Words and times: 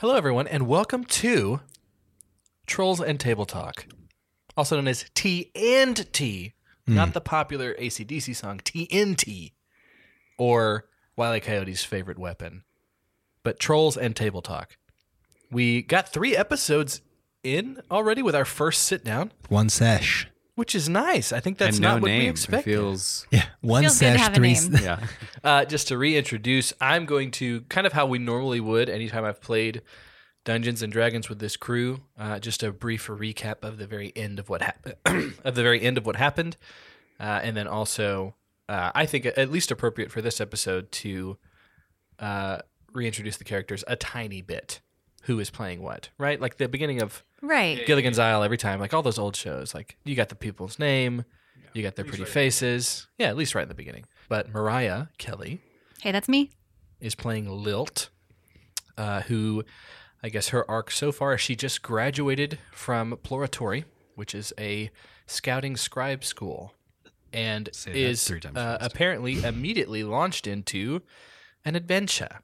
Hello, 0.00 0.14
everyone, 0.14 0.46
and 0.46 0.68
welcome 0.68 1.06
to 1.06 1.60
Trolls 2.66 3.00
and 3.00 3.18
Table 3.18 3.46
Talk, 3.46 3.86
also 4.54 4.76
known 4.76 4.88
as 4.88 5.06
T 5.14 5.50
and 5.54 6.12
T, 6.12 6.52
not 6.86 7.08
hmm. 7.08 7.12
the 7.12 7.22
popular 7.22 7.72
ACDC 7.76 8.36
song 8.36 8.58
TNT, 8.58 9.52
or 10.36 10.84
Wile 11.16 11.36
E. 11.36 11.40
Coyote's 11.40 11.82
favorite 11.82 12.18
weapon, 12.18 12.64
but 13.42 13.58
Trolls 13.58 13.96
and 13.96 14.14
Table 14.14 14.42
Talk. 14.42 14.76
We 15.50 15.80
got 15.80 16.12
three 16.12 16.36
episodes 16.36 17.00
in 17.42 17.80
already 17.90 18.20
with 18.20 18.34
our 18.34 18.44
first 18.44 18.82
sit 18.82 19.02
down, 19.02 19.32
One 19.48 19.70
sesh. 19.70 20.28
Which 20.56 20.74
is 20.74 20.88
nice. 20.88 21.32
I 21.32 21.38
think 21.40 21.58
that's 21.58 21.76
and 21.76 21.82
not 21.84 21.88
no 21.88 21.94
what 21.94 22.02
we 22.02 22.10
name. 22.10 22.22
It 22.26 22.30
expected. 22.30 22.64
feels 22.64 23.26
Yeah. 23.30 23.44
One 23.60 23.82
Feels 23.84 24.00
good 24.00 24.12
to 24.12 24.18
sesh, 24.18 24.20
have 24.20 24.32
a 24.32 24.54
three. 24.54 24.82
yeah. 24.82 25.06
Uh, 25.44 25.64
just 25.64 25.86
to 25.88 25.96
reintroduce, 25.96 26.72
I'm 26.80 27.06
going 27.06 27.30
to 27.32 27.60
kind 27.68 27.86
of 27.86 27.92
how 27.92 28.06
we 28.06 28.18
normally 28.18 28.58
would 28.58 28.88
anytime 28.88 29.24
I've 29.24 29.40
played 29.40 29.82
Dungeons 30.44 30.82
and 30.82 30.92
Dragons 30.92 31.28
with 31.28 31.38
this 31.38 31.56
crew. 31.56 32.00
Uh, 32.18 32.40
just 32.40 32.64
a 32.64 32.72
brief 32.72 33.06
recap 33.06 33.62
of 33.62 33.78
the 33.78 33.86
very 33.86 34.12
end 34.16 34.38
of 34.40 34.48
what 34.48 34.62
happened, 34.62 34.96
of 35.44 35.54
the 35.54 35.62
very 35.62 35.80
end 35.80 35.98
of 35.98 36.04
what 36.06 36.16
happened, 36.16 36.56
uh, 37.20 37.40
and 37.44 37.56
then 37.56 37.68
also, 37.68 38.34
uh, 38.68 38.90
I 38.94 39.06
think 39.06 39.24
at 39.26 39.50
least 39.52 39.70
appropriate 39.70 40.10
for 40.10 40.20
this 40.20 40.40
episode 40.40 40.90
to 40.92 41.36
uh, 42.18 42.58
reintroduce 42.92 43.36
the 43.36 43.44
characters 43.44 43.84
a 43.86 43.94
tiny 43.94 44.40
bit. 44.42 44.80
Who 45.26 45.38
is 45.40 45.50
playing 45.50 45.82
what? 45.82 46.08
Right, 46.18 46.40
like 46.40 46.56
the 46.56 46.68
beginning 46.68 47.02
of 47.02 47.22
Right. 47.42 47.84
Gilligan's 47.86 48.18
Isle 48.18 48.42
every 48.42 48.56
time, 48.56 48.80
like 48.80 48.94
all 48.94 49.02
those 49.02 49.18
old 49.18 49.36
shows. 49.36 49.74
Like 49.74 49.96
you 50.04 50.14
got 50.16 50.28
the 50.28 50.34
people's 50.34 50.78
name, 50.78 51.24
you 51.74 51.82
got 51.82 51.94
their 51.96 52.04
pretty 52.04 52.24
faces. 52.24 53.06
Yeah, 53.18 53.28
at 53.28 53.36
least 53.36 53.54
right 53.54 53.62
in 53.62 53.68
the 53.68 53.74
beginning. 53.74 54.04
But 54.28 54.48
Mariah 54.52 55.06
Kelly 55.18 55.60
Hey, 56.00 56.12
that's 56.12 56.28
me. 56.28 56.50
is 57.00 57.14
playing 57.14 57.48
Lilt, 57.48 58.08
uh, 58.96 59.20
who 59.22 59.64
I 60.22 60.28
guess 60.28 60.48
her 60.48 60.68
arc 60.70 60.90
so 60.90 61.12
far 61.12 61.34
is 61.34 61.40
she 61.40 61.54
just 61.56 61.82
graduated 61.82 62.58
from 62.72 63.18
Ploratory, 63.22 63.84
which 64.14 64.34
is 64.34 64.52
a 64.58 64.90
scouting 65.26 65.76
scribe 65.76 66.24
school, 66.24 66.72
and 67.32 67.68
Say 67.72 67.92
that 67.92 67.98
is 67.98 68.24
three 68.24 68.40
times 68.40 68.56
uh, 68.56 68.78
apparently 68.80 69.42
immediately 69.44 70.02
launched 70.04 70.46
into 70.46 71.02
an 71.64 71.74
adventure. 71.76 72.40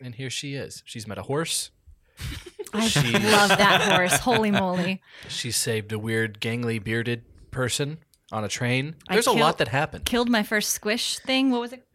And 0.00 0.14
here 0.14 0.30
she 0.30 0.54
is. 0.54 0.82
She's 0.84 1.06
met 1.06 1.18
a 1.18 1.22
horse. 1.22 1.70
I 2.74 2.88
She- 2.88 3.12
love 3.12 3.48
that 3.50 3.82
horse. 3.96 4.18
Holy 4.18 4.50
moly. 4.50 5.02
She 5.28 5.50
saved 5.50 5.92
a 5.92 5.98
weird, 5.98 6.40
gangly, 6.40 6.82
bearded 6.82 7.24
person 7.50 7.98
on 8.30 8.44
a 8.44 8.48
train. 8.48 8.94
I 9.08 9.14
There's 9.14 9.26
a 9.26 9.30
killed- 9.30 9.40
lot 9.40 9.58
that 9.58 9.68
happened. 9.68 10.04
Killed 10.04 10.28
my 10.30 10.42
first 10.42 10.70
squish 10.70 11.18
thing. 11.18 11.50
What 11.50 11.60
was 11.60 11.72
it? 11.72 11.86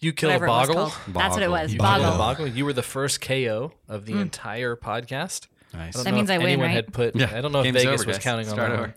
You 0.00 0.12
killed 0.12 0.32
a 0.32 0.38
Whatever 0.38 0.46
it 0.46 0.50
was 0.50 0.68
boggle. 0.68 0.74
called. 0.90 1.14
That's 1.14 1.34
what 1.34 1.42
it 1.42 1.46
Boggle. 1.48 1.62
was. 1.62 1.72
You 1.74 1.78
Boggle. 1.78 2.06
killed 2.06 2.18
boggle. 2.18 2.46
You 2.48 2.64
were 2.64 2.72
the 2.72 2.82
first 2.82 3.20
KO 3.20 3.72
of 3.88 4.04
the 4.06 4.14
entire 4.14 4.74
podcast. 4.74 5.46
Nice. 5.72 5.94
I 5.94 5.98
don't 5.98 6.04
That 6.04 6.10
know 6.10 6.16
means 6.16 6.30
if 6.30 6.34
I 6.34 6.38
win, 6.38 6.46
anyone 6.48 6.66
right? 6.66 6.74
had 6.74 6.92
put. 6.92 7.14
Yeah, 7.16 7.30
I 7.32 7.40
don't 7.40 7.52
know 7.52 7.60
if 7.60 7.64
game's 7.64 7.76
Vegas 7.84 8.00
over, 8.00 8.08
was 8.08 8.16
guys. 8.16 8.24
counting 8.24 8.48
on 8.48 8.54
Start 8.54 8.70
that. 8.70 8.74
over. 8.78 8.82
one. 8.88 8.94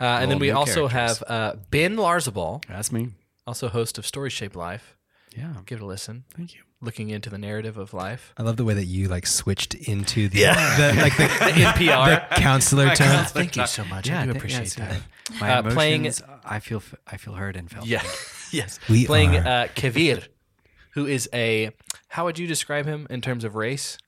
Uh, 0.00 0.04
and 0.20 0.30
then 0.30 0.36
All 0.36 0.40
we 0.40 0.46
new 0.48 0.54
also 0.56 0.88
characters. 0.88 1.22
have 1.28 1.30
uh, 1.30 1.56
Ben 1.70 1.96
Larzabal, 1.96 2.64
That's 2.66 2.90
me. 2.92 3.10
also 3.46 3.68
host 3.68 3.98
of 3.98 4.06
Story 4.06 4.30
Shape 4.30 4.56
Life. 4.56 4.95
Yeah. 5.36 5.52
Give 5.66 5.80
it 5.80 5.82
a 5.82 5.86
listen. 5.86 6.24
Thank 6.36 6.54
you. 6.54 6.60
Looking 6.80 7.10
into 7.10 7.30
the 7.30 7.38
narrative 7.38 7.76
of 7.78 7.92
life. 7.94 8.32
I 8.36 8.42
love 8.42 8.56
the 8.56 8.64
way 8.64 8.74
that 8.74 8.84
you 8.84 9.08
like 9.08 9.26
switched 9.26 9.74
into 9.74 10.28
the, 10.28 10.40
Yeah. 10.40 10.76
the 10.94 11.00
like 11.00 11.16
the, 11.16 11.24
NPR. 11.28 12.28
the 12.28 12.34
counselor 12.36 12.94
tone. 12.94 13.24
Thank 13.26 13.56
you 13.56 13.66
so 13.66 13.84
much. 13.84 14.08
Yeah, 14.08 14.22
I 14.22 14.24
do 14.26 14.32
appreciate 14.32 14.60
yes, 14.62 14.74
that. 14.76 15.00
My 15.40 15.50
Uh, 15.54 15.62
playing- 15.62 16.02
emotions, 16.04 16.28
I 16.44 16.60
feel 16.60 16.82
I 17.06 17.16
feel 17.16 17.34
heard 17.34 17.56
and 17.56 17.70
felt. 17.70 17.86
Yeah. 17.86 18.02
yes. 18.52 18.78
We 18.88 19.06
Playing 19.06 19.36
are- 19.36 19.46
uh, 19.64 19.68
Kavir, 19.74 20.26
who 20.92 21.06
is 21.06 21.28
a. 21.32 21.70
How 22.08 22.24
would 22.24 22.38
you 22.38 22.46
describe 22.46 22.86
him 22.86 23.06
in 23.10 23.20
terms 23.20 23.44
of 23.44 23.54
race? 23.56 23.98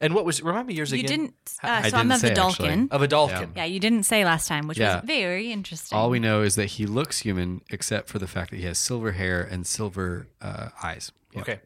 And 0.00 0.14
what 0.14 0.24
was 0.24 0.40
remind 0.42 0.68
me 0.68 0.74
yours 0.74 0.92
You 0.92 1.00
again 1.00 1.08
didn't. 1.08 1.34
I 1.62 1.66
Uh, 1.86 1.90
so 1.90 1.96
I'm 1.96 2.08
didn't 2.08 2.12
of 2.12 2.20
the 2.20 2.28
say, 2.28 2.32
actually. 2.46 2.68
Dalkin. 2.68 2.90
of 2.92 3.02
a 3.02 3.08
Dalkin. 3.08 3.56
Yeah, 3.56 3.64
you 3.64 3.80
didn't 3.80 4.04
say 4.04 4.24
last 4.24 4.46
time, 4.46 4.68
which 4.68 4.78
Yeah. 4.78 4.96
was 5.00 5.04
very 5.06 5.50
interesting. 5.50 5.98
All 5.98 6.08
we 6.08 6.20
know 6.20 6.42
is 6.42 6.54
that 6.54 6.66
he 6.66 6.86
looks 6.86 7.18
human, 7.20 7.62
except 7.70 8.08
for 8.08 8.18
the 8.20 8.28
fact 8.28 8.50
that 8.50 8.58
he 8.58 8.64
has 8.66 8.78
silver 8.78 9.12
hair 9.12 9.42
and 9.42 9.66
silver 9.66 10.28
uh, 10.40 10.68
eyes. 10.82 11.10
Yeah. 11.34 11.40
Okay. 11.40 11.60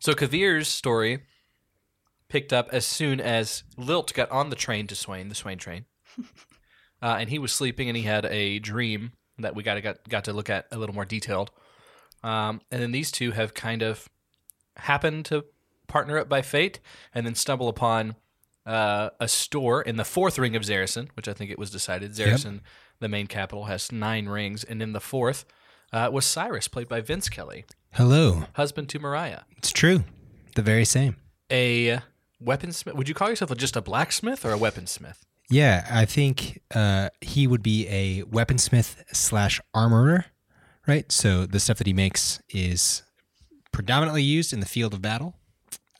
So 0.00 0.12
Kavir's 0.14 0.66
story 0.68 1.22
picked 2.28 2.52
up 2.52 2.68
as 2.72 2.84
soon 2.84 3.20
as 3.20 3.62
Lilt 3.76 4.12
got 4.14 4.28
on 4.30 4.50
the 4.50 4.56
train 4.56 4.86
to 4.88 4.96
Swain, 4.96 5.28
the 5.28 5.34
Swain 5.36 5.58
train, 5.58 5.84
uh, 7.02 7.16
and 7.20 7.30
he 7.30 7.38
was 7.38 7.52
sleeping, 7.52 7.88
and 7.88 7.96
he 7.96 8.02
had 8.02 8.24
a 8.26 8.58
dream 8.58 9.12
that 9.38 9.54
we 9.54 9.62
got 9.62 9.74
to 9.74 9.80
got, 9.80 10.08
got 10.08 10.24
to 10.24 10.32
look 10.32 10.50
at 10.50 10.66
a 10.72 10.78
little 10.78 10.94
more 10.94 11.04
detailed. 11.04 11.52
Um, 12.24 12.60
and 12.70 12.82
then 12.82 12.90
these 12.92 13.10
two 13.12 13.30
have 13.32 13.54
kind 13.54 13.82
of 13.82 14.08
happened 14.76 15.26
to 15.26 15.44
partner 15.92 16.18
up 16.18 16.28
by 16.28 16.42
fate, 16.42 16.80
and 17.14 17.26
then 17.26 17.34
stumble 17.34 17.68
upon 17.68 18.16
uh, 18.64 19.10
a 19.20 19.28
store 19.28 19.82
in 19.82 19.96
the 19.96 20.04
fourth 20.04 20.38
ring 20.38 20.56
of 20.56 20.62
Zarison, 20.62 21.08
which 21.14 21.28
I 21.28 21.34
think 21.34 21.50
it 21.50 21.58
was 21.58 21.70
decided 21.70 22.12
Zarison, 22.12 22.60
the 23.00 23.08
main 23.08 23.26
capital, 23.26 23.64
has 23.64 23.92
nine 23.92 24.26
rings, 24.26 24.64
and 24.64 24.80
in 24.82 24.92
the 24.92 25.00
fourth 25.00 25.44
uh, 25.92 26.08
was 26.12 26.24
Cyrus, 26.24 26.68
played 26.68 26.88
by 26.88 27.00
Vince 27.00 27.28
Kelly 27.28 27.64
Hello. 27.92 28.44
husband 28.54 28.88
to 28.90 28.98
Mariah. 28.98 29.40
It's 29.58 29.72
true. 29.72 30.04
The 30.54 30.62
very 30.62 30.84
same. 30.84 31.16
A 31.50 32.00
weaponsmith. 32.42 32.94
Would 32.94 33.08
you 33.08 33.14
call 33.14 33.28
yourself 33.28 33.54
just 33.56 33.76
a 33.76 33.82
blacksmith 33.82 34.44
or 34.44 34.52
a 34.52 34.58
weaponsmith? 34.58 35.16
Yeah, 35.50 35.86
I 35.90 36.06
think 36.06 36.62
uh, 36.74 37.10
he 37.20 37.46
would 37.46 37.62
be 37.62 37.86
a 37.88 38.22
weaponsmith 38.22 38.96
slash 39.12 39.60
armorer, 39.74 40.26
right? 40.86 41.10
So 41.12 41.44
the 41.44 41.60
stuff 41.60 41.78
that 41.78 41.86
he 41.86 41.92
makes 41.92 42.40
is 42.48 43.02
predominantly 43.70 44.22
used 44.22 44.52
in 44.52 44.60
the 44.60 44.66
field 44.66 44.94
of 44.94 45.02
battle. 45.02 45.34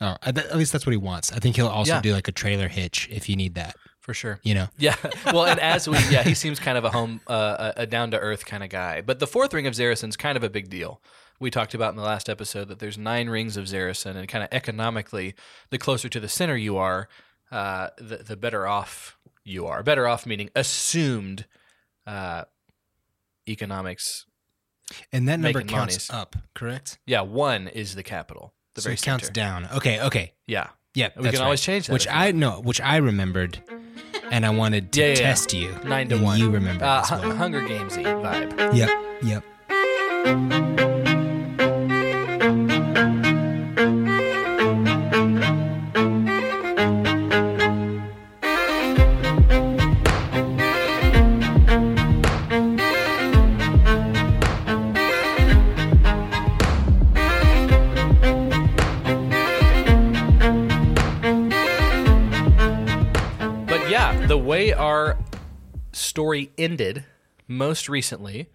Oh, 0.03 0.17
at 0.21 0.37
at 0.37 0.57
least 0.57 0.71
that's 0.73 0.85
what 0.85 0.91
he 0.91 0.97
wants. 0.97 1.31
I 1.31 1.39
think 1.39 1.55
he'll 1.55 1.67
also 1.67 1.93
Yeah. 1.93 2.01
do 2.01 2.13
like 2.13 2.27
a 2.27 2.31
trailer 2.33 2.67
hitch 2.67 3.07
if 3.11 3.29
you 3.29 3.35
need 3.35 3.55
that. 3.55 3.75
For 4.01 4.13
sure. 4.13 4.39
You 4.43 4.53
know, 4.55 4.67
Yeah. 4.77 4.95
Well, 5.27 5.45
and 5.45 5.59
as 5.61 5.87
we, 5.87 5.97
yeah, 6.09 6.23
he 6.23 6.33
seems 6.33 6.59
kind 6.59 6.77
of 6.77 6.83
a 6.83 6.89
home, 6.89 7.21
uh, 7.25 7.71
a, 7.77 7.85
down 7.87 8.11
to 8.11 8.19
earth 8.19 8.45
kind 8.45 8.61
of 8.61 8.69
guy. 8.69 8.99
But 8.99 9.19
the 9.19 9.27
fourth 9.27 9.53
ring 9.53 9.65
of 9.65 9.73
Zarison's 9.75 10.17
kind 10.17 10.35
of 10.35 10.43
a 10.43 10.49
big 10.49 10.69
deal. 10.69 11.01
We 11.39 11.49
talked 11.49 11.73
about 11.73 11.91
in 11.91 11.95
the 11.95 12.03
last 12.03 12.27
episode 12.29 12.67
that 12.67 12.79
there's 12.79 12.97
nine 12.97 13.29
rings 13.29 13.55
of 13.55 13.63
Zarison, 13.65 14.17
and 14.17 14.27
kind 14.27 14.43
of 14.43 14.49
economically, 14.51 15.35
the 15.69 15.77
closer 15.77 16.09
to 16.09 16.19
the 16.19 16.27
center 16.27 16.57
you 16.57 16.75
are, 16.77 17.07
uh, 17.51 17.89
the 17.97 18.17
the 18.17 18.35
better 18.37 18.67
off 18.67 19.17
you 19.45 19.65
are. 19.67 19.83
Better 19.83 20.05
off 20.07 20.25
meaning 20.25 20.49
assumed 20.55 21.45
uh, 22.05 22.43
economics. 23.47 24.25
and 25.11 25.27
that 25.27 25.39
number 25.39 25.61
counts 25.61 26.09
monies. 26.09 26.09
up, 26.09 26.35
correct? 26.55 26.99
Yeah, 27.05 27.21
one 27.21 27.67
is 27.67 27.95
the 27.95 28.03
capital. 28.03 28.53
The 28.75 28.81
so 28.81 28.85
very 28.85 28.95
it 28.95 29.01
counts 29.01 29.29
down. 29.29 29.67
Okay, 29.75 30.01
okay. 30.01 30.33
Yeah. 30.47 30.67
Yeah, 30.95 31.09
We 31.17 31.23
that's 31.23 31.37
can 31.37 31.43
always 31.43 31.59
right. 31.61 31.73
change 31.73 31.87
that 31.87 31.93
Which 31.93 32.07
I 32.07 32.31
know, 32.31 32.61
which 32.61 32.79
I 32.79 32.97
remembered, 32.97 33.59
and 34.29 34.45
I 34.45 34.51
wanted 34.51 34.91
to 34.93 34.99
Yeah, 34.99 35.05
yeah, 35.07 35.13
yeah. 35.13 35.19
test 35.21 35.53
you. 35.53 35.75
Nine 35.85 36.07
to 36.09 36.17
one. 36.19 36.37
You 36.39 36.51
remember 36.51 36.85
uh, 36.85 37.03
well. 37.09 37.35
Hunger 37.35 37.61
Gamesy 37.61 38.03
vibe. 38.03 38.75
Yep, 38.75 39.43
yep. 40.83 40.89
Our 64.73 65.17
story 65.91 66.51
ended 66.57 67.05
most 67.47 67.89
recently 67.89 68.47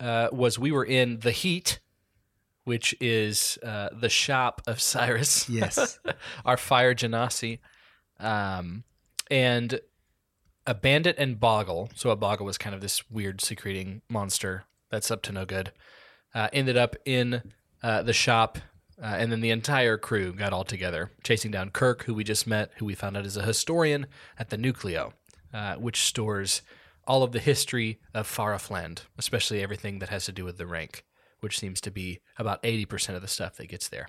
uh, 0.00 0.28
was 0.32 0.58
we 0.58 0.72
were 0.72 0.84
in 0.84 1.20
the 1.20 1.30
heat, 1.30 1.80
which 2.64 2.94
is 3.00 3.58
uh, 3.62 3.88
the 3.92 4.08
shop 4.08 4.62
of 4.66 4.80
Cyrus. 4.80 5.48
Yes. 5.48 5.98
our 6.44 6.56
fire 6.56 6.94
genasi, 6.94 7.60
um, 8.20 8.84
and 9.30 9.80
a 10.66 10.74
bandit 10.74 11.16
and 11.18 11.38
Boggle. 11.38 11.90
So 11.94 12.10
a 12.10 12.16
Boggle 12.16 12.46
was 12.46 12.58
kind 12.58 12.74
of 12.74 12.80
this 12.80 13.08
weird 13.10 13.40
secreting 13.40 14.02
monster 14.08 14.64
that's 14.90 15.10
up 15.10 15.22
to 15.22 15.32
no 15.32 15.44
good. 15.44 15.72
Uh, 16.34 16.48
ended 16.52 16.76
up 16.76 16.96
in 17.04 17.42
uh, 17.82 18.02
the 18.02 18.12
shop, 18.12 18.58
uh, 19.00 19.06
and 19.06 19.32
then 19.32 19.40
the 19.40 19.50
entire 19.50 19.96
crew 19.96 20.32
got 20.32 20.52
all 20.52 20.64
together, 20.64 21.10
chasing 21.22 21.50
down 21.50 21.70
Kirk, 21.70 22.04
who 22.04 22.14
we 22.14 22.24
just 22.24 22.46
met, 22.46 22.72
who 22.76 22.84
we 22.84 22.94
found 22.94 23.16
out 23.16 23.24
is 23.24 23.36
a 23.36 23.42
historian 23.42 24.06
at 24.38 24.50
the 24.50 24.58
Nucleo, 24.58 25.12
uh, 25.56 25.74
which 25.76 26.02
stores 26.02 26.60
all 27.06 27.22
of 27.22 27.32
the 27.32 27.38
history 27.38 27.98
of 28.12 28.28
Farafland, 28.28 29.00
especially 29.16 29.62
everything 29.62 30.00
that 30.00 30.10
has 30.10 30.26
to 30.26 30.32
do 30.32 30.44
with 30.44 30.58
the 30.58 30.66
rank, 30.66 31.02
which 31.40 31.58
seems 31.58 31.80
to 31.80 31.90
be 31.90 32.20
about 32.36 32.62
80% 32.62 33.14
of 33.14 33.22
the 33.22 33.28
stuff 33.28 33.56
that 33.56 33.68
gets 33.68 33.88
there. 33.88 34.08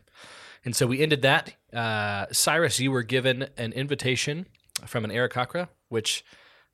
And 0.65 0.75
so 0.75 0.85
we 0.85 1.01
ended 1.01 1.21
that. 1.21 1.53
Uh, 1.71 2.25
Cyrus, 2.33 2.81
you 2.81 2.91
were 2.91 3.03
given 3.03 3.47
an 3.55 3.71
invitation 3.71 4.47
from 4.85 5.05
an 5.05 5.11
Aarakocra, 5.11 5.69
which 5.87 6.25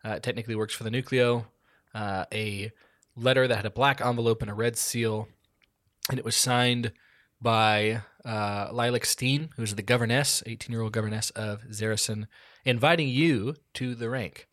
uh, 0.04 0.18
technically 0.18 0.56
works 0.56 0.74
for 0.74 0.84
the 0.84 0.90
Nucleo, 0.90 1.46
uh, 1.94 2.26
a 2.34 2.72
letter 3.16 3.48
that 3.48 3.58
had 3.58 3.68
a 3.68 3.70
black 3.70 4.02
envelope 4.02 4.42
and 4.42 4.50
a 4.50 4.56
red 4.56 4.76
seal, 4.76 5.28
and 6.10 6.18
it 6.18 6.26
was 6.26 6.36
signed 6.36 6.94
by 7.40 8.02
uh, 8.26 8.70
Lilac 8.72 9.06
Steen, 9.06 9.50
who's 9.56 9.76
the 9.76 9.84
governess, 9.84 10.42
18 10.48 10.72
year 10.72 10.82
old 10.82 10.94
governess 10.94 11.30
of 11.32 11.62
Zarison, 11.70 12.26
inviting 12.66 13.08
you 13.08 13.54
to 13.76 13.94
the 13.94 14.10
rank. 14.10 14.48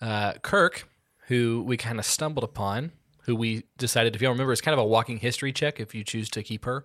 Uh, 0.00 0.34
Kirk, 0.42 0.88
who 1.28 1.62
we 1.66 1.76
kind 1.76 1.98
of 1.98 2.04
stumbled 2.04 2.44
upon, 2.44 2.92
who 3.24 3.36
we 3.36 3.64
decided, 3.78 4.14
if 4.14 4.22
you 4.22 4.26
don't 4.26 4.34
remember, 4.34 4.52
is 4.52 4.60
kind 4.60 4.72
of 4.72 4.78
a 4.78 4.86
walking 4.86 5.18
history 5.18 5.52
check 5.52 5.78
if 5.78 5.94
you 5.94 6.02
choose 6.04 6.30
to 6.30 6.42
keep 6.42 6.64
her, 6.64 6.84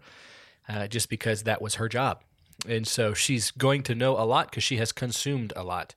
uh, 0.67 0.87
just 0.87 1.09
because 1.09 1.43
that 1.43 1.61
was 1.61 1.75
her 1.75 1.87
job. 1.87 2.21
And 2.67 2.87
so 2.87 3.13
she's 3.13 3.51
going 3.51 3.83
to 3.83 3.95
know 3.95 4.17
a 4.17 4.25
lot 4.25 4.49
because 4.49 4.63
she 4.63 4.77
has 4.77 4.91
consumed 4.91 5.53
a 5.55 5.63
lot. 5.63 5.95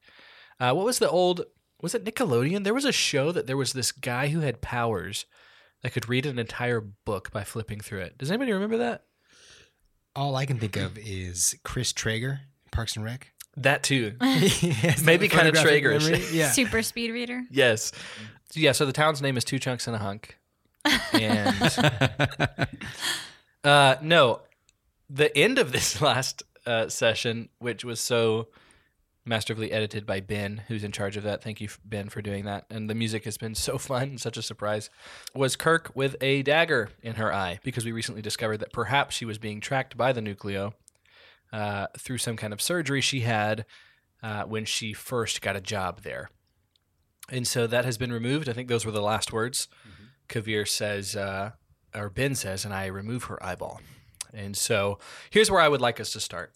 Uh, 0.61 0.73
what 0.73 0.85
was 0.85 0.99
the 0.99 1.09
old, 1.09 1.45
was 1.81 1.95
it 1.95 2.05
Nickelodeon? 2.05 2.65
There 2.65 2.75
was 2.75 2.85
a 2.85 2.93
show 2.93 3.33
that 3.33 3.47
there 3.47 3.57
was 3.57 3.73
this 3.73 3.93
guy 3.93 4.29
who 4.29 4.41
had 4.41 4.61
powers 4.61 5.27
that 5.83 5.93
could 5.93 6.09
read 6.09 6.27
an 6.27 6.39
entire 6.39 6.81
book 6.81 7.31
by 7.31 7.45
flipping 7.45 7.81
through 7.81 8.01
it. 8.01 8.19
Does 8.19 8.31
anybody 8.31 8.53
remember 8.53 8.79
that? 8.79 9.05
All 10.17 10.35
I 10.35 10.47
can 10.47 10.59
think 10.59 10.77
of 10.77 10.99
is 10.99 11.55
Chris 11.65 11.93
Traeger, 11.93 12.41
Parks 12.73 12.97
and 12.97 13.05
Rec. 13.05 13.29
That 13.63 13.83
too. 13.83 14.15
Yes, 14.21 15.03
Maybe 15.03 15.29
the 15.29 15.35
kind 15.35 15.49
of 15.49 15.57
photographic 15.57 15.85
Traegerish. 15.85 16.11
memory. 16.11 16.25
Yeah. 16.33 16.51
Super 16.51 16.83
speed 16.83 17.11
reader. 17.13 17.43
Yes. 17.51 17.93
Yeah, 18.55 18.73
so 18.73 18.87
the 18.87 18.93
town's 18.93 19.21
name 19.21 19.37
is 19.37 19.45
Two 19.45 19.59
Chunks 19.59 19.87
and 19.87 19.95
a 19.97 19.99
Hunk. 19.99 20.37
And 21.13 21.55
uh 23.65 23.97
no, 24.01 24.41
the 25.11 25.37
end 25.37 25.59
of 25.59 25.73
this 25.73 26.01
last 26.01 26.43
uh 26.67 26.89
session, 26.89 27.49
which 27.59 27.85
was 27.85 28.01
so 28.01 28.49
masterfully 29.27 29.71
edited 29.73 30.07
by 30.07 30.21
Ben, 30.21 30.63
who's 30.69 30.83
in 30.85 30.93
charge 30.93 31.17
of 31.19 31.23
that. 31.25 31.43
Thank 31.43 31.61
you 31.61 31.69
Ben 31.85 32.09
for 32.09 32.23
doing 32.23 32.47
that. 32.47 32.65
And 32.71 32.89
the 32.89 32.95
music 32.95 33.25
has 33.25 33.37
been 33.37 33.55
so 33.55 33.77
fun, 33.77 34.17
such 34.17 34.39
a 34.39 34.43
surprise. 34.43 34.89
Was 35.35 35.55
Kirk 35.57 35.91
with 35.95 36.17
a 36.23 36.43
dagger 36.43 36.89
in 37.03 37.17
her 37.17 37.33
eye 37.35 37.61
because 37.63 37.85
we 37.85 37.93
recently 37.93 38.23
discovered 38.23 38.59
that 38.59 38.73
perhaps 38.73 39.15
she 39.17 39.27
was 39.27 39.37
being 39.37 39.61
tracked 39.61 39.97
by 39.99 40.13
the 40.15 40.23
Nucleo 40.23 40.73
uh, 41.53 41.87
through 41.99 42.19
some 42.19 42.37
kind 42.37 42.53
of 42.53 42.61
surgery 42.61 43.01
she 43.01 43.21
had 43.21 43.65
uh, 44.23 44.45
when 44.45 44.65
she 44.65 44.93
first 44.93 45.41
got 45.41 45.57
a 45.57 45.61
job 45.61 46.03
there. 46.03 46.31
And 47.31 47.47
so 47.47 47.67
that 47.67 47.85
has 47.85 47.99
been 47.99 48.13
removed. 48.13 48.49
I 48.49 48.53
think 48.53 48.69
those 48.69 48.87
were 48.87 48.93
the 48.93 49.03
last 49.03 49.33
words. 49.33 49.69
Kavir 50.29 50.67
says, 50.67 51.17
uh, 51.17 51.53
or 51.95 52.11
Ben 52.11 52.35
says, 52.35 52.65
and 52.65 52.73
I 52.73 52.87
remove 52.87 53.25
her 53.25 53.43
eyeball. 53.45 53.81
And 54.33 54.57
so 54.57 54.99
here's 55.31 55.51
where 55.51 55.61
I 55.61 55.69
would 55.69 55.81
like 55.81 56.01
us 56.01 56.13
to 56.13 56.21
start. 56.21 56.53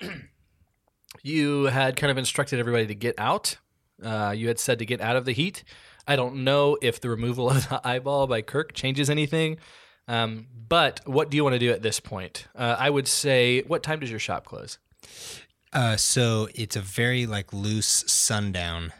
you 1.22 1.64
had 1.64 1.96
kind 1.96 2.10
of 2.10 2.18
instructed 2.18 2.58
everybody 2.58 2.86
to 2.86 2.94
get 2.94 3.14
out. 3.18 3.58
Uh, 4.02 4.34
you 4.36 4.48
had 4.48 4.58
said 4.58 4.78
to 4.78 4.86
get 4.86 5.00
out 5.00 5.16
of 5.16 5.24
the 5.24 5.32
heat. 5.32 5.64
I 6.06 6.16
don't 6.16 6.44
know 6.44 6.76
if 6.82 7.00
the 7.00 7.08
removal 7.10 7.50
of 7.50 7.68
the 7.68 7.80
eyeball 7.86 8.26
by 8.26 8.42
Kirk 8.42 8.72
changes 8.74 9.10
anything. 9.10 9.58
Um, 10.08 10.46
but 10.68 11.00
what 11.04 11.30
do 11.30 11.36
you 11.36 11.44
want 11.44 11.54
to 11.54 11.58
do 11.58 11.70
at 11.70 11.82
this 11.82 12.00
point? 12.00 12.46
Uh, 12.54 12.76
I 12.78 12.90
would 12.90 13.08
say, 13.08 13.62
what 13.62 13.82
time 13.82 14.00
does 14.00 14.10
your 14.10 14.18
shop 14.20 14.44
close? 14.44 14.78
Uh, 15.72 15.96
so 15.96 16.48
it's 16.54 16.76
a 16.76 16.80
very 16.80 17.26
like 17.26 17.52
loose 17.52 18.04
sundown, 18.06 18.92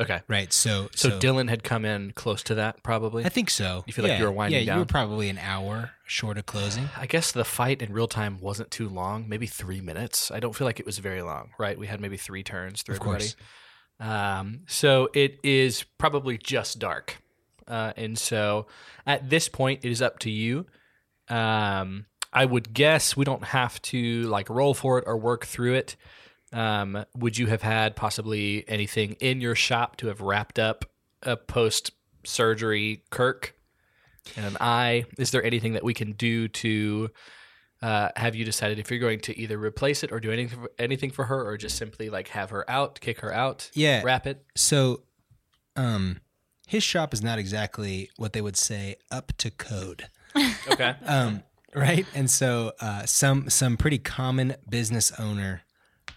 Okay. 0.00 0.20
right? 0.28 0.52
So 0.52 0.88
So, 0.94 1.18
Dylan 1.20 1.48
had 1.48 1.62
come 1.62 1.84
in 1.84 2.12
close 2.12 2.42
to 2.44 2.54
that, 2.56 2.82
probably. 2.82 3.24
I 3.24 3.28
think 3.28 3.50
so. 3.50 3.84
You 3.86 3.92
feel 3.92 4.04
like 4.06 4.18
you 4.18 4.24
were 4.24 4.32
winding 4.32 4.60
yeah, 4.60 4.66
down? 4.66 4.76
you 4.76 4.80
were 4.82 4.86
probably 4.86 5.28
an 5.28 5.38
hour 5.38 5.90
short 6.06 6.38
of 6.38 6.46
closing. 6.46 6.88
I 6.96 7.06
guess 7.06 7.32
the 7.32 7.44
fight 7.44 7.82
in 7.82 7.92
real 7.92 8.08
time 8.08 8.38
wasn't 8.40 8.70
too 8.70 8.88
long, 8.88 9.28
maybe 9.28 9.46
three 9.46 9.80
minutes. 9.80 10.30
I 10.30 10.40
don't 10.40 10.54
feel 10.56 10.66
like 10.66 10.80
it 10.80 10.86
was 10.86 10.98
very 10.98 11.22
long, 11.22 11.50
right? 11.58 11.78
We 11.78 11.86
had 11.86 12.00
maybe 12.00 12.16
three 12.16 12.42
turns 12.42 12.82
through 12.82 12.96
Of 12.96 13.00
everybody. 13.02 13.24
course. 13.24 13.36
Um, 14.00 14.60
so 14.66 15.08
it 15.14 15.38
is 15.44 15.84
probably 15.98 16.38
just 16.38 16.78
dark. 16.78 17.18
Uh, 17.66 17.92
and 17.96 18.18
so 18.18 18.66
at 19.06 19.30
this 19.30 19.48
point, 19.48 19.80
it 19.84 19.90
is 19.90 20.02
up 20.02 20.18
to 20.20 20.30
you. 20.30 20.66
Um, 21.28 22.06
I 22.32 22.44
would 22.44 22.72
guess 22.72 23.16
we 23.16 23.24
don't 23.24 23.44
have 23.44 23.80
to 23.82 24.22
like 24.24 24.48
roll 24.48 24.74
for 24.74 24.98
it 24.98 25.04
or 25.06 25.16
work 25.16 25.44
through 25.44 25.74
it. 25.74 25.96
Um, 26.52 27.04
would 27.16 27.38
you 27.38 27.46
have 27.46 27.62
had 27.62 27.96
possibly 27.96 28.64
anything 28.68 29.12
in 29.20 29.40
your 29.40 29.54
shop 29.54 29.96
to 29.96 30.08
have 30.08 30.20
wrapped 30.20 30.58
up 30.58 30.84
a 31.22 31.36
post 31.36 31.92
surgery 32.24 33.04
Kirk 33.10 33.54
and 34.36 34.44
an 34.46 34.56
eye? 34.60 35.04
Is 35.18 35.30
there 35.30 35.42
anything 35.44 35.72
that 35.74 35.84
we 35.84 35.94
can 35.94 36.12
do 36.12 36.48
to 36.48 37.10
uh, 37.82 38.10
have 38.14 38.36
you 38.36 38.44
decided 38.44 38.78
if 38.78 38.90
you're 38.90 39.00
going 39.00 39.18
to 39.20 39.36
either 39.36 39.58
replace 39.58 40.04
it 40.04 40.12
or 40.12 40.20
do 40.20 40.30
anything 40.30 40.56
for, 40.60 40.70
anything 40.78 41.10
for 41.10 41.24
her, 41.24 41.44
or 41.44 41.56
just 41.56 41.76
simply 41.76 42.08
like 42.10 42.28
have 42.28 42.50
her 42.50 42.68
out, 42.70 43.00
kick 43.00 43.20
her 43.20 43.32
out, 43.32 43.70
Yeah. 43.74 44.02
wrap 44.04 44.26
it? 44.26 44.44
So, 44.54 45.02
um, 45.74 46.20
his 46.72 46.82
shop 46.82 47.12
is 47.12 47.22
not 47.22 47.38
exactly 47.38 48.08
what 48.16 48.32
they 48.32 48.40
would 48.40 48.56
say 48.56 48.96
up 49.10 49.32
to 49.36 49.50
code. 49.50 50.08
Okay. 50.70 50.94
um, 51.04 51.42
right? 51.74 52.06
And 52.14 52.30
so 52.30 52.72
uh, 52.80 53.04
some 53.04 53.50
some 53.50 53.76
pretty 53.76 53.98
common 53.98 54.54
business 54.66 55.12
owner 55.18 55.64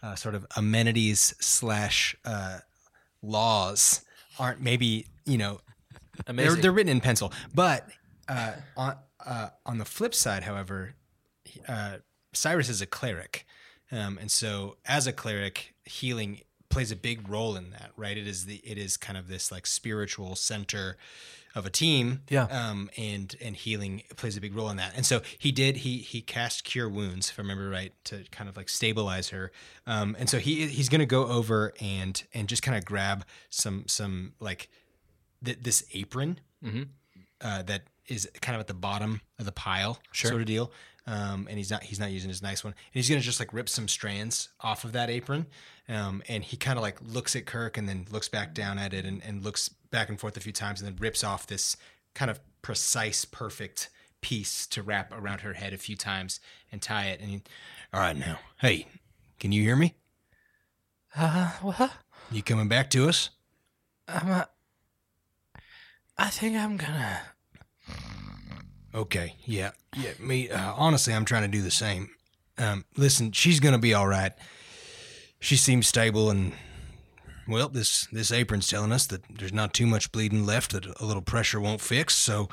uh, 0.01 0.15
sort 0.15 0.35
of 0.35 0.45
amenities 0.55 1.35
slash 1.41 2.15
uh, 2.23 2.59
laws 3.21 4.05
aren't 4.39 4.61
maybe 4.61 5.07
you 5.25 5.37
know 5.37 5.59
they're, 6.25 6.55
they're 6.55 6.71
written 6.71 6.91
in 6.91 7.01
pencil, 7.01 7.33
but 7.53 7.89
uh, 8.29 8.53
on 8.77 8.95
uh, 9.25 9.49
on 9.65 9.77
the 9.77 9.85
flip 9.85 10.15
side, 10.15 10.43
however, 10.43 10.95
uh, 11.67 11.97
Cyrus 12.31 12.69
is 12.69 12.81
a 12.81 12.85
cleric, 12.85 13.45
um, 13.91 14.17
and 14.21 14.31
so 14.31 14.77
as 14.85 15.05
a 15.05 15.11
cleric, 15.11 15.75
healing 15.83 16.39
plays 16.75 16.91
a 16.91 16.95
big 16.95 17.27
role 17.29 17.55
in 17.55 17.71
that, 17.71 17.91
right? 17.97 18.17
It 18.17 18.27
is 18.27 18.45
the 18.45 18.57
it 18.57 18.77
is 18.77 18.97
kind 18.97 19.17
of 19.17 19.27
this 19.27 19.51
like 19.51 19.65
spiritual 19.65 20.35
center 20.35 20.97
of 21.55 21.65
a 21.65 21.69
team, 21.69 22.21
Yeah. 22.29 22.43
Um, 22.51 22.89
and 22.97 23.33
and 23.41 23.55
healing 23.55 24.03
plays 24.17 24.35
a 24.35 24.41
big 24.41 24.53
role 24.53 24.69
in 24.69 24.75
that. 24.77 24.91
And 24.95 25.05
so 25.05 25.21
he 25.39 25.51
did 25.53 25.77
he 25.77 25.99
he 25.99 26.21
cast 26.21 26.65
cure 26.65 26.89
wounds, 26.89 27.29
if 27.29 27.39
I 27.39 27.41
remember 27.43 27.69
right, 27.69 27.93
to 28.05 28.25
kind 28.29 28.49
of 28.49 28.57
like 28.57 28.67
stabilize 28.67 29.29
her. 29.29 29.51
Um, 29.87 30.15
and 30.19 30.29
so 30.29 30.37
he 30.37 30.67
he's 30.67 30.89
gonna 30.89 31.05
go 31.05 31.27
over 31.27 31.73
and 31.79 32.21
and 32.33 32.49
just 32.49 32.61
kind 32.61 32.77
of 32.77 32.83
grab 32.83 33.23
some 33.49 33.85
some 33.87 34.33
like 34.41 34.67
th- 35.45 35.59
this 35.61 35.85
apron 35.93 36.39
Mhm. 36.63 36.89
uh, 37.41 37.61
that 37.63 37.83
is 38.07 38.29
kind 38.41 38.55
of 38.55 38.59
at 38.59 38.67
the 38.67 38.73
bottom 38.73 39.21
of 39.39 39.45
the 39.45 39.51
pile, 39.51 39.99
Sure. 40.11 40.29
sort 40.31 40.41
of 40.41 40.47
deal. 40.47 40.71
Um, 41.07 41.47
and 41.49 41.57
he's 41.57 41.69
not 41.71 41.83
he's 41.83 41.99
not 41.99 42.11
using 42.11 42.29
his 42.29 42.41
nice 42.41 42.63
one. 42.63 42.73
And 42.73 42.93
he's 42.93 43.07
gonna 43.07 43.21
just 43.21 43.39
like 43.39 43.53
rip 43.53 43.69
some 43.69 43.87
strands 43.87 44.49
off 44.59 44.83
of 44.83 44.91
that 44.93 45.09
apron. 45.09 45.45
Um, 45.87 46.23
and 46.27 46.43
he 46.43 46.57
kind 46.57 46.77
of 46.77 46.83
like 46.83 46.97
looks 47.01 47.35
at 47.35 47.45
Kirk 47.45 47.77
and 47.77 47.87
then 47.87 48.07
looks 48.09 48.27
back 48.27 48.53
down 48.53 48.79
at 48.79 48.93
it 48.93 49.05
and, 49.05 49.21
and 49.23 49.43
looks 49.43 49.69
back 49.69 50.09
and 50.09 50.19
forth 50.19 50.35
a 50.35 50.39
few 50.39 50.51
times 50.51 50.81
and 50.81 50.89
then 50.89 50.97
rips 50.99 51.23
off 51.23 51.45
this 51.45 51.77
kind 52.15 52.31
of 52.31 52.39
precise, 52.61 53.23
perfect 53.25 53.89
piece 54.21 54.65
to 54.65 54.81
wrap 54.81 55.13
around 55.13 55.41
her 55.41 55.53
head 55.53 55.73
a 55.73 55.77
few 55.77 55.95
times 55.95 56.39
and 56.71 56.81
tie 56.81 57.05
it. 57.05 57.19
And 57.21 57.29
he, 57.29 57.41
all 57.93 57.99
right 57.99 58.17
now, 58.17 58.39
hey, 58.57 58.87
can 59.39 59.51
you 59.51 59.61
hear 59.61 59.75
me? 59.75 59.93
Uh, 61.15 61.51
what? 61.61 61.91
You 62.31 62.41
coming 62.41 62.67
back 62.67 62.89
to 62.91 63.07
us? 63.07 63.29
I'm. 64.07 64.29
Uh, 64.29 64.45
I 66.17 66.29
think 66.29 66.57
I'm 66.57 66.77
gonna. 66.77 67.21
Okay, 68.93 69.35
yeah, 69.45 69.71
yeah. 69.95 70.11
Me, 70.19 70.49
uh, 70.49 70.73
honestly, 70.75 71.13
I'm 71.13 71.25
trying 71.25 71.43
to 71.43 71.47
do 71.47 71.61
the 71.61 71.71
same. 71.71 72.09
Um, 72.57 72.85
listen, 72.97 73.31
she's 73.31 73.59
gonna 73.59 73.77
be 73.79 73.93
all 73.93 74.07
right. 74.07 74.31
She 75.45 75.57
seems 75.57 75.85
stable, 75.87 76.31
and 76.31 76.53
well, 77.47 77.69
this 77.69 78.07
this 78.11 78.31
apron's 78.31 78.67
telling 78.67 78.91
us 78.91 79.05
that 79.05 79.21
there's 79.29 79.53
not 79.53 79.75
too 79.75 79.85
much 79.85 80.11
bleeding 80.11 80.43
left 80.43 80.71
that 80.71 80.87
a 80.99 81.05
little 81.05 81.21
pressure 81.21 81.61
won't 81.61 81.81
fix. 81.81 82.15
So, 82.15 82.49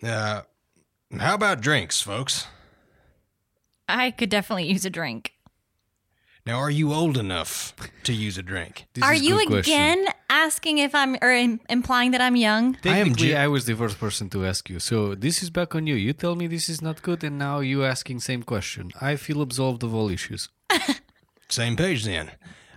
uh, 0.00 0.42
how 1.18 1.34
about 1.34 1.60
drinks, 1.60 2.00
folks? 2.00 2.46
I 3.88 4.12
could 4.12 4.30
definitely 4.30 4.70
use 4.70 4.84
a 4.84 4.90
drink. 4.90 5.32
Now, 6.46 6.58
are 6.60 6.70
you 6.70 6.92
old 6.92 7.16
enough 7.18 7.74
to 8.04 8.12
use 8.12 8.38
a 8.38 8.42
drink? 8.44 8.86
This 8.94 9.02
Are 9.02 9.14
is 9.14 9.22
you 9.22 9.34
good 9.38 9.48
question. 9.48 9.74
again 9.74 10.06
asking 10.30 10.78
if 10.78 10.94
I'm 10.94 11.16
or 11.20 11.32
im- 11.32 11.58
implying 11.68 12.12
that 12.12 12.20
I'm 12.20 12.36
young? 12.36 12.76
I 12.84 12.98
am 12.98 13.06
Technically, 13.08 13.28
ju- 13.30 13.34
I 13.34 13.48
was 13.48 13.64
the 13.64 13.74
first 13.74 13.98
person 13.98 14.30
to 14.30 14.46
ask 14.46 14.70
you. 14.70 14.78
So 14.78 15.16
this 15.16 15.42
is 15.42 15.50
back 15.50 15.74
on 15.74 15.88
you. 15.88 15.96
You 15.96 16.12
tell 16.12 16.36
me 16.36 16.46
this 16.46 16.68
is 16.68 16.80
not 16.80 17.02
good, 17.02 17.24
and 17.24 17.36
now 17.36 17.58
you 17.58 17.84
asking 17.84 18.20
same 18.20 18.44
question. 18.44 18.92
I 19.00 19.16
feel 19.16 19.42
absolved 19.42 19.82
of 19.82 19.92
all 19.92 20.08
issues. 20.08 20.48
Same 21.48 21.76
page 21.76 22.04
then. 22.04 22.30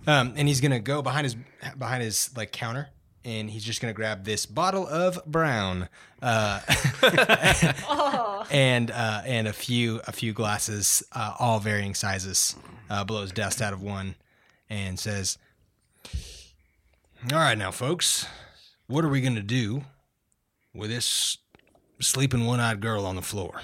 Um, 0.07 0.33
and 0.37 0.47
he's 0.47 0.61
gonna 0.61 0.79
go 0.79 1.01
behind 1.01 1.25
his 1.25 1.35
behind 1.77 2.03
his 2.03 2.29
like 2.35 2.51
counter, 2.51 2.89
and 3.25 3.49
he's 3.49 3.63
just 3.63 3.81
gonna 3.81 3.93
grab 3.93 4.23
this 4.23 4.45
bottle 4.45 4.87
of 4.87 5.19
brown, 5.25 5.89
uh, 6.21 6.61
and 8.51 8.91
uh, 8.91 9.21
and 9.25 9.47
a 9.47 9.53
few 9.53 10.01
a 10.07 10.11
few 10.11 10.33
glasses, 10.33 11.03
uh, 11.11 11.35
all 11.39 11.59
varying 11.59 11.93
sizes. 11.95 12.55
Uh, 12.89 13.03
blows 13.03 13.31
dust 13.31 13.61
out 13.61 13.73
of 13.73 13.83
one, 13.83 14.15
and 14.69 14.97
says, 14.97 15.37
"All 17.31 17.37
right, 17.37 17.57
now, 17.57 17.71
folks, 17.71 18.25
what 18.87 19.05
are 19.05 19.09
we 19.09 19.21
gonna 19.21 19.41
do 19.43 19.83
with 20.73 20.89
this 20.89 21.37
sleeping 21.99 22.45
one-eyed 22.45 22.79
girl 22.79 23.05
on 23.05 23.15
the 23.15 23.21
floor?" 23.21 23.61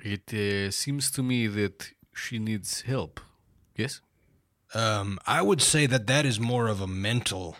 It 0.00 0.32
uh, 0.34 0.70
seems 0.70 1.10
to 1.12 1.22
me 1.22 1.46
that 1.46 1.92
she 2.14 2.38
needs 2.38 2.82
help. 2.82 3.20
Yes. 3.80 4.00
Um, 4.74 5.18
I 5.26 5.42
would 5.42 5.60
say 5.62 5.86
that 5.86 6.06
that 6.06 6.24
is 6.24 6.38
more 6.38 6.68
of 6.68 6.80
a 6.80 6.86
mental 6.86 7.56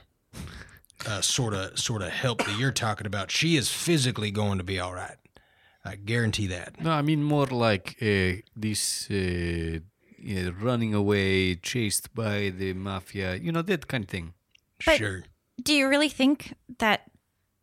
uh, 1.07 1.21
sort 1.21 1.55
of 1.55 1.79
sort 1.79 2.03
of 2.03 2.11
help 2.11 2.39
that 2.45 2.59
you're 2.59 2.73
talking 2.87 3.07
about. 3.07 3.31
She 3.31 3.57
is 3.57 3.69
physically 3.71 4.31
going 4.31 4.59
to 4.59 4.65
be 4.65 4.79
all 4.79 4.95
right. 4.95 5.17
I 5.85 5.97
guarantee 5.97 6.47
that. 6.49 6.81
No, 6.81 6.91
I 6.91 7.03
mean 7.03 7.23
more 7.23 7.47
like 7.47 7.97
uh, 8.03 8.43
this 8.55 9.11
uh, 9.11 9.79
uh, 10.29 10.53
running 10.61 10.95
away, 10.95 11.57
chased 11.57 12.15
by 12.15 12.51
the 12.51 12.75
mafia. 12.75 13.35
You 13.37 13.51
know 13.53 13.63
that 13.63 13.87
kind 13.89 14.05
of 14.05 14.11
thing. 14.11 14.35
But- 14.87 14.99
sure. 14.99 15.25
Do 15.63 15.75
you 15.75 15.89
really 15.89 16.09
think 16.09 16.55
that 16.79 17.01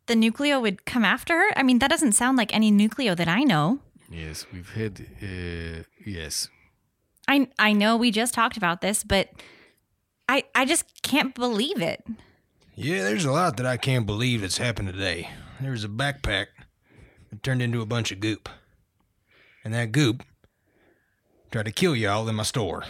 the 0.06 0.14
Nucleo 0.14 0.62
would 0.62 0.86
come 0.86 1.04
after 1.04 1.34
her? 1.36 1.50
I 1.56 1.64
mean, 1.64 1.80
that 1.80 1.90
doesn't 1.90 2.12
sound 2.14 2.38
like 2.38 2.54
any 2.54 2.72
Nucleo 2.72 3.16
that 3.16 3.28
I 3.28 3.44
know. 3.44 3.80
Yes, 4.10 4.46
we've 4.54 4.72
had. 4.74 4.94
Uh, 5.22 5.84
yes, 6.06 6.50
I 7.28 7.48
I 7.60 7.74
know 7.74 7.98
we 7.98 8.12
just 8.12 8.34
talked 8.34 8.58
about 8.58 8.82
this, 8.82 9.04
but 9.04 9.30
I 10.30 10.44
I 10.56 10.66
just 10.66 11.02
can't 11.04 11.34
believe 11.36 11.82
it. 11.82 12.04
Yeah, 12.76 13.04
there's 13.04 13.26
a 13.26 13.32
lot 13.32 13.58
that 13.58 13.66
I 13.66 13.78
can't 13.78 14.06
believe 14.06 14.42
that's 14.42 14.58
happened 14.60 14.90
today. 14.90 15.30
There 15.60 15.72
was 15.72 15.84
a 15.84 15.88
backpack 15.90 16.48
that 17.32 17.42
turned 17.42 17.62
into 17.62 17.82
a 17.82 17.86
bunch 17.88 18.12
of 18.12 18.20
goop. 18.20 18.50
And 19.64 19.74
that 19.74 19.92
goop 19.92 20.24
tried 21.52 21.66
to 21.66 21.72
kill 21.72 21.96
y'all 21.96 22.30
in 22.30 22.36
my 22.36 22.44
store. 22.44 22.84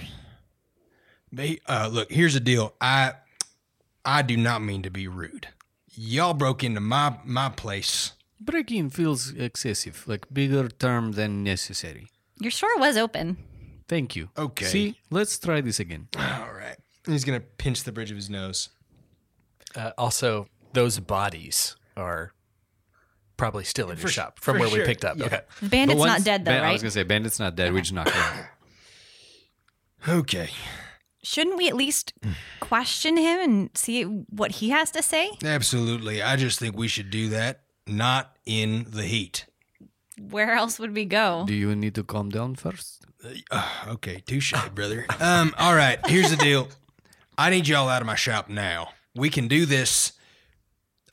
But 1.31 1.59
uh, 1.67 1.89
look, 1.91 2.11
here's 2.11 2.33
the 2.33 2.39
deal. 2.39 2.73
I 2.81 3.13
I 4.05 4.21
do 4.21 4.37
not 4.37 4.61
mean 4.61 4.83
to 4.83 4.89
be 4.89 5.07
rude. 5.07 5.47
Y'all 5.95 6.33
broke 6.33 6.63
into 6.63 6.79
my 6.81 7.17
my 7.25 7.49
place. 7.49 8.11
breaking 8.39 8.89
feels 8.91 9.31
excessive, 9.33 10.03
like 10.07 10.25
bigger 10.31 10.67
term 10.69 11.13
than 11.13 11.43
necessary. 11.43 12.07
Your 12.39 12.51
store 12.51 12.77
was 12.77 12.97
open. 12.97 13.37
Thank 13.87 14.15
you. 14.15 14.29
Okay. 14.37 14.65
See, 14.65 14.99
let's 15.09 15.37
try 15.39 15.61
this 15.61 15.79
again. 15.79 16.07
All 16.17 16.23
right. 16.53 16.75
He's 17.05 17.23
gonna 17.23 17.39
pinch 17.39 17.83
the 17.83 17.91
bridge 17.91 18.11
of 18.11 18.17
his 18.17 18.29
nose. 18.29 18.69
Uh, 19.75 19.91
also, 19.97 20.47
those 20.73 20.99
bodies 20.99 21.75
are 21.95 22.33
probably 23.37 23.63
still 23.63 23.89
in 23.91 23.97
your 23.97 24.07
For- 24.07 24.11
shop 24.11 24.39
from 24.39 24.55
for 24.55 24.59
where 24.61 24.69
we 24.79 24.83
picked 24.85 25.05
up. 25.05 25.17
yeah. 25.17 25.25
Okay. 25.25 25.41
The 25.61 25.69
bandit's 25.69 25.99
But 26.01 26.05
not 26.07 26.23
dead 26.23 26.43
though, 26.45 26.51
Ban- 26.51 26.63
I 26.65 26.73
was 26.73 26.81
gonna 26.81 26.91
say 26.91 27.03
bandit's 27.03 27.39
not 27.39 27.55
dead. 27.55 27.71
We 27.73 27.81
just 27.81 27.93
knocked 27.93 28.09
him 28.11 28.21
out. 28.21 28.45
Okay. 30.07 30.49
Shouldn't 31.23 31.57
we 31.57 31.67
at 31.67 31.75
least 31.75 32.13
question 32.61 33.17
him 33.17 33.39
and 33.41 33.69
see 33.73 34.03
what 34.03 34.51
he 34.51 34.69
has 34.69 34.91
to 34.91 35.03
say? 35.03 35.31
Absolutely. 35.43 36.21
I 36.21 36.35
just 36.37 36.59
think 36.59 36.77
we 36.77 36.87
should 36.87 37.09
do 37.09 37.27
that, 37.29 37.63
not 37.85 38.35
in 38.45 38.85
the 38.89 39.03
heat. 39.03 39.45
Where 40.19 40.53
else 40.53 40.79
would 40.79 40.95
we 40.95 41.03
go? 41.05 41.43
Do 41.45 41.53
you 41.53 41.75
need 41.75 41.95
to 41.95 42.03
calm 42.03 42.29
down 42.29 42.55
first? 42.55 43.05
Uh, 43.51 43.69
okay, 43.89 44.21
touche, 44.25 44.53
brother. 44.73 45.05
Um, 45.19 45.53
all 45.57 45.75
right, 45.75 45.99
here's 46.07 46.29
the 46.29 46.37
deal. 46.37 46.69
I 47.37 47.49
need 47.49 47.67
y'all 47.67 47.89
out 47.89 48.01
of 48.01 48.07
my 48.07 48.15
shop 48.15 48.49
now. 48.49 48.89
We 49.15 49.29
can 49.29 49.47
do 49.47 49.65
this. 49.65 50.13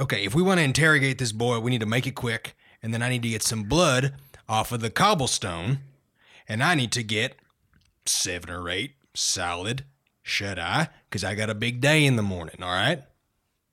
Okay, 0.00 0.24
if 0.24 0.34
we 0.34 0.42
want 0.42 0.58
to 0.58 0.64
interrogate 0.64 1.18
this 1.18 1.32
boy, 1.32 1.60
we 1.60 1.70
need 1.70 1.80
to 1.80 1.86
make 1.86 2.06
it 2.06 2.14
quick, 2.14 2.56
and 2.82 2.92
then 2.92 3.02
I 3.02 3.08
need 3.08 3.22
to 3.22 3.28
get 3.28 3.42
some 3.42 3.64
blood 3.64 4.14
off 4.48 4.72
of 4.72 4.80
the 4.80 4.90
cobblestone, 4.90 5.78
and 6.48 6.62
I 6.62 6.74
need 6.74 6.92
to 6.92 7.02
get 7.02 7.36
seven 8.04 8.50
or 8.50 8.68
eight 8.68 8.94
solid 9.14 9.84
shut 10.22 10.58
eye, 10.58 10.88
because 11.08 11.22
I 11.22 11.34
got 11.34 11.50
a 11.50 11.54
big 11.54 11.80
day 11.80 12.04
in 12.04 12.16
the 12.16 12.22
morning, 12.22 12.56
all 12.62 12.70
right? 12.70 13.02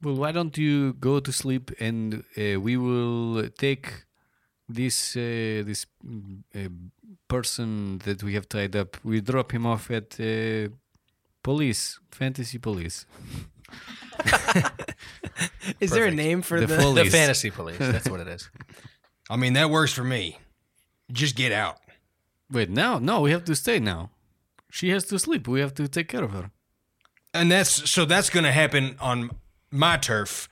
Well, 0.02 0.16
why 0.16 0.32
don't 0.32 0.58
you 0.58 0.94
go 0.94 1.20
to 1.20 1.32
sleep 1.32 1.72
and 1.80 2.24
uh, 2.38 2.60
we 2.60 2.76
will 2.76 3.50
take 3.50 4.06
this 4.68 5.16
uh, 5.16 5.64
this 5.66 5.86
mm, 6.06 6.42
uh, 6.56 6.70
person 7.32 8.00
that 8.06 8.22
we 8.24 8.34
have 8.38 8.48
tied 8.48 8.76
up. 8.76 8.98
We 9.04 9.22
drop 9.22 9.52
him 9.54 9.66
off 9.66 9.90
at 9.90 10.20
uh, 10.20 10.70
police, 11.44 12.00
fantasy 12.12 12.58
police. 12.58 13.06
Is 15.80 15.92
there 15.92 16.08
a 16.08 16.12
name 16.12 16.42
for 16.42 16.60
The 16.60 16.68
the? 16.68 17.04
The 17.04 17.10
fantasy 17.10 17.50
police. 17.50 17.78
That's 17.80 18.10
what 18.10 18.20
it 18.20 18.28
is. 18.28 18.50
I 19.30 19.38
mean, 19.38 19.54
that 19.54 19.70
works 19.70 19.94
for 19.94 20.04
me. 20.04 20.38
Just 21.12 21.36
get 21.36 21.52
out. 21.52 21.78
Wait, 22.52 22.70
now? 22.70 23.00
No, 23.00 23.22
we 23.22 23.32
have 23.32 23.46
to 23.46 23.56
stay 23.56 23.80
now. 23.80 24.10
She 24.70 24.90
has 24.90 25.06
to 25.06 25.18
sleep. 25.18 25.48
We 25.48 25.62
have 25.62 25.74
to 25.76 25.88
take 25.88 26.08
care 26.10 26.24
of 26.24 26.32
her. 26.32 26.52
And 27.34 27.50
that's 27.50 27.90
so 27.90 28.06
that's 28.06 28.30
going 28.30 28.44
to 28.44 28.52
happen 28.52 28.96
on 29.00 29.32
my 29.72 29.96
turf 29.98 30.50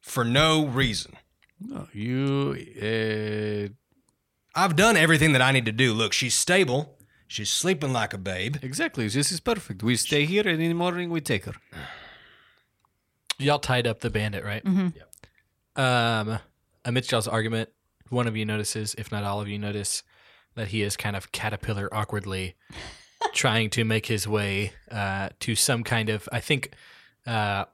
for 0.00 0.24
no 0.24 0.66
reason. 0.66 1.12
No, 1.60 1.88
you. 1.92 2.54
Uh, 2.80 3.74
I've 4.56 4.76
done 4.76 4.96
everything 4.96 5.32
that 5.32 5.42
I 5.42 5.52
need 5.52 5.66
to 5.66 5.72
do. 5.72 5.92
Look, 5.92 6.12
she's 6.12 6.34
stable. 6.34 6.96
She's 7.26 7.50
sleeping 7.50 7.92
like 7.92 8.14
a 8.14 8.18
babe. 8.18 8.56
exactly. 8.62 9.08
This 9.08 9.32
is 9.32 9.40
perfect. 9.40 9.82
We 9.82 9.96
stay 9.96 10.24
here, 10.24 10.46
and 10.46 10.62
in 10.62 10.68
the 10.68 10.74
morning 10.74 11.10
we 11.10 11.20
take 11.20 11.46
her. 11.46 11.54
Y'all 13.38 13.58
tied 13.58 13.86
up 13.86 14.00
the 14.00 14.10
bandit, 14.10 14.44
right? 14.44 14.64
Mm-hmm. 14.64 15.80
Um, 15.80 16.38
amidst 16.84 17.10
y'all's 17.10 17.26
argument, 17.26 17.70
one 18.10 18.28
of 18.28 18.36
you 18.36 18.44
notices, 18.44 18.94
if 18.96 19.10
not 19.10 19.24
all 19.24 19.40
of 19.40 19.48
you 19.48 19.58
notice, 19.58 20.04
that 20.54 20.68
he 20.68 20.82
is 20.82 20.96
kind 20.96 21.16
of 21.16 21.32
caterpillar 21.32 21.92
awkwardly 21.92 22.54
trying 23.32 23.70
to 23.70 23.84
make 23.84 24.06
his 24.06 24.28
way 24.28 24.72
uh, 24.90 25.30
to 25.40 25.56
some 25.56 25.82
kind 25.82 26.08
of, 26.08 26.28
I 26.30 26.38
think, 26.38 26.74
uh, 27.26 27.64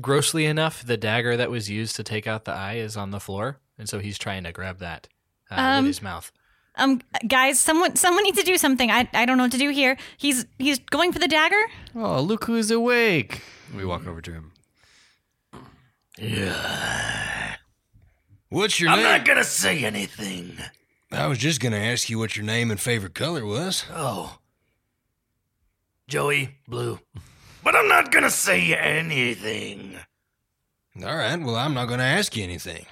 grossly 0.00 0.46
enough, 0.46 0.82
the 0.82 0.96
dagger 0.96 1.36
that 1.36 1.50
was 1.50 1.68
used 1.68 1.96
to 1.96 2.02
take 2.02 2.26
out 2.26 2.46
the 2.46 2.52
eye 2.52 2.76
is 2.76 2.96
on 2.96 3.10
the 3.10 3.20
floor, 3.20 3.58
and 3.78 3.86
so 3.86 3.98
he's 3.98 4.16
trying 4.16 4.44
to 4.44 4.52
grab 4.52 4.78
that 4.78 5.08
uh, 5.50 5.54
Um, 5.56 5.84
with 5.84 5.94
his 5.96 6.02
mouth. 6.02 6.30
Um, 6.78 7.00
guys, 7.26 7.58
someone 7.58 7.96
someone 7.96 8.24
needs 8.24 8.38
to 8.38 8.44
do 8.44 8.58
something. 8.58 8.90
I 8.90 9.08
I 9.14 9.24
don't 9.24 9.38
know 9.38 9.44
what 9.44 9.52
to 9.52 9.58
do 9.58 9.70
here. 9.70 9.96
He's 10.18 10.44
he's 10.58 10.78
going 10.78 11.12
for 11.12 11.18
the 11.18 11.28
dagger. 11.28 11.62
Oh, 11.94 12.20
look 12.20 12.44
who 12.44 12.56
is 12.56 12.70
awake! 12.70 13.42
We 13.74 13.84
walk 13.84 14.06
over 14.06 14.20
to 14.20 14.32
him. 14.32 14.52
Yeah. 16.18 17.56
What's 18.48 18.78
your 18.80 18.90
I'm 18.90 18.98
name? 18.98 19.04
not 19.06 19.24
gonna 19.24 19.44
say 19.44 19.84
anything. 19.84 20.58
I 21.12 21.26
was 21.28 21.38
just 21.38 21.60
going 21.60 21.72
to 21.72 21.78
ask 21.78 22.10
you 22.10 22.18
what 22.18 22.34
your 22.36 22.44
name 22.44 22.68
and 22.70 22.80
favorite 22.80 23.14
color 23.14 23.46
was. 23.46 23.84
Oh. 23.92 24.38
Joey, 26.08 26.56
blue. 26.66 26.98
But 27.62 27.76
I'm 27.76 27.86
not 27.88 28.10
gonna 28.10 28.28
say 28.30 28.74
anything. 28.74 29.96
All 31.04 31.16
right. 31.16 31.36
Well, 31.40 31.54
I'm 31.54 31.74
not 31.74 31.86
going 31.86 32.00
to 32.00 32.04
ask 32.04 32.36
you 32.36 32.42
anything. 32.42 32.86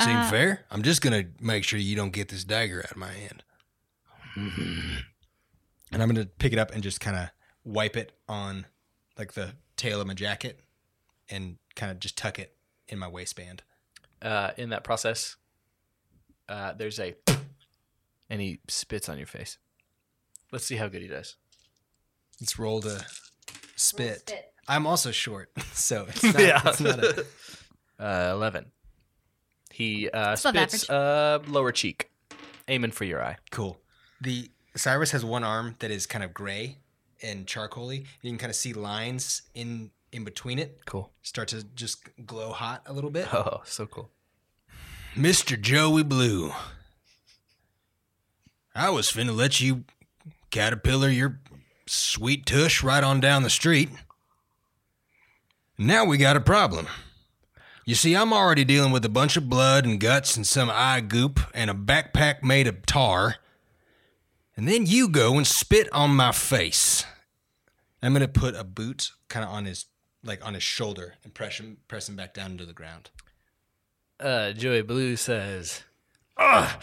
Seem 0.00 0.16
Uh, 0.16 0.30
fair? 0.30 0.64
I'm 0.70 0.82
just 0.82 1.00
going 1.02 1.12
to 1.24 1.44
make 1.44 1.64
sure 1.64 1.78
you 1.78 1.94
don't 1.96 2.12
get 2.12 2.28
this 2.28 2.44
dagger 2.44 2.80
out 2.84 2.90
of 2.90 2.96
my 2.96 3.12
hand. 3.12 3.42
And 4.34 6.02
I'm 6.02 6.08
going 6.08 6.16
to 6.16 6.26
pick 6.26 6.52
it 6.52 6.58
up 6.58 6.72
and 6.72 6.82
just 6.82 7.00
kind 7.00 7.16
of 7.16 7.28
wipe 7.64 7.96
it 7.96 8.12
on 8.28 8.66
like 9.18 9.34
the 9.34 9.52
tail 9.76 10.00
of 10.00 10.06
my 10.06 10.14
jacket 10.14 10.60
and 11.28 11.56
kind 11.76 11.92
of 11.92 12.00
just 12.00 12.16
tuck 12.16 12.38
it 12.38 12.56
in 12.88 12.98
my 12.98 13.08
waistband. 13.08 13.62
Uh, 14.22 14.52
in 14.56 14.70
that 14.70 14.84
process, 14.84 15.36
uh, 16.48 16.72
there's 16.72 16.98
a, 16.98 17.14
and 18.30 18.40
he 18.40 18.60
spits 18.68 19.08
on 19.08 19.18
your 19.18 19.26
face. 19.26 19.58
Let's 20.50 20.64
see 20.64 20.76
how 20.76 20.88
good 20.88 21.02
he 21.02 21.08
does. 21.08 21.36
Let's 22.40 22.58
roll 22.58 22.80
to 22.82 23.04
spit. 23.76 24.32
I'm 24.68 24.86
also 24.86 25.10
short, 25.10 25.50
so 25.72 26.06
it's 26.08 26.22
not, 26.24 26.34
it's 26.66 26.80
not 26.80 26.98
a, 27.04 27.26
Uh, 27.98 28.32
Eleven. 28.34 28.66
He 29.72 30.08
uh, 30.10 30.36
spits 30.36 30.88
uh, 30.90 31.38
lower 31.46 31.72
cheek, 31.72 32.10
aiming 32.68 32.90
for 32.92 33.04
your 33.04 33.24
eye. 33.24 33.36
cool. 33.50 33.78
The 34.20 34.50
Cyrus 34.76 35.10
has 35.10 35.24
one 35.24 35.42
arm 35.44 35.74
that 35.80 35.90
is 35.90 36.06
kind 36.06 36.22
of 36.24 36.32
gray 36.32 36.78
and 37.22 37.46
charcoaly. 37.46 38.04
You 38.22 38.30
can 38.30 38.38
kind 38.38 38.50
of 38.50 38.56
see 38.56 38.72
lines 38.72 39.42
in 39.54 39.90
in 40.12 40.24
between 40.24 40.58
it 40.58 40.80
Cool. 40.84 41.10
start 41.22 41.48
to 41.48 41.64
just 41.74 42.06
glow 42.26 42.52
hot 42.52 42.82
a 42.86 42.92
little 42.92 43.10
bit. 43.10 43.32
Oh, 43.34 43.62
so 43.64 43.86
cool. 43.86 44.10
Mr. 45.16 45.58
Joey 45.60 46.02
Blue. 46.02 46.52
I 48.74 48.90
was 48.90 49.10
finna 49.10 49.34
let 49.34 49.60
you 49.60 49.84
caterpillar 50.50 51.08
your 51.08 51.40
sweet 51.86 52.44
tush 52.46 52.82
right 52.82 53.02
on 53.02 53.20
down 53.20 53.42
the 53.42 53.50
street. 53.50 53.88
Now 55.78 56.04
we 56.04 56.16
got 56.18 56.36
a 56.36 56.40
problem. 56.40 56.86
You 57.84 57.94
see, 57.96 58.14
I'm 58.14 58.32
already 58.32 58.64
dealing 58.64 58.92
with 58.92 59.04
a 59.04 59.08
bunch 59.08 59.36
of 59.36 59.48
blood 59.48 59.84
and 59.84 59.98
guts 59.98 60.36
and 60.36 60.46
some 60.46 60.70
eye 60.70 61.00
goop 61.00 61.40
and 61.52 61.68
a 61.70 61.74
backpack 61.74 62.42
made 62.42 62.68
of 62.68 62.86
tar. 62.86 63.36
And 64.56 64.68
then 64.68 64.86
you 64.86 65.08
go 65.08 65.36
and 65.36 65.46
spit 65.46 65.92
on 65.92 66.14
my 66.14 66.30
face. 66.30 67.04
I'm 68.02 68.12
gonna 68.12 68.28
put 68.28 68.54
a 68.54 68.64
boot 68.64 69.12
kind 69.28 69.44
of 69.44 69.50
on 69.50 69.64
his 69.64 69.86
like 70.24 70.44
on 70.44 70.54
his 70.54 70.62
shoulder 70.62 71.14
and 71.24 71.34
press 71.34 71.58
him 71.58 71.78
press 71.88 72.08
him 72.08 72.16
back 72.16 72.34
down 72.34 72.52
into 72.52 72.66
the 72.66 72.72
ground. 72.72 73.10
Uh, 74.20 74.52
Joey 74.52 74.82
Blue 74.82 75.16
says, 75.16 75.82
Oh, 76.36 76.76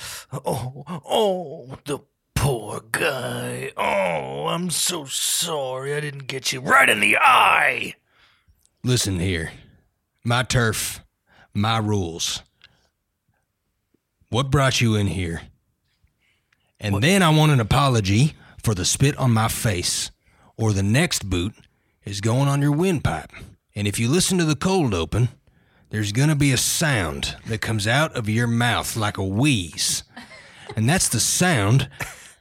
oh, 0.46 1.77
the 1.86 2.00
poor 2.36 2.82
guy. 2.91 3.72
Oh, 3.77 4.48
I'm 4.48 4.70
so 4.70 5.06
sorry 5.06 5.96
I 5.96 6.01
didn't 6.01 6.27
get 6.27 6.51
you 6.51 6.60
right 6.60 6.89
in 6.89 7.00
the 7.00 7.18
eye. 7.18 7.96
Listen 8.84 9.20
here. 9.20 9.51
My 10.29 10.43
turf, 10.43 11.03
my 11.55 11.79
rules. 11.79 12.43
What 14.29 14.51
brought 14.51 14.79
you 14.79 14.93
in 14.93 15.07
here? 15.07 15.41
And 16.79 17.01
then 17.01 17.24
I 17.24 17.31
want 17.31 17.51
an 17.51 17.59
apology 17.59 18.36
for 18.63 18.75
the 18.75 18.86
spit 18.86 19.17
on 19.17 19.31
my 19.31 19.48
face, 19.48 20.12
or 20.55 20.71
the 20.71 20.83
next 20.83 21.27
boot 21.31 21.55
is 22.05 22.21
going 22.21 22.48
on 22.48 22.62
your 22.62 22.74
windpipe. 22.74 23.31
And 23.75 23.88
if 23.88 23.98
you 23.98 24.07
listen 24.07 24.38
to 24.38 24.45
the 24.45 24.55
cold 24.55 24.93
open, 24.93 25.29
there's 25.89 26.12
going 26.12 26.29
to 26.29 26.36
be 26.36 26.51
a 26.51 26.57
sound 26.57 27.36
that 27.48 27.62
comes 27.62 27.88
out 27.88 28.15
of 28.15 28.29
your 28.29 28.45
mouth 28.45 28.95
like 28.95 29.17
a 29.17 29.25
wheeze. 29.25 30.03
And 30.75 30.88
that's 30.88 31.09
the 31.09 31.19
sound 31.19 31.89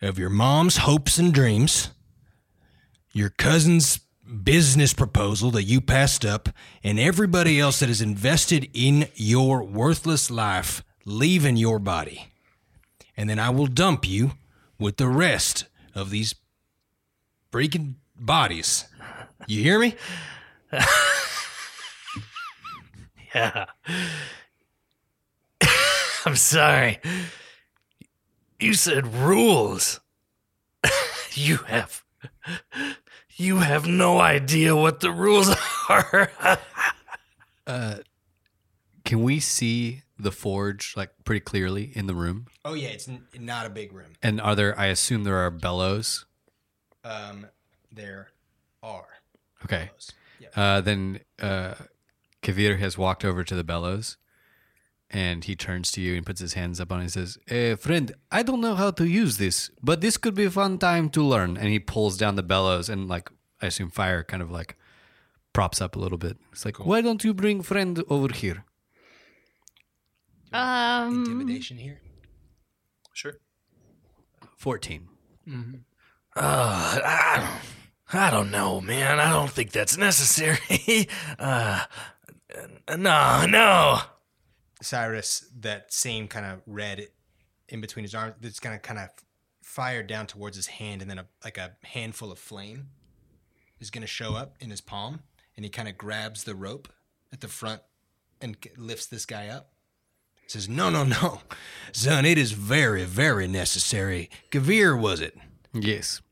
of 0.03 0.19
your 0.19 0.29
mom's 0.29 0.77
hopes 0.77 1.17
and 1.17 1.33
dreams, 1.33 1.89
your 3.15 3.31
cousin's 3.31 4.01
business 4.45 4.93
proposal 4.93 5.51
that 5.53 5.65
you 5.65 5.81
passed 5.81 6.25
up, 6.25 6.49
and 6.83 6.99
everybody 6.99 7.59
else 7.59 7.81
that 7.81 7.91
is 7.91 8.03
invested 8.03 8.69
in 8.75 9.09
your 9.15 9.63
worthless 9.63 10.31
life 10.31 10.83
leaving 11.05 11.57
your 11.57 11.79
body. 11.79 12.29
And 13.17 13.29
then 13.29 13.39
I 13.39 13.51
will 13.51 13.67
dump 13.67 14.07
you 14.07 14.33
with 14.79 14.97
the 14.97 15.09
rest 15.09 15.67
of 15.95 16.11
these 16.11 16.35
freaking 17.51 17.95
bodies. 18.17 18.85
You 19.47 19.63
hear 19.63 19.79
me? 19.79 19.97
Yeah. 23.35 23.67
I'm 26.25 26.37
sorry. 26.37 26.99
You 28.59 28.75
said 28.75 29.15
rules. 29.15 30.01
you 31.33 31.59
have. 31.59 32.05
You 33.41 33.59
have 33.59 33.87
no 33.87 34.19
idea 34.21 34.75
what 34.75 34.99
the 35.01 35.13
rules 35.13 35.49
are. 35.89 36.31
Can 39.05 39.23
we 39.23 39.41
see 39.41 40.03
the 40.19 40.33
forge 40.33 40.95
like 40.97 41.11
pretty 41.25 41.41
clearly 41.41 41.93
in 41.95 42.07
the 42.07 42.15
room? 42.15 42.47
Oh 42.65 42.75
yeah, 42.75 42.89
it's 42.89 43.09
n- 43.09 43.23
not 43.39 43.65
a 43.65 43.71
big 43.71 43.93
room. 43.93 44.15
And 44.23 44.41
are 44.41 44.55
there? 44.55 44.79
I 44.79 44.87
assume 44.87 45.25
there 45.25 45.39
are 45.39 45.51
bellows. 45.51 46.27
Um, 47.05 47.47
there 47.93 48.29
are. 48.83 49.07
Okay. 49.65 49.91
Uh, 50.55 50.81
then 50.81 51.21
uh, 51.41 51.75
Kavir 52.43 52.79
has 52.79 52.99
walked 52.99 53.25
over 53.25 53.45
to 53.45 53.55
the 53.55 53.65
bellows, 53.65 54.17
and 55.11 55.45
he 55.45 55.57
turns 55.57 55.91
to 55.93 56.01
you 56.01 56.17
and 56.17 56.27
puts 56.27 56.41
his 56.41 56.53
hands 56.55 56.81
up 56.81 56.93
on 56.93 57.01
it 57.01 57.05
and 57.05 57.13
says, 57.13 57.39
uh, 57.51 57.77
"Friend, 57.77 58.13
I 58.31 58.43
don't 58.43 58.61
know 58.61 58.75
how 58.75 58.91
to 58.93 59.07
use 59.07 59.39
this, 59.39 59.71
but 59.83 60.01
this 60.01 60.17
could 60.17 60.35
be 60.35 60.45
a 60.45 60.51
fun 60.51 60.79
time 60.79 61.09
to 61.11 61.23
learn." 61.23 61.57
And 61.57 61.69
he 61.69 61.79
pulls 61.79 62.17
down 62.17 62.37
the 62.37 62.43
bellows, 62.43 62.89
and 62.89 63.09
like 63.09 63.31
I 63.63 63.67
assume 63.67 63.91
fire 63.91 64.23
kind 64.23 64.43
of 64.43 64.51
like 64.51 64.77
props 65.53 65.81
up 65.81 65.97
a 65.97 65.99
little 65.99 66.19
bit. 66.19 66.37
It's 66.53 66.65
like, 66.65 66.85
"Why 66.85 67.01
don't 67.01 67.25
you 67.25 67.33
bring 67.35 67.63
friend 67.63 68.03
over 68.09 68.33
here?" 68.33 68.65
Um, 70.53 71.25
Intimidation 71.25 71.79
here. 71.79 72.01
Sure. 73.13 73.35
Fourteen. 74.57 75.09
Uh, 76.37 77.01
I, 77.05 77.61
I 78.13 78.31
don't 78.31 78.51
know, 78.51 78.81
man. 78.81 79.19
I 79.19 79.31
don't 79.33 79.51
think 79.51 79.73
that's 79.73 79.97
necessary. 79.97 81.09
uh, 81.39 81.85
no, 82.97 83.47
no. 83.47 84.01
Cyrus, 84.81 85.51
that 85.61 85.93
same 85.93 86.29
kind 86.29 86.47
of 86.47 86.63
red 86.67 87.09
in 87.69 87.81
between 87.81 88.05
his 88.05 88.15
arms, 88.15 88.35
that's 88.41 88.61
gonna 88.61 88.79
kind 88.79 88.99
of 88.99 89.11
fire 89.63 90.03
down 90.03 90.27
towards 90.27 90.57
his 90.57 90.67
hand, 90.67 91.03
and 91.03 91.11
then 91.11 91.19
a 91.19 91.27
like 91.45 91.59
a 91.59 91.77
handful 91.85 92.33
of 92.33 92.39
flame 92.39 92.89
is 93.81 93.91
gonna 93.91 94.07
show 94.07 94.35
up 94.35 94.57
in 94.61 94.71
his 94.71 94.81
palm, 94.81 95.21
and 95.57 95.65
he 95.65 95.71
kind 95.71 95.89
of 95.89 95.99
grabs 95.99 96.45
the 96.45 96.55
rope 96.55 96.89
at 97.33 97.41
the 97.41 97.49
front 97.49 97.83
and 98.41 98.57
lifts 98.77 99.07
this 99.07 99.27
guy 99.27 99.49
up. 99.49 99.73
Says, 100.47 100.69
"No, 100.69 100.89
no, 100.89 101.05
no, 101.05 101.43
son. 101.93 102.25
It 102.25 102.39
is 102.39 102.53
very, 102.53 103.05
very 103.05 103.47
necessary. 103.47 104.31
Kavir 104.51 104.99
was 104.99 105.21
it? 105.21 105.37
Yes. 105.75 106.23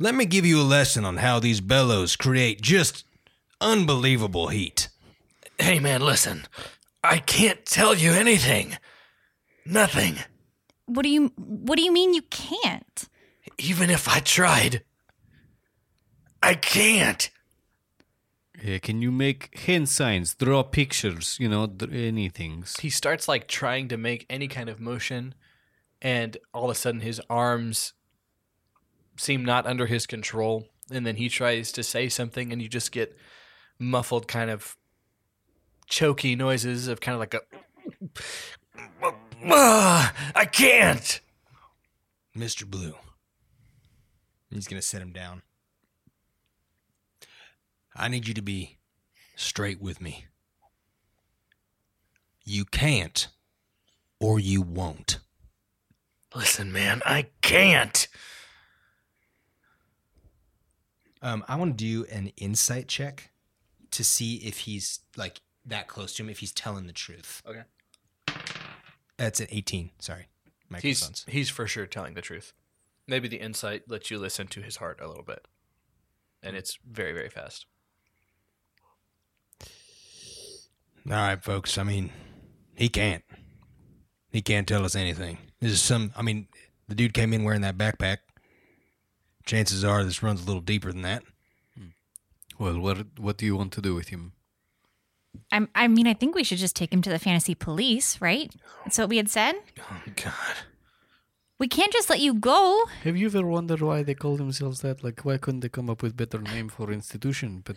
Let 0.00 0.14
me 0.14 0.26
give 0.26 0.44
you 0.44 0.60
a 0.60 0.62
lesson 0.62 1.04
on 1.04 1.18
how 1.18 1.38
these 1.38 1.60
bellows 1.60 2.16
create 2.16 2.60
just 2.60 3.04
unbelievable 3.60 4.48
heat." 4.48 4.88
Hey, 5.60 5.78
man, 5.78 6.00
listen. 6.00 6.46
I 7.02 7.18
can't 7.18 7.64
tell 7.64 7.94
you 7.94 8.12
anything. 8.12 8.76
Nothing. 9.64 10.16
what 10.86 11.02
do 11.02 11.08
you 11.08 11.32
What 11.36 11.76
do 11.76 11.82
you 11.82 11.92
mean 11.92 12.14
you 12.14 12.22
can't? 12.22 13.08
Even 13.58 13.90
if 13.90 14.08
I 14.08 14.20
tried, 14.20 14.82
I 16.42 16.54
can't. 16.54 17.30
Yeah, 18.62 18.78
can 18.78 19.02
you 19.02 19.12
make 19.12 19.56
hand 19.60 19.88
signs, 19.88 20.34
draw 20.34 20.64
pictures, 20.64 21.36
you 21.38 21.48
know, 21.48 21.66
th- 21.66 21.92
anything? 21.92 22.64
He 22.80 22.90
starts 22.90 23.28
like 23.28 23.46
trying 23.46 23.88
to 23.88 23.96
make 23.96 24.26
any 24.28 24.48
kind 24.48 24.68
of 24.68 24.80
motion, 24.80 25.34
and 26.02 26.36
all 26.52 26.64
of 26.64 26.70
a 26.70 26.74
sudden 26.74 27.02
his 27.02 27.20
arms 27.30 27.92
seem 29.16 29.44
not 29.44 29.66
under 29.66 29.86
his 29.86 30.06
control. 30.06 30.68
And 30.90 31.06
then 31.06 31.16
he 31.16 31.28
tries 31.28 31.70
to 31.72 31.82
say 31.82 32.08
something, 32.08 32.52
and 32.52 32.62
you 32.62 32.68
just 32.68 32.92
get 32.92 33.16
muffled, 33.78 34.26
kind 34.26 34.50
of 34.50 34.76
choky 35.88 36.36
noises 36.36 36.88
of 36.88 37.00
kind 37.00 37.14
of 37.14 37.20
like 37.20 37.34
a. 37.34 37.40
Ah, 39.46 40.14
I 40.34 40.44
can't. 40.44 41.20
Mr. 42.36 42.66
Blue. 42.66 42.94
He's 44.50 44.68
going 44.68 44.80
to 44.80 44.86
sit 44.86 45.02
him 45.02 45.12
down. 45.12 45.42
I 47.94 48.08
need 48.08 48.28
you 48.28 48.34
to 48.34 48.42
be 48.42 48.78
straight 49.36 49.80
with 49.80 50.00
me. 50.00 50.26
You 52.44 52.64
can't, 52.64 53.28
or 54.20 54.38
you 54.38 54.62
won't. 54.62 55.18
Listen, 56.34 56.72
man, 56.72 57.02
I 57.04 57.26
can't. 57.42 58.08
Um, 61.20 61.44
I 61.48 61.56
want 61.56 61.76
to 61.76 61.84
do 61.84 62.06
an 62.10 62.32
insight 62.36 62.88
check 62.88 63.30
to 63.90 64.04
see 64.04 64.36
if 64.36 64.58
he's 64.60 65.00
like 65.16 65.40
that 65.68 65.88
close 65.88 66.14
to 66.14 66.22
him, 66.22 66.30
if 66.30 66.38
he's 66.38 66.52
telling 66.52 66.86
the 66.86 66.92
truth. 66.92 67.42
Okay. 67.46 67.62
That's 69.16 69.40
an 69.40 69.48
18. 69.50 69.90
Sorry. 69.98 70.28
He's 70.80 71.00
Microphones. 71.00 71.24
he's 71.28 71.48
for 71.48 71.66
sure 71.66 71.86
telling 71.86 72.14
the 72.14 72.20
truth. 72.20 72.52
Maybe 73.06 73.26
the 73.26 73.40
insight 73.40 73.88
lets 73.88 74.10
you 74.10 74.18
listen 74.18 74.48
to 74.48 74.60
his 74.60 74.76
heart 74.76 75.00
a 75.00 75.08
little 75.08 75.22
bit, 75.24 75.48
and 76.42 76.54
it's 76.56 76.78
very 76.86 77.12
very 77.14 77.30
fast. 77.30 77.64
All 81.10 81.16
right, 81.16 81.42
folks. 81.42 81.78
I 81.78 81.84
mean, 81.84 82.10
he 82.74 82.90
can't. 82.90 83.24
He 84.30 84.42
can't 84.42 84.68
tell 84.68 84.84
us 84.84 84.94
anything. 84.94 85.38
This 85.58 85.72
is 85.72 85.80
some. 85.80 86.12
I 86.16 86.20
mean, 86.20 86.48
the 86.86 86.94
dude 86.94 87.14
came 87.14 87.32
in 87.32 87.44
wearing 87.44 87.62
that 87.62 87.78
backpack. 87.78 88.18
Chances 89.46 89.84
are 89.84 90.04
this 90.04 90.22
runs 90.22 90.42
a 90.42 90.46
little 90.46 90.60
deeper 90.60 90.92
than 90.92 91.02
that. 91.02 91.22
Hmm. 91.74 91.86
Well, 92.58 92.78
what 92.78 93.18
what 93.18 93.38
do 93.38 93.46
you 93.46 93.56
want 93.56 93.72
to 93.72 93.80
do 93.80 93.94
with 93.94 94.08
him? 94.08 94.32
I 95.52 95.66
I 95.74 95.88
mean, 95.88 96.06
I 96.06 96.14
think 96.14 96.34
we 96.34 96.44
should 96.44 96.58
just 96.58 96.76
take 96.76 96.92
him 96.92 97.02
to 97.02 97.10
the 97.10 97.18
fantasy 97.18 97.54
police, 97.54 98.20
right? 98.20 98.52
That's 98.84 98.98
what 98.98 99.08
we 99.08 99.16
had 99.16 99.28
said. 99.28 99.54
Oh, 99.78 100.02
God. 100.16 100.56
We 101.58 101.66
can't 101.66 101.92
just 101.92 102.08
let 102.08 102.20
you 102.20 102.34
go. 102.34 102.84
Have 103.02 103.16
you 103.16 103.26
ever 103.26 103.44
wondered 103.44 103.80
why 103.80 104.04
they 104.04 104.14
call 104.14 104.36
themselves 104.36 104.80
that? 104.82 105.02
Like, 105.02 105.24
why 105.24 105.38
couldn't 105.38 105.60
they 105.60 105.68
come 105.68 105.90
up 105.90 106.02
with 106.02 106.16
better 106.16 106.40
name 106.40 106.68
for 106.68 106.92
institution? 106.92 107.62
But 107.64 107.76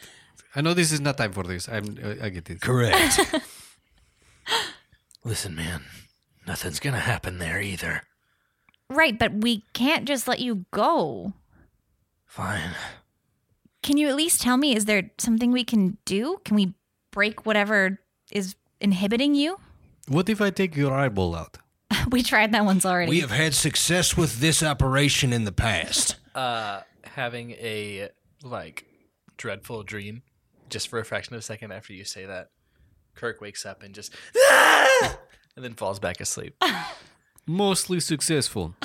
I 0.56 0.62
know 0.62 0.76
this 0.76 0.92
is 0.92 1.02
not 1.02 1.18
time 1.18 1.34
for 1.34 1.44
this. 1.44 1.68
I'm 1.68 1.98
I 2.04 2.26
I 2.26 2.30
get 2.30 2.50
it. 2.50 2.62
Correct. 2.62 3.20
Listen, 5.24 5.56
man, 5.56 5.82
nothing's 6.46 6.80
gonna 6.80 7.00
happen 7.00 7.40
there 7.40 7.60
either. 7.60 8.04
Right, 8.90 9.18
but 9.18 9.34
we 9.34 9.64
can't 9.74 10.08
just 10.08 10.28
let 10.28 10.40
you 10.40 10.66
go. 10.72 11.34
Fine. 12.28 12.76
Can 13.82 13.98
you 13.98 14.08
at 14.10 14.16
least 14.16 14.42
tell 14.42 14.58
me 14.58 14.76
is 14.76 14.86
there 14.86 15.12
something 15.18 15.52
we 15.52 15.64
can 15.64 15.98
do? 16.06 16.40
Can 16.46 16.56
we 16.56 16.76
break 17.12 17.46
whatever 17.46 18.00
is 18.32 18.56
inhibiting 18.80 19.36
you? 19.36 19.58
What 20.08 20.30
if 20.30 20.42
I 20.42 20.50
take 20.50 20.76
your 20.76 20.94
eyeball 20.94 21.36
out? 21.36 21.58
we 22.12 22.24
tried 22.24 22.52
that 22.54 22.66
once 22.66 22.86
already. 22.86 23.10
we 23.12 23.20
have 23.20 23.32
had 23.32 23.54
success 23.54 24.16
with 24.18 24.40
this 24.40 24.64
operation 24.64 25.34
in 25.34 25.46
the 25.46 25.52
past. 25.52 26.16
Uh, 26.34 26.82
having 27.04 27.52
a 27.52 28.08
like 28.42 28.86
dreadful 29.36 29.84
dream, 29.84 30.22
just 30.70 30.88
for 30.88 30.98
a 30.98 31.04
fraction 31.04 31.34
of 31.36 31.40
a 31.40 31.42
second 31.42 31.74
after 31.74 31.92
you 31.92 32.06
say 32.06 32.26
that, 32.26 32.52
Kirk 33.16 33.42
wakes 33.42 33.66
up 33.66 33.84
and 33.84 33.94
just 33.94 34.16
and 35.58 35.66
then 35.66 35.74
falls 35.74 36.00
back 36.00 36.22
asleep. 36.22 36.56
Mostly 37.46 38.00
successful. 38.00 38.76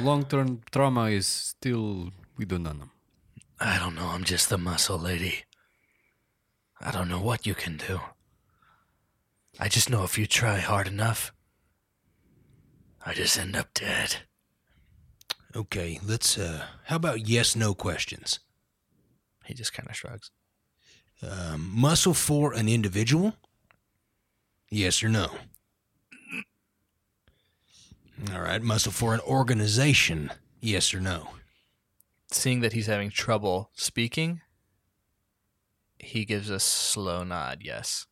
Long 0.00 0.24
term 0.26 0.60
trauma 0.70 1.04
is 1.06 1.26
still 1.26 2.10
we 2.36 2.44
don't 2.44 2.64
know. 2.64 2.90
I 3.58 3.78
don't 3.78 3.94
know. 3.94 4.08
I'm 4.08 4.24
just 4.24 4.50
the 4.50 4.58
muscle 4.58 4.98
lady. 4.98 5.44
I 6.84 6.90
don't 6.90 7.08
know 7.08 7.20
what 7.20 7.46
you 7.46 7.54
can 7.54 7.78
do. 7.78 8.00
I 9.58 9.68
just 9.68 9.88
know 9.88 10.04
if 10.04 10.18
you 10.18 10.26
try 10.26 10.58
hard 10.58 10.86
enough, 10.86 11.32
I 13.06 13.14
just 13.14 13.38
end 13.38 13.56
up 13.56 13.72
dead. 13.72 14.16
Okay, 15.56 15.98
let's. 16.04 16.36
uh 16.36 16.66
How 16.84 16.96
about 16.96 17.26
yes 17.26 17.56
no 17.56 17.74
questions? 17.74 18.40
He 19.44 19.54
just 19.54 19.72
kind 19.72 19.88
of 19.88 19.96
shrugs. 19.96 20.30
Um, 21.22 21.70
muscle 21.72 22.14
for 22.14 22.52
an 22.52 22.68
individual? 22.68 23.34
Yes 24.70 25.02
or 25.02 25.08
no? 25.08 25.30
All 28.32 28.40
right, 28.40 28.60
muscle 28.62 28.92
for 28.92 29.14
an 29.14 29.20
organization? 29.20 30.30
Yes 30.60 30.92
or 30.92 31.00
no? 31.00 31.28
Seeing 32.30 32.60
that 32.60 32.72
he's 32.72 32.86
having 32.86 33.10
trouble 33.10 33.70
speaking, 33.74 34.40
he 35.98 36.24
gives 36.24 36.50
a 36.50 36.60
slow 36.60 37.24
nod. 37.24 37.60
Yes. 37.62 38.06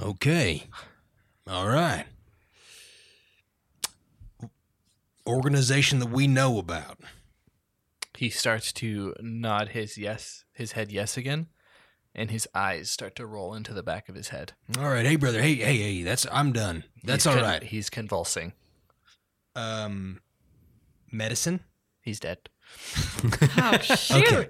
Okay. 0.00 0.64
All 1.46 1.68
right. 1.68 2.06
Organization 5.26 6.00
that 6.00 6.10
we 6.10 6.26
know 6.26 6.58
about. 6.58 6.98
He 8.16 8.28
starts 8.30 8.72
to 8.74 9.14
nod 9.20 9.68
his 9.68 9.96
yes, 9.98 10.44
his 10.52 10.72
head 10.72 10.92
yes 10.92 11.16
again, 11.16 11.48
and 12.14 12.30
his 12.30 12.46
eyes 12.54 12.90
start 12.90 13.16
to 13.16 13.26
roll 13.26 13.54
into 13.54 13.72
the 13.72 13.82
back 13.82 14.08
of 14.08 14.14
his 14.14 14.28
head. 14.28 14.52
All 14.78 14.88
right. 14.90 15.06
Hey, 15.06 15.16
brother. 15.16 15.40
Hey, 15.42 15.54
hey, 15.54 15.76
hey. 15.78 16.02
That's 16.02 16.26
I'm 16.30 16.52
done. 16.52 16.84
That's 17.02 17.24
He's 17.24 17.26
all 17.28 17.34
con- 17.40 17.42
right. 17.42 17.62
He's 17.62 17.90
convulsing. 17.90 18.52
Um, 19.56 20.20
medicine. 21.10 21.60
He's 22.02 22.20
dead. 22.20 22.38
Oh 23.58 23.78
shoot! 23.82 24.32
Okay. 24.32 24.48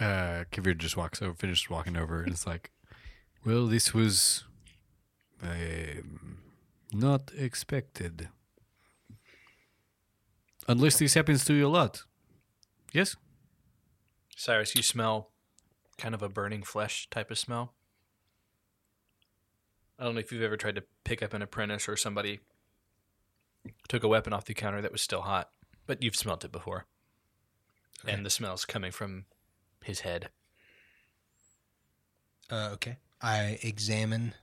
Uh, 0.00 0.44
Kavir 0.50 0.76
just 0.76 0.96
walks 0.96 1.20
over, 1.20 1.34
finishes 1.34 1.68
walking 1.68 1.96
over, 1.96 2.22
and 2.22 2.32
it's 2.32 2.46
like, 2.46 2.70
"Well, 3.44 3.66
this 3.66 3.92
was 3.92 4.44
um, 5.42 6.38
not 6.92 7.32
expected. 7.36 8.28
Unless 10.68 10.98
this 10.98 11.14
happens 11.14 11.44
to 11.46 11.54
you 11.54 11.66
a 11.66 11.68
lot. 11.68 12.04
Yes. 12.92 13.16
Cyrus, 14.36 14.74
you 14.74 14.82
smell 14.82 15.30
kind 15.98 16.14
of 16.14 16.22
a 16.22 16.28
burning 16.28 16.62
flesh 16.62 17.08
type 17.10 17.30
of 17.30 17.38
smell. 17.38 17.74
I 19.98 20.04
don't 20.04 20.14
know 20.14 20.20
if 20.20 20.32
you've 20.32 20.42
ever 20.42 20.56
tried 20.56 20.76
to 20.76 20.84
pick 21.04 21.22
up 21.22 21.34
an 21.34 21.42
apprentice 21.42 21.88
or 21.88 21.96
somebody 21.96 22.40
took 23.88 24.02
a 24.02 24.08
weapon 24.08 24.32
off 24.32 24.46
the 24.46 24.54
counter 24.54 24.80
that 24.80 24.92
was 24.92 25.02
still 25.02 25.22
hot, 25.22 25.50
but 25.86 26.02
you've 26.02 26.16
smelt 26.16 26.44
it 26.44 26.52
before. 26.52 26.86
And 28.06 28.24
the 28.24 28.30
smell's 28.30 28.64
coming 28.64 28.92
from 28.92 29.26
his 29.84 30.00
head. 30.00 30.28
Uh, 32.50 32.70
okay. 32.72 32.96
I 33.20 33.58
examine 33.62 34.34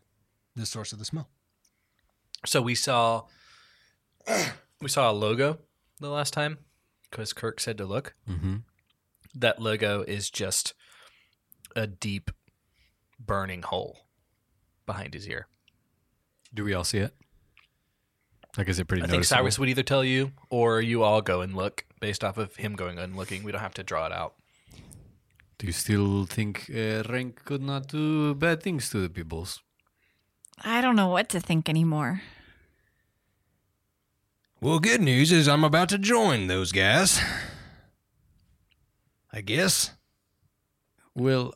the 0.55 0.65
source 0.65 0.93
of 0.93 0.99
the 0.99 1.05
smell. 1.05 1.29
So 2.45 2.61
we 2.61 2.75
saw 2.75 3.23
we 4.81 4.89
saw 4.89 5.11
a 5.11 5.13
logo 5.13 5.59
the 5.99 6.09
last 6.09 6.33
time 6.33 6.59
because 7.09 7.33
Kirk 7.33 7.59
said 7.59 7.77
to 7.77 7.85
look. 7.85 8.13
Mm-hmm. 8.29 8.57
That 9.35 9.61
logo 9.61 10.01
is 10.01 10.29
just 10.29 10.73
a 11.75 11.85
deep 11.87 12.31
burning 13.19 13.61
hole 13.61 13.99
behind 14.85 15.13
his 15.13 15.27
ear. 15.27 15.47
Do 16.53 16.63
we 16.63 16.73
all 16.73 16.83
see 16.83 16.99
it? 16.99 17.13
Like, 18.57 18.69
is 18.69 18.79
it 18.79 18.87
pretty 18.87 19.03
I 19.03 19.05
think 19.05 19.17
noticeable? 19.17 19.37
Cyrus 19.39 19.59
would 19.59 19.69
either 19.69 19.83
tell 19.83 20.03
you 20.03 20.31
or 20.49 20.81
you 20.81 21.03
all 21.03 21.21
go 21.21 21.41
and 21.41 21.55
look 21.55 21.85
based 21.99 22.23
off 22.23 22.37
of 22.37 22.55
him 22.55 22.75
going 22.75 22.97
and 22.97 23.15
looking. 23.15 23.43
We 23.43 23.51
don't 23.51 23.61
have 23.61 23.75
to 23.75 23.83
draw 23.83 24.07
it 24.07 24.11
out. 24.11 24.33
Do 25.57 25.65
you 25.65 25.73
still 25.73 26.25
think 26.25 26.69
uh, 26.69 27.03
Rank 27.09 27.43
could 27.43 27.63
not 27.63 27.87
do 27.87 28.35
bad 28.35 28.61
things 28.61 28.89
to 28.91 28.99
the 28.99 29.09
peoples? 29.09 29.61
I 30.63 30.81
don't 30.81 30.95
know 30.95 31.07
what 31.07 31.29
to 31.29 31.39
think 31.39 31.67
anymore. 31.67 32.21
Well, 34.61 34.79
good 34.79 35.01
news 35.01 35.31
is 35.31 35.47
I'm 35.47 35.63
about 35.63 35.89
to 35.89 35.97
join 35.97 36.47
those 36.47 36.71
guys. 36.71 37.19
I 39.33 39.41
guess. 39.41 39.91
Well, 41.15 41.53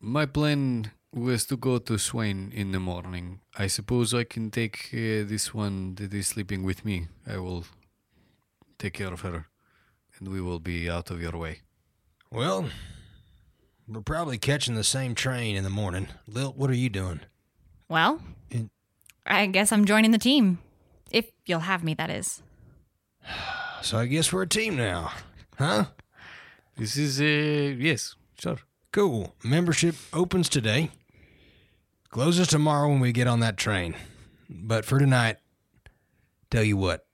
my 0.00 0.26
plan 0.26 0.92
was 1.12 1.44
to 1.46 1.56
go 1.56 1.78
to 1.78 1.98
Swain 1.98 2.50
in 2.54 2.72
the 2.72 2.80
morning. 2.80 3.40
I 3.56 3.66
suppose 3.66 4.14
I 4.14 4.24
can 4.24 4.50
take 4.50 4.88
uh, 4.92 5.24
this 5.28 5.52
one 5.54 5.94
that 5.96 6.12
is 6.14 6.28
sleeping 6.28 6.62
with 6.62 6.84
me. 6.84 7.08
I 7.26 7.36
will 7.38 7.64
take 8.78 8.94
care 8.94 9.12
of 9.12 9.20
her, 9.20 9.46
and 10.18 10.28
we 10.28 10.40
will 10.40 10.58
be 10.58 10.88
out 10.88 11.10
of 11.10 11.20
your 11.20 11.36
way. 11.36 11.60
Well, 12.30 12.66
we're 13.94 14.02
probably 14.02 14.38
catching 14.38 14.74
the 14.74 14.84
same 14.84 15.14
train 15.14 15.56
in 15.56 15.64
the 15.64 15.70
morning. 15.70 16.08
Lil, 16.26 16.52
what 16.52 16.70
are 16.70 16.74
you 16.74 16.88
doing? 16.88 17.20
Well, 17.88 18.20
In- 18.50 18.70
I 19.26 19.46
guess 19.46 19.72
I'm 19.72 19.84
joining 19.84 20.10
the 20.10 20.18
team. 20.18 20.58
If 21.10 21.30
you'll 21.46 21.60
have 21.60 21.84
me, 21.84 21.94
that 21.94 22.10
is. 22.10 22.42
So 23.82 23.98
I 23.98 24.06
guess 24.06 24.32
we're 24.32 24.42
a 24.42 24.46
team 24.48 24.76
now. 24.76 25.10
Huh? 25.58 25.86
This 26.76 26.96
is, 26.96 27.20
uh, 27.20 27.24
yes, 27.82 28.14
sure. 28.38 28.58
Cool. 28.92 29.34
Membership 29.42 29.96
opens 30.12 30.48
today. 30.48 30.90
Closes 32.08 32.46
tomorrow 32.46 32.88
when 32.88 33.00
we 33.00 33.10
get 33.10 33.26
on 33.26 33.40
that 33.40 33.56
train. 33.56 33.96
But 34.48 34.84
for 34.84 35.00
tonight, 35.00 35.38
tell 36.48 36.62
you 36.62 36.76
what. 36.76 37.04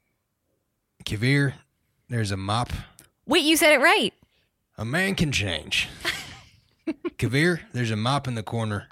Kavir, 1.06 1.54
there's 2.10 2.32
a 2.32 2.36
mop. 2.36 2.70
Wait, 3.26 3.44
you 3.44 3.56
said 3.56 3.72
it 3.72 3.80
right. 3.80 4.12
A 4.76 4.84
man 4.84 5.14
can 5.14 5.32
change. 5.32 5.88
Kavir, 7.18 7.60
there's 7.72 7.90
a 7.90 7.96
mop 7.96 8.28
in 8.28 8.34
the 8.34 8.42
corner. 8.42 8.88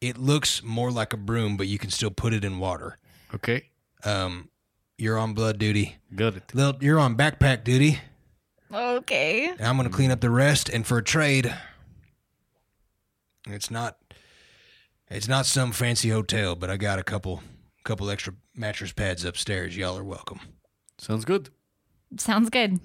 It 0.00 0.18
looks 0.18 0.62
more 0.62 0.90
like 0.90 1.12
a 1.12 1.16
broom, 1.16 1.56
but 1.56 1.66
you 1.68 1.78
can 1.78 1.90
still 1.90 2.10
put 2.10 2.32
it 2.34 2.44
in 2.44 2.58
water. 2.58 2.98
Okay, 3.34 3.70
Um, 4.04 4.50
you're 4.98 5.18
on 5.18 5.34
blood 5.34 5.58
duty. 5.58 5.96
got 6.14 6.36
it. 6.36 6.54
Lilt, 6.54 6.82
you're 6.82 6.98
on 6.98 7.16
backpack 7.16 7.64
duty. 7.64 7.98
Okay. 8.72 9.46
And 9.48 9.60
I'm 9.62 9.76
going 9.76 9.88
to 9.88 9.94
clean 9.94 10.10
up 10.10 10.20
the 10.20 10.30
rest. 10.30 10.68
And 10.68 10.86
for 10.86 10.98
a 10.98 11.04
trade, 11.04 11.54
it's 13.46 13.70
not 13.70 13.96
it's 15.08 15.28
not 15.28 15.46
some 15.46 15.70
fancy 15.72 16.08
hotel, 16.10 16.56
but 16.56 16.68
I 16.70 16.76
got 16.76 16.98
a 16.98 17.02
couple 17.04 17.42
couple 17.84 18.10
extra 18.10 18.34
mattress 18.54 18.92
pads 18.92 19.24
upstairs. 19.24 19.76
Y'all 19.76 19.96
are 19.98 20.04
welcome. 20.04 20.40
Sounds 20.98 21.24
good. 21.24 21.50
Sounds 22.18 22.50
good. 22.50 22.80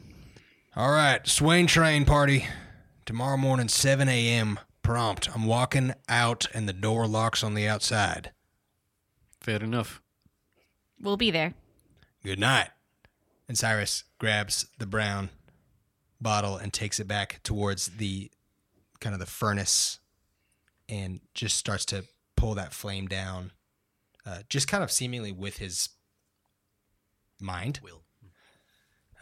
All 0.75 0.91
right, 0.91 1.25
Swain 1.27 1.65
train 1.67 2.05
party 2.05 2.45
tomorrow 3.05 3.37
morning, 3.37 3.67
7 3.67 4.07
a.m. 4.07 4.59
prompt. 4.83 5.29
I'm 5.33 5.45
walking 5.45 5.93
out, 6.09 6.47
and 6.53 6.67
the 6.67 6.73
door 6.73 7.07
locks 7.07 7.43
on 7.43 7.53
the 7.53 7.67
outside. 7.67 8.31
Fair 9.39 9.63
enough. 9.63 10.01
We'll 10.99 11.17
be 11.17 11.31
there. 11.31 11.53
Good 12.23 12.39
night. 12.39 12.69
And 13.47 13.57
Cyrus 13.57 14.03
grabs 14.19 14.67
the 14.77 14.85
brown 14.85 15.29
bottle 16.21 16.57
and 16.57 16.71
takes 16.71 16.99
it 16.99 17.07
back 17.07 17.39
towards 17.43 17.87
the 17.87 18.31
kind 18.99 19.13
of 19.13 19.19
the 19.19 19.25
furnace 19.25 19.99
and 20.87 21.19
just 21.33 21.57
starts 21.57 21.85
to 21.85 22.05
pull 22.35 22.53
that 22.55 22.73
flame 22.73 23.07
down, 23.07 23.51
uh, 24.25 24.39
just 24.47 24.67
kind 24.67 24.83
of 24.83 24.91
seemingly 24.91 25.31
with 25.31 25.57
his 25.57 25.89
mind. 27.39 27.79
Will. 27.83 28.03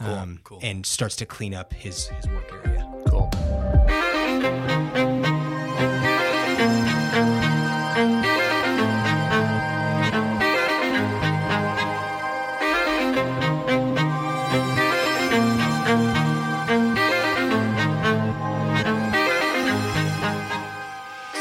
Um, 0.02 0.40
cool. 0.44 0.60
And 0.62 0.86
starts 0.86 1.16
to 1.18 1.26
clean 1.26 1.54
up 1.54 1.74
his, 1.74 2.08
his 2.08 2.28
work 2.28 2.52
area. 2.66 2.88
Cool. 3.08 3.19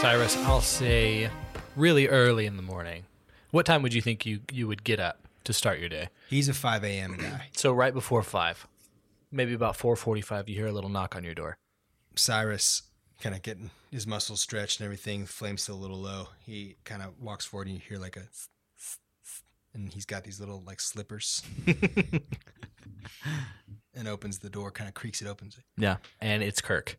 Cyrus, 0.01 0.37
I'll 0.45 0.61
say 0.61 1.29
really 1.75 2.07
early 2.07 2.47
in 2.47 2.57
the 2.57 2.63
morning. 2.63 3.05
What 3.51 3.67
time 3.67 3.83
would 3.83 3.93
you 3.93 4.01
think 4.01 4.25
you, 4.25 4.41
you 4.53 4.67
would 4.69 4.85
get 4.85 5.01
up 5.01 5.21
to 5.45 5.53
start 5.53 5.81
your 5.81 5.89
day? 5.89 6.09
He's 6.29 6.49
a 6.49 6.55
5 6.55 6.85
a.m. 6.85 7.17
guy. 7.17 7.49
So 7.53 7.73
right 7.73 7.93
before 7.93 8.23
five, 8.23 8.67
maybe 9.33 9.55
about 9.55 9.75
four 9.77 9.97
forty-five, 9.97 10.49
you 10.49 10.55
hear 10.55 10.69
a 10.69 10.73
little 10.73 10.91
knock 10.91 11.17
on 11.17 11.25
your 11.25 11.35
door. 11.35 11.57
Cyrus 12.15 12.83
kind 13.21 13.35
of 13.35 13.43
getting 13.43 13.71
his 13.91 14.07
muscles 14.07 14.41
stretched 14.41 14.81
and 14.81 14.85
everything, 14.85 15.27
flame's 15.27 15.63
still 15.63 15.75
a 15.75 15.77
little 15.77 15.99
low. 15.99 16.29
He 16.45 16.77
kind 16.85 17.03
of 17.03 17.21
walks 17.21 17.45
forward 17.45 17.67
and 17.67 17.77
you 17.77 17.83
hear 17.87 17.99
like 17.99 18.17
a 18.17 18.23
and 19.75 19.93
he's 19.93 20.07
got 20.07 20.25
these 20.25 20.41
little 20.41 20.63
like 20.67 20.81
slippers 20.81 21.43
and 23.95 24.09
opens 24.09 24.39
the 24.39 24.51
door, 24.51 24.71
kind 24.71 24.89
of 24.89 24.95
creaks 24.95 25.21
it 25.21 25.29
opens 25.29 25.59
it. 25.59 25.65
Yeah, 25.77 25.97
and 26.21 26.43
it's 26.43 26.61
Kirk. 26.61 26.99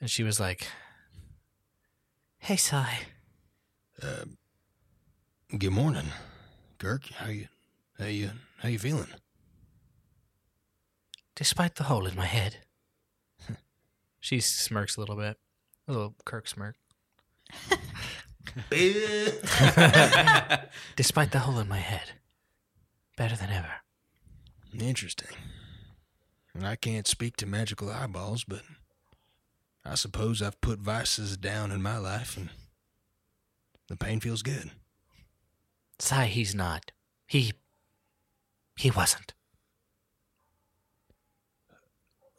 And 0.00 0.10
she 0.10 0.22
was 0.22 0.38
like, 0.40 0.66
"Hey, 2.38 2.56
Cy, 2.56 2.98
um, 4.02 4.36
Good 5.56 5.70
morning, 5.72 6.06
Kirk. 6.78 7.06
How 7.10 7.28
you? 7.30 7.48
How 7.98 8.06
you? 8.06 8.30
How 8.58 8.68
you 8.68 8.78
feeling? 8.78 9.06
despite 11.34 11.74
the 11.74 11.84
hole 11.84 12.06
in 12.06 12.16
my 12.16 12.26
head." 12.26 12.65
She 14.26 14.40
smirks 14.40 14.96
a 14.96 15.00
little 15.00 15.14
bit, 15.14 15.38
a 15.86 15.92
little 15.92 16.16
Kirk 16.24 16.48
smirk. 16.48 16.74
despite 20.96 21.30
the 21.30 21.38
hole 21.38 21.60
in 21.60 21.68
my 21.68 21.78
head, 21.78 22.10
better 23.16 23.36
than 23.36 23.50
ever. 23.50 23.70
Interesting. 24.76 25.28
And 26.54 26.66
I 26.66 26.74
can't 26.74 27.06
speak 27.06 27.36
to 27.36 27.46
magical 27.46 27.88
eyeballs, 27.88 28.42
but 28.42 28.62
I 29.84 29.94
suppose 29.94 30.42
I've 30.42 30.60
put 30.60 30.80
vices 30.80 31.36
down 31.36 31.70
in 31.70 31.80
my 31.80 31.98
life, 31.98 32.36
and 32.36 32.48
the 33.86 33.94
pain 33.94 34.18
feels 34.18 34.42
good. 34.42 34.72
Cy, 36.00 36.26
he's 36.26 36.52
not. 36.52 36.90
He. 37.28 37.52
He 38.76 38.90
wasn't. 38.90 39.34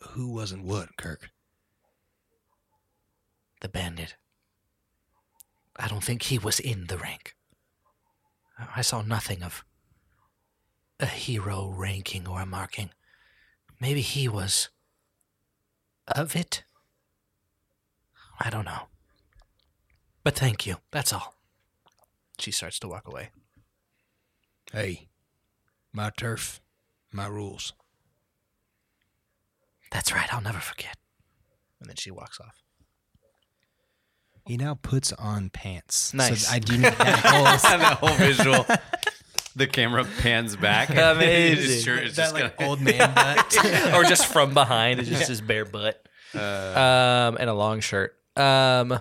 Who 0.09 0.27
wasn't 0.27 0.65
what, 0.65 0.97
Kirk? 0.97 1.31
The 3.61 3.69
bandit. 3.69 4.15
I 5.75 5.87
don't 5.87 6.03
think 6.03 6.23
he 6.23 6.37
was 6.37 6.59
in 6.59 6.87
the 6.87 6.97
rank. 6.97 7.35
I 8.75 8.81
saw 8.81 9.01
nothing 9.01 9.43
of 9.43 9.63
a 10.99 11.05
hero 11.05 11.67
ranking 11.67 12.27
or 12.27 12.41
a 12.41 12.45
marking. 12.45 12.89
Maybe 13.79 14.01
he 14.01 14.27
was 14.27 14.69
of 16.07 16.35
it? 16.35 16.63
I 18.39 18.49
don't 18.49 18.65
know. 18.65 18.87
But 20.23 20.35
thank 20.35 20.65
you. 20.65 20.77
That's 20.91 21.13
all. 21.13 21.35
She 22.39 22.51
starts 22.51 22.79
to 22.79 22.87
walk 22.87 23.07
away. 23.07 23.29
Hey, 24.71 25.07
my 25.93 26.11
turf, 26.15 26.61
my 27.11 27.27
rules. 27.27 27.73
That's 29.91 30.11
right. 30.13 30.31
I'll 30.33 30.41
never 30.41 30.59
forget. 30.59 30.97
And 31.79 31.89
then 31.89 31.95
she 31.95 32.11
walks 32.11 32.39
off. 32.39 32.61
He 34.47 34.57
now 34.57 34.75
puts 34.81 35.11
on 35.13 35.49
pants. 35.49 36.13
Nice. 36.13 36.47
So 36.47 36.53
I 36.55 36.59
do 36.59 36.73
need 36.73 36.83
that 36.93 37.19
whole 37.25 37.43
that 37.79 37.97
whole 37.97 38.15
visual. 38.15 38.65
The 39.55 39.67
camera 39.67 40.05
pans 40.21 40.55
back. 40.55 40.89
Amazing. 40.91 41.65
His 41.65 41.83
shirt 41.83 42.03
is 42.03 42.15
just 42.15 42.33
like 42.33 42.55
gonna- 42.57 42.69
old 42.69 42.79
man 42.81 42.97
butt. 43.15 43.93
or 43.95 44.03
just 44.03 44.27
from 44.27 44.53
behind, 44.53 44.99
it's 44.99 45.09
just 45.09 45.27
his 45.27 45.41
bare 45.41 45.65
butt. 45.65 46.01
um, 46.35 47.37
and 47.39 47.49
a 47.49 47.53
long 47.53 47.79
shirt. 47.79 48.15
Um, 48.35 48.99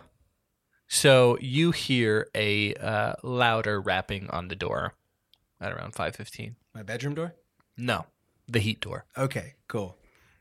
so 0.88 1.36
you 1.40 1.72
hear 1.72 2.28
a 2.34 2.74
uh, 2.74 3.14
louder 3.22 3.80
rapping 3.80 4.30
on 4.30 4.48
the 4.48 4.56
door 4.56 4.94
at 5.60 5.72
around 5.72 5.94
five 5.94 6.16
fifteen. 6.16 6.56
My 6.74 6.82
bedroom 6.82 7.14
door. 7.14 7.34
No, 7.76 8.06
the 8.48 8.60
heat 8.60 8.80
door. 8.80 9.04
Okay, 9.18 9.54
cool. 9.68 9.96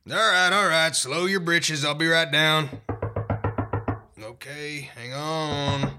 All 0.09 0.15
right, 0.15 0.51
all 0.53 0.67
right. 0.67 0.95
Slow 0.95 1.25
your 1.25 1.39
britches. 1.39 1.83
I'll 1.83 1.95
be 1.95 2.07
right 2.07 2.31
down. 2.31 2.69
Okay, 4.21 4.89
hang 4.95 5.13
on. 5.13 5.91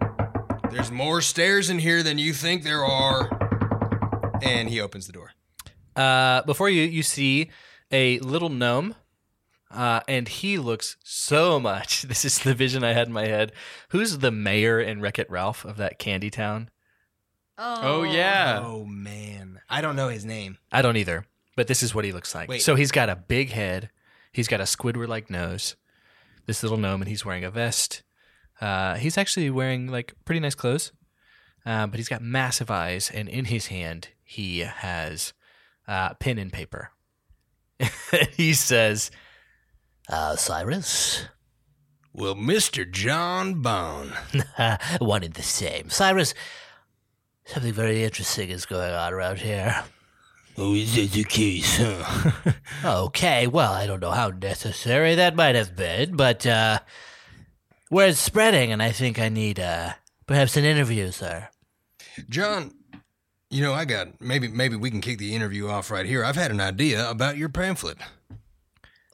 There's 0.71 0.91
more 0.91 1.21
stairs 1.21 1.69
in 1.69 1.79
here 1.79 2.03
than 2.03 2.19
you 2.19 2.33
think 2.33 2.63
there 2.63 2.85
are. 2.85 3.29
And 4.43 4.71
he 4.71 4.81
opens 4.81 5.07
the 5.07 5.13
door. 5.13 5.33
Uh, 5.95 6.43
before 6.43 6.71
you, 6.71 6.83
you 6.83 7.03
see 7.03 7.51
a 7.91 8.19
little 8.21 8.49
gnome, 8.49 8.95
uh, 9.71 10.01
and 10.09 10.29
he 10.29 10.59
looks 10.59 10.97
so 11.05 11.61
much. 11.61 12.03
This 12.09 12.25
is 12.25 12.39
the 12.39 12.55
vision 12.55 12.85
I 12.85 12.95
had 12.95 13.07
in 13.07 13.13
my 13.13 13.27
head. 13.27 13.53
Who's 13.91 14.19
the 14.19 14.31
mayor 14.31 14.81
in 14.81 15.01
Wreck 15.01 15.19
It 15.19 15.31
Ralph 15.31 15.65
of 15.65 15.77
that 15.77 15.99
candy 15.99 16.31
town? 16.31 16.71
Oh 17.59 18.03
yeah. 18.03 18.61
Oh 18.63 18.85
man, 18.85 19.61
I 19.69 19.81
don't 19.81 19.97
know 19.97 20.09
his 20.09 20.25
name. 20.25 20.59
I 20.71 20.83
don't 20.83 20.97
either, 20.97 21.27
but 21.55 21.69
this 21.69 21.83
is 21.83 21.95
what 21.95 22.05
he 22.05 22.13
looks 22.13 22.35
like. 22.35 22.49
Wait. 22.49 22.63
So 22.63 22.75
he's 22.75 22.93
got 22.93 23.09
a 23.09 23.17
big 23.17 23.51
head. 23.51 23.91
He's 24.33 24.49
got 24.49 24.61
a 24.61 24.65
Squidward 24.65 25.09
like 25.09 25.31
nose. 25.31 25.77
This 26.47 26.63
little 26.63 26.79
gnome, 26.79 27.03
and 27.03 27.09
he's 27.09 27.25
wearing 27.25 27.45
a 27.45 27.51
vest. 27.51 28.03
Uh, 28.61 28.95
he's 28.97 29.19
actually 29.19 29.51
wearing 29.51 29.89
like 29.89 30.15
pretty 30.25 30.41
nice 30.41 30.55
clothes, 30.55 30.93
uh, 31.65 31.87
but 31.87 31.99
he's 31.99 32.09
got 32.09 32.23
massive 32.23 32.71
eyes, 32.71 33.11
and 33.13 33.29
in 33.29 33.47
his 33.47 33.67
hand 33.67 34.09
he 34.23 34.61
has 34.61 35.33
uh, 35.87 36.15
pen 36.15 36.39
and 36.39 36.53
paper. 36.53 36.91
he 38.37 38.55
says, 38.55 39.11
Uh, 40.09 40.37
Cyrus? 40.37 41.27
Well, 42.13 42.35
Mr. 42.35 42.91
John 42.91 43.61
Bone. 43.61 44.13
One 45.01 45.23
and 45.23 45.35
the 45.35 45.43
same. 45.43 45.91
Cyrus, 45.91 46.33
something 47.45 47.75
very 47.75 48.05
interesting 48.05 48.49
is 48.49 48.65
going 48.65 48.93
on 48.93 49.13
around 49.13 49.41
here. 49.41 49.85
Oh, 50.57 50.75
is 50.75 50.95
that 50.97 51.11
the 51.13 51.25
case, 51.25 51.77
huh? 51.79 52.53
Okay, 52.85 53.47
well, 53.47 53.75
I 53.75 53.87
don't 53.87 54.01
know 54.01 54.13
how 54.13 54.29
necessary 54.29 55.17
that 55.17 55.37
might 55.37 55.55
have 55.55 55.77
been, 55.77 56.17
but 56.17 56.47
uh, 56.47 56.79
word's 57.91 58.19
spreading, 58.19 58.73
and 58.73 58.83
I 58.83 58.93
think 58.93 59.19
I 59.19 59.29
need 59.29 59.59
uh, 59.61 59.93
perhaps 60.27 60.57
an 60.57 60.65
interview, 60.65 61.11
sir. 61.11 61.49
John, 62.29 62.73
you 63.51 63.63
know, 63.63 63.73
I 63.73 63.85
got 63.85 64.21
maybe 64.21 64.49
maybe 64.49 64.77
we 64.77 64.91
can 64.91 65.01
kick 65.01 65.19
the 65.19 65.35
interview 65.35 65.69
off 65.69 65.91
right 65.91 66.07
here. 66.07 66.25
I've 66.25 66.37
had 66.37 66.51
an 66.51 66.61
idea 66.61 67.09
about 67.09 67.37
your 67.37 67.49
pamphlet. 67.49 67.99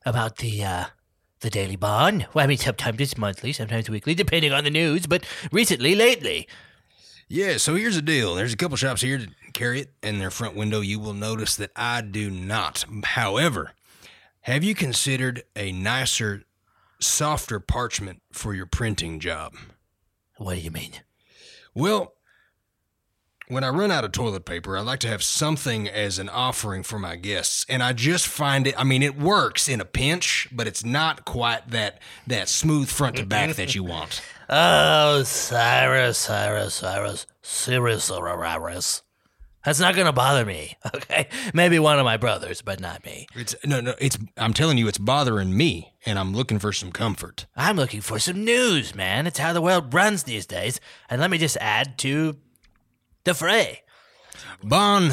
About 0.05 0.39
the 0.39 0.65
uh, 0.65 0.85
the 1.41 1.51
Daily 1.51 1.77
Bond. 1.77 2.27
Well, 2.35 2.45
I 2.45 2.49
mean, 2.49 2.59
sometimes 2.59 3.01
it's 3.01 3.19
monthly, 3.19 3.53
sometimes 3.53 3.89
weekly, 3.91 4.15
depending 4.15 4.53
on 4.53 4.65
the 4.65 4.71
news. 4.71 5.07
But 5.07 5.25
recently, 5.53 5.95
lately, 5.95 6.49
Yeah, 7.29 7.57
so 7.57 7.75
here's 7.75 7.97
the 7.97 8.03
deal. 8.03 8.35
There's 8.35 8.53
a 8.53 8.57
couple 8.57 8.77
shops 8.77 9.03
here 9.03 9.19
that 9.19 9.29
carry 9.53 9.81
it 9.81 9.91
in 10.03 10.19
their 10.19 10.31
front 10.31 10.57
window. 10.57 10.81
You 10.81 10.99
will 10.99 11.15
notice 11.15 11.57
that 11.57 11.71
I 11.77 12.01
do 12.01 12.31
not. 12.31 12.85
However, 13.05 13.73
have 14.43 14.65
you 14.65 14.75
considered 14.75 15.43
a 15.55 15.71
nicer, 15.73 16.43
softer 17.03 17.61
parchment 17.61 18.23
for 18.33 18.55
your 18.55 18.67
printing 18.67 19.21
job? 19.21 19.55
what 20.39 20.55
do 20.55 20.61
you 20.61 20.71
mean? 20.71 20.93
Well, 21.75 22.15
when 23.49 23.65
I 23.65 23.69
run 23.69 23.91
out 23.91 24.05
of 24.05 24.13
toilet 24.13 24.45
paper, 24.45 24.77
I 24.77 24.81
like 24.81 25.01
to 25.01 25.09
have 25.09 25.23
something 25.23 25.89
as 25.89 26.19
an 26.19 26.29
offering 26.29 26.83
for 26.83 26.99
my 26.99 27.17
guests, 27.17 27.67
and 27.69 27.83
I 27.83 27.93
just 27.93 28.27
find 28.27 28.67
it. 28.67 28.75
I 28.79 28.85
mean, 28.85 29.03
it 29.03 29.19
works 29.19 29.69
in 29.69 29.81
a 29.81 29.85
pinch, 29.85 30.49
but 30.51 30.67
it's 30.67 30.85
not 30.85 31.25
quite 31.25 31.69
that 31.71 32.01
that 32.27 32.49
smooth 32.49 32.89
front 32.89 33.17
to 33.17 33.27
back 33.27 33.55
that 33.57 33.75
you 33.75 33.85
want. 33.85 34.23
Oh, 34.55 35.23
Cyrus, 35.23 36.19
Cyrus, 36.19 36.75
Cyrus, 36.75 37.27
Cyrus, 37.41 38.05
Cyrus. 38.05 39.03
That's 39.65 39.79
not 39.79 39.95
gonna 39.95 40.13
bother 40.13 40.45
me, 40.45 40.77
okay? 40.95 41.29
Maybe 41.55 41.79
one 41.79 41.99
of 41.99 42.05
my 42.05 42.17
brothers, 42.17 42.63
but 42.63 42.81
not 42.81 43.05
me. 43.05 43.27
It's 43.35 43.55
no, 43.65 43.81
no. 43.81 43.95
It's 43.99 44.19
I'm 44.37 44.53
telling 44.53 44.79
you, 44.79 44.89
it's 44.89 44.99
bothering 44.99 45.57
me, 45.57 45.95
and 46.05 46.19
I'm 46.19 46.35
looking 46.35 46.59
for 46.59 46.73
some 46.73 46.91
comfort. 46.91 47.47
I'm 47.57 47.77
looking 47.77 48.01
for 48.01 48.19
some 48.19 48.45
news, 48.45 48.95
man. 48.95 49.27
It's 49.27 49.39
how 49.39 49.53
the 49.53 49.61
world 49.61 49.95
runs 49.95 50.25
these 50.25 50.47
days. 50.47 50.81
And 51.09 51.21
let 51.21 51.31
me 51.31 51.39
just 51.39 51.57
add 51.59 51.97
to 51.99 52.37
the 53.25 53.35
fray. 53.35 53.83
Bon, 54.63 55.13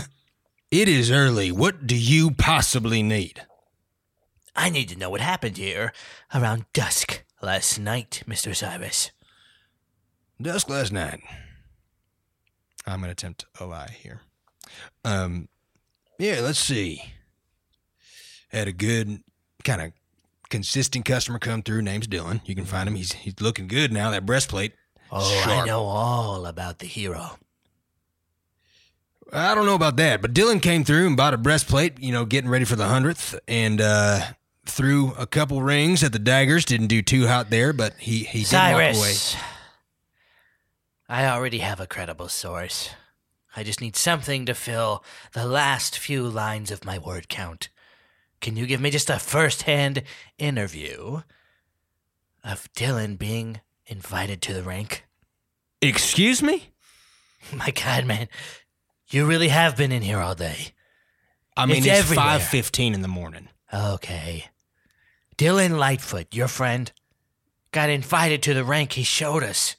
it 0.71 0.87
is 0.87 1.11
early. 1.11 1.51
What 1.51 1.85
do 1.85 1.95
you 1.95 2.31
possibly 2.31 3.03
need? 3.03 3.45
I 4.55 4.69
need 4.69 4.89
to 4.89 4.97
know 4.97 5.09
what 5.09 5.21
happened 5.21 5.57
here 5.57 5.93
around 6.33 6.65
dusk 6.73 7.23
last 7.41 7.79
night, 7.79 8.23
Mr. 8.27 8.55
Cyrus. 8.55 9.11
Dusk 10.41 10.69
last 10.69 10.91
night. 10.91 11.21
I'm 12.87 13.01
gonna 13.01 13.11
attempt 13.11 13.45
a 13.59 13.65
lie 13.65 13.95
here. 14.01 14.21
Um, 15.03 15.47
yeah, 16.17 16.39
let's 16.41 16.59
see. 16.59 17.01
Had 18.49 18.67
a 18.67 18.73
good 18.73 19.23
kind 19.63 19.81
of 19.81 19.91
consistent 20.49 21.05
customer 21.05 21.39
come 21.39 21.61
through. 21.61 21.81
Name's 21.81 22.07
Dylan. 22.07 22.41
You 22.45 22.55
can 22.55 22.65
find 22.65 22.87
him. 22.89 22.95
He's 22.95 23.13
he's 23.13 23.39
looking 23.39 23.67
good 23.67 23.93
now. 23.93 24.09
That 24.11 24.25
breastplate. 24.25 24.73
Oh, 25.11 25.43
I 25.47 25.65
know 25.65 25.83
all 25.83 26.45
about 26.45 26.79
the 26.79 26.85
hero. 26.85 27.37
I 29.31 29.53
don't 29.53 29.65
know 29.65 29.75
about 29.75 29.97
that, 29.97 30.21
but 30.21 30.33
Dylan 30.33 30.61
came 30.61 30.83
through 30.83 31.05
and 31.07 31.15
bought 31.15 31.33
a 31.33 31.37
breastplate. 31.37 31.99
You 31.99 32.11
know, 32.11 32.25
getting 32.25 32.49
ready 32.49 32.65
for 32.65 32.75
the 32.75 32.87
hundredth, 32.87 33.39
and 33.47 33.79
uh, 33.79 34.21
threw 34.65 35.13
a 35.13 35.27
couple 35.27 35.61
rings 35.61 36.03
at 36.03 36.11
the 36.11 36.19
daggers. 36.19 36.65
Didn't 36.65 36.87
do 36.87 37.01
too 37.01 37.27
hot 37.27 37.49
there, 37.49 37.71
but 37.73 37.93
he 37.99 38.23
he 38.23 38.43
did 38.43 38.53
walk 38.53 38.95
away. 38.95 39.13
I 41.07 41.25
already 41.27 41.59
have 41.59 41.79
a 41.79 41.87
credible 41.87 42.29
source. 42.29 42.89
I 43.55 43.63
just 43.63 43.81
need 43.81 43.95
something 43.95 44.45
to 44.45 44.53
fill 44.53 45.03
the 45.33 45.45
last 45.45 45.97
few 45.97 46.27
lines 46.27 46.71
of 46.71 46.85
my 46.85 46.97
word 46.97 47.29
count. 47.29 47.69
Can 48.41 48.55
you 48.55 48.65
give 48.65 48.79
me 48.79 48.89
just 48.89 49.09
a 49.09 49.19
first 49.19 49.63
hand 49.63 50.03
interview 50.37 51.21
of 52.43 52.71
Dylan 52.73 53.17
being 53.17 53.59
invited 53.87 54.41
to 54.43 54.53
the 54.53 54.63
rank? 54.63 55.05
Excuse 55.81 56.41
me. 56.41 56.69
My 57.53 57.71
God, 57.71 58.05
man. 58.05 58.27
You 59.09 59.25
really 59.25 59.49
have 59.49 59.75
been 59.75 59.91
in 59.91 60.01
here 60.03 60.19
all 60.19 60.35
day. 60.35 60.73
I 61.57 61.65
mean, 61.65 61.77
It's 61.77 61.87
it's, 61.87 61.99
everywhere. 61.99 62.25
five 62.25 62.43
fifteen 62.43 62.93
in 62.93 63.01
the 63.01 63.07
morning. 63.07 63.49
Okay. 63.73 64.45
Dylan 65.37 65.77
Lightfoot, 65.77 66.33
your 66.33 66.47
friend, 66.47 66.91
got 67.71 67.89
invited 67.89 68.43
to 68.43 68.53
the 68.53 68.63
rank 68.63 68.93
he 68.93 69.03
showed 69.03 69.43
us. 69.43 69.75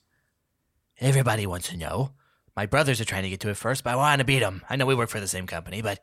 Everybody 1.01 1.47
wants 1.47 1.69
to 1.69 1.77
know. 1.77 2.13
My 2.61 2.67
brothers 2.67 3.01
are 3.01 3.07
trying 3.07 3.23
to 3.23 3.31
get 3.31 3.41
to 3.41 3.49
it 3.49 3.57
first, 3.57 3.85
but 3.85 3.95
I 3.95 3.97
want 3.97 4.19
to 4.19 4.25
beat 4.27 4.41
them. 4.41 4.61
I 4.69 4.77
know 4.77 4.85
we 4.85 4.95
work 4.95 5.09
for 5.09 5.19
the 5.19 5.27
same 5.27 5.47
company, 5.47 5.81
but 5.81 5.99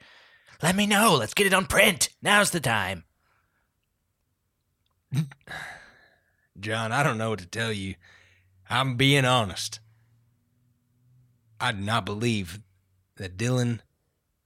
let 0.63 0.75
me 0.75 0.87
know. 0.87 1.13
Let's 1.13 1.35
get 1.35 1.45
it 1.45 1.53
on 1.53 1.67
print. 1.67 2.09
Now's 2.19 2.49
the 2.49 2.59
time. 2.59 3.03
John, 6.59 6.91
I 6.91 7.03
don't 7.03 7.19
know 7.19 7.29
what 7.29 7.37
to 7.41 7.45
tell 7.45 7.71
you. 7.71 7.93
I'm 8.71 8.95
being 8.95 9.23
honest. 9.23 9.81
I 11.61 11.73
do 11.73 11.77
not 11.77 12.07
believe 12.07 12.59
that 13.17 13.37
Dylan 13.37 13.81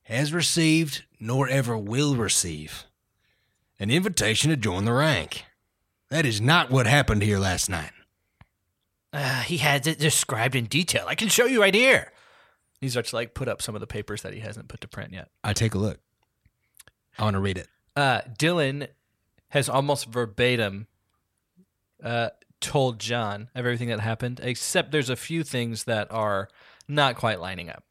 has 0.02 0.34
received 0.34 1.06
nor 1.18 1.48
ever 1.48 1.78
will 1.78 2.18
receive 2.18 2.84
an 3.80 3.90
invitation 3.90 4.50
to 4.50 4.58
join 4.58 4.84
the 4.84 4.92
rank. 4.92 5.46
That 6.10 6.26
is 6.26 6.42
not 6.42 6.72
what 6.72 6.88
happened 6.88 7.24
here 7.24 7.40
last 7.40 7.70
night. 7.70 7.92
Uh, 9.14 9.42
he 9.42 9.58
has 9.58 9.88
it 9.88 10.00
described 10.00 10.56
in 10.56 10.66
detail. 10.66 11.06
I 11.08 11.16
can 11.16 11.28
show 11.28 11.46
you 11.46 11.62
right 11.62 11.74
here. 11.74 12.12
he 12.80 12.90
starts 12.90 13.10
to 13.10 13.16
like 13.18 13.34
put 13.34 13.48
up 13.48 13.62
some 13.62 13.76
of 13.76 13.82
the 13.82 13.88
papers 13.88 14.22
that 14.22 14.34
he 14.34 14.40
hasn't 14.40 14.68
put 14.70 14.82
to 14.82 14.88
print 14.88 15.12
yet. 15.14 15.30
I 15.44 15.54
take 15.54 15.74
a 15.74 15.78
look. 15.78 16.00
I 17.20 17.24
want 17.24 17.36
to 17.36 17.40
read 17.42 17.58
it. 17.58 17.68
Uh, 17.96 18.22
Dylan 18.40 18.88
has 19.50 19.68
almost 19.68 20.06
verbatim 20.08 20.88
uh, 22.02 22.30
told 22.62 23.00
John 23.00 23.50
of 23.54 23.66
everything 23.66 23.90
that 23.90 24.00
happened, 24.00 24.40
except 24.42 24.92
there's 24.92 25.10
a 25.10 25.16
few 25.18 25.44
things 25.44 25.84
that 25.84 26.10
are 26.12 26.48
not 26.88 27.16
quite 27.18 27.42
lining 27.42 27.70
up. 27.70 27.84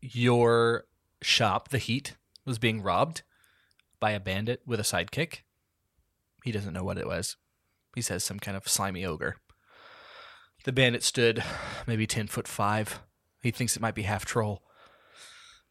Your 0.00 0.84
shop, 1.22 1.70
the 1.70 1.78
Heat, 1.78 2.16
was 2.44 2.58
being 2.58 2.82
robbed 2.82 3.22
by 3.98 4.12
a 4.12 4.20
bandit 4.20 4.62
with 4.64 4.78
a 4.78 4.84
sidekick. 4.84 5.38
He 6.44 6.52
doesn't 6.52 6.72
know 6.72 6.84
what 6.84 6.98
it 6.98 7.06
was. 7.06 7.36
He 7.96 8.02
says 8.02 8.22
some 8.22 8.38
kind 8.38 8.56
of 8.56 8.68
slimy 8.68 9.04
ogre. 9.04 9.36
The 10.66 10.72
bandit 10.72 11.04
stood 11.04 11.44
maybe 11.86 12.08
10 12.08 12.26
foot 12.26 12.48
5. 12.48 13.00
He 13.40 13.52
thinks 13.52 13.76
it 13.76 13.82
might 13.82 13.94
be 13.94 14.02
half 14.02 14.24
troll. 14.24 14.64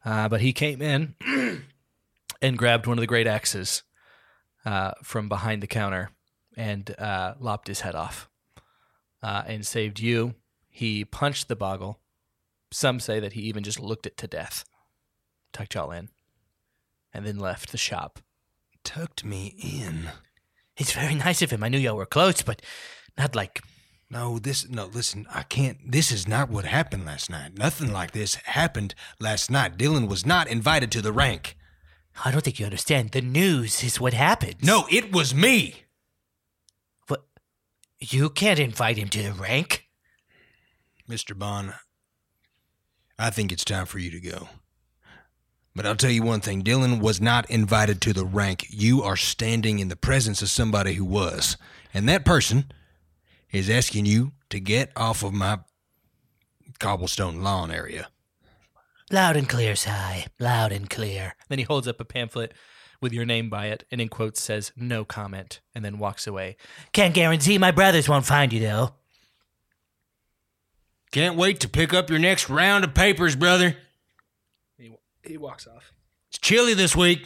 Uh, 0.05 0.29
but 0.29 0.39
he 0.39 0.53
came 0.53 0.81
in 0.81 1.15
and 2.41 2.57
grabbed 2.57 2.87
one 2.87 2.97
of 2.97 3.01
the 3.01 3.07
great 3.07 3.27
axes 3.27 3.83
uh, 4.65 4.91
from 5.03 5.27
behind 5.27 5.61
the 5.61 5.67
counter 5.67 6.11
and 6.55 6.95
uh, 6.97 7.33
lopped 7.41 7.67
his 7.67 7.81
head 7.81 7.93
off 7.93 8.29
uh, 9.21 9.43
and 9.45 9.65
saved 9.67 9.99
you. 9.99 10.35
He 10.69 11.03
punched 11.03 11.49
the 11.49 11.57
boggle. 11.57 11.99
Some 12.71 13.01
say 13.01 13.19
that 13.19 13.33
he 13.33 13.41
even 13.41 13.63
just 13.63 13.81
looked 13.81 14.05
it 14.05 14.15
to 14.19 14.27
death, 14.27 14.63
tucked 15.51 15.73
y'all 15.73 15.91
in, 15.91 16.07
and 17.13 17.25
then 17.25 17.37
left 17.37 17.73
the 17.73 17.77
shop. 17.77 18.19
Tucked 18.85 19.25
me 19.25 19.55
in. 19.61 20.07
It's 20.77 20.93
very 20.93 21.15
nice 21.15 21.41
of 21.41 21.51
him. 21.51 21.63
I 21.63 21.67
knew 21.67 21.79
y'all 21.79 21.97
were 21.97 22.05
close, 22.05 22.41
but 22.41 22.61
not 23.17 23.35
like. 23.35 23.61
No, 24.09 24.37
this 24.37 24.69
no. 24.69 24.85
Listen, 24.85 25.25
I 25.33 25.43
can't. 25.43 25.91
This 25.91 26.11
is 26.11 26.27
not 26.27 26.49
what 26.49 26.65
happened 26.65 27.05
last 27.05 27.29
night. 27.29 27.57
Nothing 27.57 27.91
like 27.91 28.11
this 28.11 28.35
happened 28.35 28.93
last 29.19 29.49
night. 29.49 29.77
Dylan 29.77 30.07
was 30.07 30.25
not 30.25 30.47
invited 30.47 30.91
to 30.91 31.01
the 31.01 31.11
rank. 31.11 31.57
I 32.23 32.31
don't 32.31 32.41
think 32.41 32.59
you 32.59 32.65
understand. 32.65 33.11
The 33.11 33.21
news 33.21 33.83
is 33.83 33.99
what 33.99 34.13
happened. 34.13 34.55
No, 34.61 34.85
it 34.89 35.11
was 35.11 35.33
me. 35.33 35.83
What? 37.07 37.25
You 37.99 38.29
can't 38.29 38.59
invite 38.59 38.97
him 38.97 39.09
to 39.09 39.23
the 39.23 39.33
rank. 39.33 39.85
Mr. 41.09 41.37
Bond, 41.37 41.73
I 43.19 43.31
think 43.31 43.51
it's 43.51 43.65
time 43.65 43.85
for 43.85 43.99
you 43.99 44.11
to 44.11 44.19
go. 44.19 44.49
But 45.75 45.85
I'll 45.85 45.95
tell 45.95 46.09
you 46.09 46.23
one 46.23 46.39
thing 46.39 46.63
Dylan 46.63 47.01
was 47.01 47.19
not 47.19 47.49
invited 47.49 48.01
to 48.01 48.13
the 48.13 48.25
rank. 48.25 48.65
You 48.69 49.03
are 49.03 49.17
standing 49.17 49.79
in 49.79 49.89
the 49.89 49.97
presence 49.97 50.41
of 50.41 50.49
somebody 50.49 50.93
who 50.93 51.03
was. 51.03 51.57
And 51.93 52.07
that 52.07 52.23
person 52.23 52.71
is 53.55 53.69
asking 53.69 54.05
you 54.05 54.33
to 54.49 54.59
get 54.59 54.91
off 54.95 55.23
of 55.23 55.33
my 55.33 55.59
cobblestone 56.79 57.41
lawn 57.41 57.71
area. 57.71 58.09
Loud 59.11 59.37
and 59.37 59.47
clear, 59.47 59.75
Sai. 59.75 60.25
Loud 60.39 60.71
and 60.71 60.89
clear. 60.89 61.35
Then 61.47 61.59
he 61.59 61.63
holds 61.63 61.87
up 61.87 62.01
a 62.01 62.05
pamphlet 62.05 62.53
with 63.01 63.13
your 63.13 63.25
name 63.25 63.49
by 63.49 63.67
it 63.67 63.85
and 63.91 64.01
in 64.01 64.09
quotes 64.09 64.41
says, 64.41 64.71
no 64.75 65.05
comment, 65.05 65.61
and 65.73 65.85
then 65.85 65.99
walks 65.99 66.27
away. 66.27 66.57
Can't 66.91 67.13
guarantee 67.13 67.57
my 67.57 67.71
brothers 67.71 68.09
won't 68.09 68.25
find 68.25 68.51
you, 68.51 68.59
though. 68.59 68.95
Can't 71.11 71.37
wait 71.37 71.61
to 71.61 71.69
pick 71.69 71.93
up 71.93 72.09
your 72.09 72.19
next 72.19 72.49
round 72.49 72.83
of 72.83 72.93
papers, 72.93 73.35
brother. 73.37 73.77
He, 74.77 74.91
he 75.23 75.37
walks 75.37 75.65
off. 75.65 75.93
It's 76.29 76.39
chilly 76.39 76.73
this 76.73 76.95
week. 76.95 77.25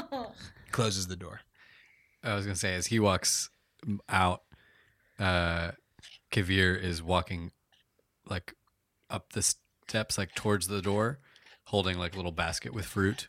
Closes 0.72 1.06
the 1.06 1.16
door. 1.16 1.42
I 2.24 2.34
was 2.34 2.44
gonna 2.44 2.56
say 2.56 2.74
as 2.74 2.86
he 2.86 2.98
walks 2.98 3.50
out, 4.08 4.42
uh, 5.18 5.72
Kavir 6.32 6.80
is 6.80 7.02
walking 7.02 7.52
like 8.26 8.54
up 9.08 9.32
the 9.32 9.42
steps, 9.42 10.16
like 10.16 10.34
towards 10.34 10.68
the 10.68 10.82
door, 10.82 11.18
holding 11.64 11.98
like 11.98 12.14
a 12.14 12.16
little 12.16 12.32
basket 12.32 12.72
with 12.72 12.86
fruit 12.86 13.28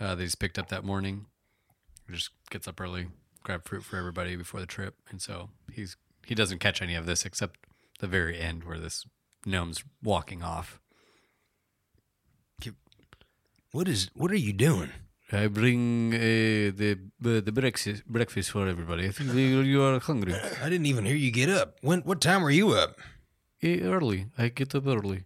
uh, 0.00 0.14
that 0.14 0.22
he's 0.22 0.34
picked 0.34 0.58
up 0.58 0.68
that 0.68 0.84
morning. 0.84 1.26
Just 2.10 2.30
gets 2.50 2.68
up 2.68 2.80
early, 2.80 3.08
grab 3.42 3.66
fruit 3.66 3.84
for 3.84 3.96
everybody 3.96 4.36
before 4.36 4.60
the 4.60 4.66
trip, 4.66 4.96
and 5.10 5.20
so 5.20 5.50
he's 5.72 5.96
he 6.26 6.34
doesn't 6.34 6.58
catch 6.58 6.82
any 6.82 6.94
of 6.94 7.06
this 7.06 7.24
except 7.24 7.58
the 8.00 8.06
very 8.06 8.38
end 8.38 8.64
where 8.64 8.78
this 8.78 9.06
gnome's 9.46 9.82
walking 10.02 10.42
off. 10.42 10.78
What 13.72 13.88
is 13.88 14.10
what 14.14 14.30
are 14.30 14.36
you 14.36 14.52
doing? 14.52 14.90
I 15.32 15.46
bring 15.46 16.12
uh, 16.14 16.18
the 16.76 16.98
uh, 17.24 17.40
the 17.40 17.52
breakfast 17.52 18.06
breakfast 18.06 18.50
for 18.50 18.68
everybody. 18.68 19.08
I 19.08 19.12
think 19.12 19.32
you 19.34 19.82
are 19.82 19.98
hungry. 19.98 20.34
I 20.62 20.68
didn't 20.68 20.86
even 20.86 21.06
hear 21.06 21.16
you 21.16 21.30
get 21.30 21.48
up. 21.48 21.76
When 21.80 22.00
what 22.02 22.20
time 22.20 22.42
were 22.42 22.50
you 22.50 22.72
up? 22.72 22.96
Eh, 23.62 23.80
early. 23.82 24.26
I 24.36 24.48
get 24.48 24.74
up 24.74 24.86
early. 24.86 25.24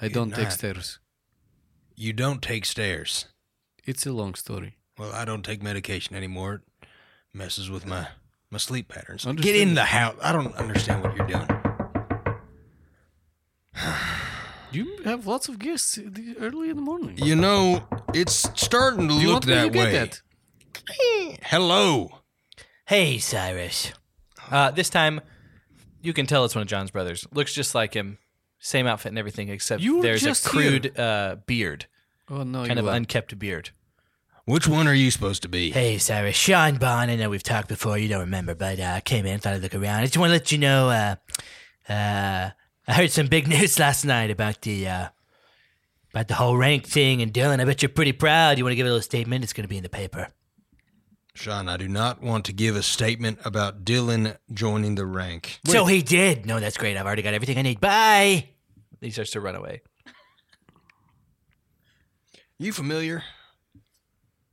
I 0.00 0.08
don't 0.08 0.30
take 0.30 0.48
night. 0.48 0.52
stairs. 0.52 0.98
You 1.94 2.12
don't 2.12 2.42
take 2.42 2.66
stairs. 2.66 3.26
It's 3.84 4.04
a 4.04 4.12
long 4.12 4.34
story. 4.34 4.76
Well, 4.98 5.12
I 5.12 5.24
don't 5.24 5.42
take 5.42 5.62
medication 5.62 6.14
anymore. 6.14 6.54
It 6.82 6.88
messes 7.32 7.70
with 7.70 7.86
my 7.86 8.08
my 8.50 8.58
sleep 8.58 8.88
patterns. 8.88 9.24
Get 9.24 9.30
Understood. 9.30 9.56
in 9.56 9.74
the 9.74 9.84
house. 9.84 10.16
I 10.22 10.32
don't 10.32 10.54
understand 10.56 11.02
what 11.02 11.16
you're 11.16 11.26
doing. 11.26 11.48
You 14.72 14.98
have 15.04 15.26
lots 15.26 15.48
of 15.48 15.58
guests 15.58 15.98
early 16.40 16.70
in 16.70 16.76
the 16.76 16.82
morning. 16.82 17.16
You 17.18 17.36
know, 17.36 17.86
it's 18.12 18.48
starting 18.60 19.08
to 19.08 19.14
Do 19.14 19.20
you 19.20 19.28
look 19.28 19.34
want 19.34 19.46
me 19.46 19.54
to 19.54 19.60
that 19.60 19.72
get 19.72 19.84
way. 19.84 19.92
that? 19.92 21.38
Hello. 21.44 22.20
Hey, 22.86 23.18
Cyrus. 23.18 23.92
Uh, 24.50 24.70
this 24.70 24.90
time, 24.90 25.20
you 26.02 26.12
can 26.12 26.26
tell 26.26 26.44
it's 26.44 26.54
one 26.54 26.62
of 26.62 26.68
John's 26.68 26.90
brothers. 26.90 27.26
Looks 27.32 27.52
just 27.54 27.74
like 27.74 27.94
him. 27.94 28.18
Same 28.58 28.86
outfit 28.86 29.10
and 29.12 29.18
everything, 29.18 29.48
except 29.48 29.82
You 29.82 29.96
were 29.96 30.02
there's 30.02 30.22
a 30.22 30.26
just 30.26 30.44
crude 30.44 30.98
uh, 30.98 31.36
beard, 31.46 31.86
Oh 32.28 32.42
no, 32.42 32.60
kind 32.66 32.78
you 32.78 32.78
of 32.80 32.88
are. 32.88 32.94
unkept 32.96 33.38
beard. 33.38 33.70
Which 34.44 34.66
one 34.68 34.86
are 34.86 34.94
you 34.94 35.10
supposed 35.10 35.42
to 35.42 35.48
be? 35.48 35.70
Hey, 35.72 35.98
Cyrus. 35.98 36.36
Sean 36.36 36.76
Bond. 36.76 37.10
I 37.10 37.16
know 37.16 37.28
we've 37.30 37.42
talked 37.42 37.68
before. 37.68 37.98
You 37.98 38.08
don't 38.08 38.20
remember, 38.20 38.54
but 38.54 38.78
uh, 38.78 38.94
I 38.96 39.00
came 39.00 39.26
in, 39.26 39.40
thought 39.40 39.54
I'd 39.54 39.62
look 39.62 39.74
around. 39.74 40.00
I 40.00 40.04
just 40.06 40.16
want 40.18 40.28
to 40.30 40.34
let 40.34 40.52
you 40.52 40.58
know. 40.58 40.88
Uh, 40.90 41.16
uh, 41.92 42.50
I 42.88 42.92
heard 42.92 43.10
some 43.10 43.26
big 43.26 43.48
news 43.54 43.78
last 43.78 44.04
night 44.04 44.30
about 44.30 44.62
the 44.62 44.88
uh, 44.88 45.08
about 46.12 46.28
the 46.28 46.34
whole 46.34 46.56
rank 46.56 46.86
thing. 46.86 47.20
And 47.22 47.32
Dylan, 47.32 47.60
I 47.60 47.64
bet 47.64 47.82
you're 47.82 47.88
pretty 47.88 48.12
proud. 48.12 48.58
You 48.58 48.64
want 48.64 48.72
to 48.72 48.76
give 48.76 48.86
a 48.86 48.90
little 48.90 49.02
statement? 49.02 49.44
It's 49.44 49.52
going 49.52 49.64
to 49.64 49.68
be 49.68 49.76
in 49.76 49.82
the 49.82 49.88
paper. 49.88 50.28
Sean, 51.34 51.68
I 51.68 51.76
do 51.76 51.86
not 51.86 52.22
want 52.22 52.46
to 52.46 52.52
give 52.54 52.76
a 52.76 52.82
statement 52.82 53.38
about 53.44 53.84
Dylan 53.84 54.38
joining 54.50 54.94
the 54.94 55.04
rank. 55.04 55.60
So 55.66 55.84
he 55.84 56.00
did. 56.00 56.46
No, 56.46 56.60
that's 56.60 56.78
great. 56.78 56.96
I've 56.96 57.04
already 57.04 57.20
got 57.20 57.34
everything 57.34 57.58
I 57.58 57.62
need. 57.62 57.78
Bye. 57.78 58.48
He 59.02 59.10
starts 59.10 59.32
to 59.32 59.40
run 59.42 59.54
away. 59.54 59.82
You 62.58 62.72
familiar 62.72 63.22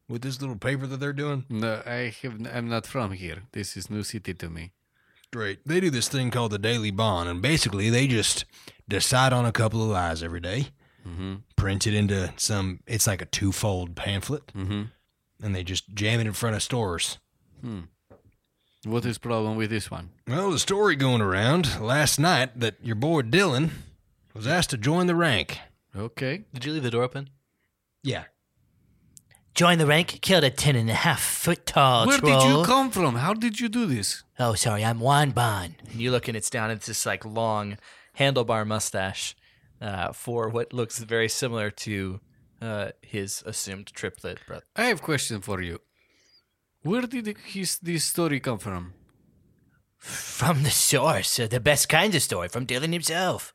with 0.09 0.23
this 0.23 0.41
little 0.41 0.57
paper 0.57 0.85
that 0.87 0.99
they're 0.99 1.13
doing? 1.13 1.45
No, 1.49 1.81
I 1.85 2.13
have. 2.21 2.45
I'm 2.53 2.67
not 2.67 2.85
from 2.85 3.13
here. 3.13 3.43
This 3.53 3.77
is 3.77 3.89
new 3.89 4.03
city 4.03 4.33
to 4.33 4.49
me. 4.49 4.73
Great. 5.33 5.59
They 5.67 5.79
do 5.79 5.89
this 5.89 6.07
thing 6.07 6.29
called 6.31 6.51
the 6.51 6.59
Daily 6.59 6.91
Bond, 6.91 7.27
and 7.27 7.41
basically 7.41 7.89
they 7.89 8.05
just 8.07 8.45
decide 8.87 9.33
on 9.33 9.45
a 9.45 9.51
couple 9.51 9.81
of 9.81 9.89
lies 9.89 10.21
every 10.23 10.39
day, 10.39 10.67
Mm-hmm. 11.05 11.33
print 11.57 11.85
it 11.85 11.93
into 11.93 12.31
some. 12.37 12.79
It's 12.87 13.07
like 13.07 13.21
a 13.21 13.25
two-fold 13.25 13.95
pamphlet, 13.95 14.47
Mm-hmm. 14.55 14.83
and 15.43 15.55
they 15.55 15.63
just 15.63 15.93
jam 15.93 16.19
it 16.21 16.27
in 16.27 16.33
front 16.33 16.55
of 16.55 16.63
stores. 16.63 17.17
Hmm. 17.61 17.81
What 18.85 19.05
is 19.05 19.15
the 19.15 19.21
problem 19.21 19.55
with 19.57 19.69
this 19.69 19.89
one? 19.89 20.11
Well, 20.27 20.51
the 20.51 20.59
story 20.59 20.95
going 20.95 21.21
around 21.21 21.81
last 21.81 22.19
night 22.19 22.59
that 22.59 22.75
your 22.83 22.95
boy 22.95 23.21
Dylan 23.23 23.69
was 24.33 24.45
asked 24.45 24.69
to 24.71 24.77
join 24.77 25.07
the 25.07 25.15
rank. 25.15 25.57
Okay. 25.95 26.43
Did 26.53 26.63
you 26.65 26.73
leave 26.73 26.83
the 26.83 26.91
door 26.91 27.03
open? 27.03 27.29
Yeah. 28.03 28.25
Join 29.55 29.77
the 29.77 29.85
rank. 29.85 30.19
Killed 30.21 30.43
a 30.43 30.49
ten 30.49 30.75
and 30.75 30.89
a 30.89 30.93
half 30.95 31.21
foot 31.21 31.65
tall 31.65 32.07
Where 32.07 32.17
troll. 32.17 32.39
did 32.39 32.47
you 32.49 32.63
come 32.65 32.89
from? 32.89 33.15
How 33.15 33.33
did 33.33 33.59
you 33.59 33.69
do 33.69 33.85
this? 33.85 34.23
Oh, 34.39 34.55
sorry. 34.55 34.83
I'm 34.83 34.99
Juan 34.99 35.31
Bond. 35.31 35.75
And 35.91 36.01
you 36.01 36.09
look 36.11 36.27
and 36.27 36.35
it's 36.35 36.49
down. 36.49 36.71
It's 36.71 36.87
this 36.87 37.05
like 37.05 37.23
long 37.23 37.77
handlebar 38.17 38.65
mustache 38.65 39.35
uh, 39.79 40.11
for 40.11 40.49
what 40.49 40.73
looks 40.73 40.97
very 40.99 41.29
similar 41.29 41.69
to 41.69 42.19
uh, 42.61 42.89
his 43.01 43.43
assumed 43.45 43.87
triplet 43.93 44.39
brother. 44.47 44.65
I 44.75 44.85
have 44.85 44.99
a 44.99 45.03
question 45.03 45.41
for 45.41 45.61
you. 45.61 45.79
Where 46.81 47.03
did 47.03 47.37
his 47.45 47.77
this 47.79 48.05
story 48.05 48.39
come 48.39 48.57
from? 48.57 48.93
From 49.99 50.63
the 50.63 50.71
source, 50.71 51.39
uh, 51.39 51.47
the 51.47 51.59
best 51.61 51.87
kind 51.87 52.13
of 52.13 52.21
story 52.21 52.49
from 52.49 52.65
Dylan 52.65 52.91
himself. 52.91 53.53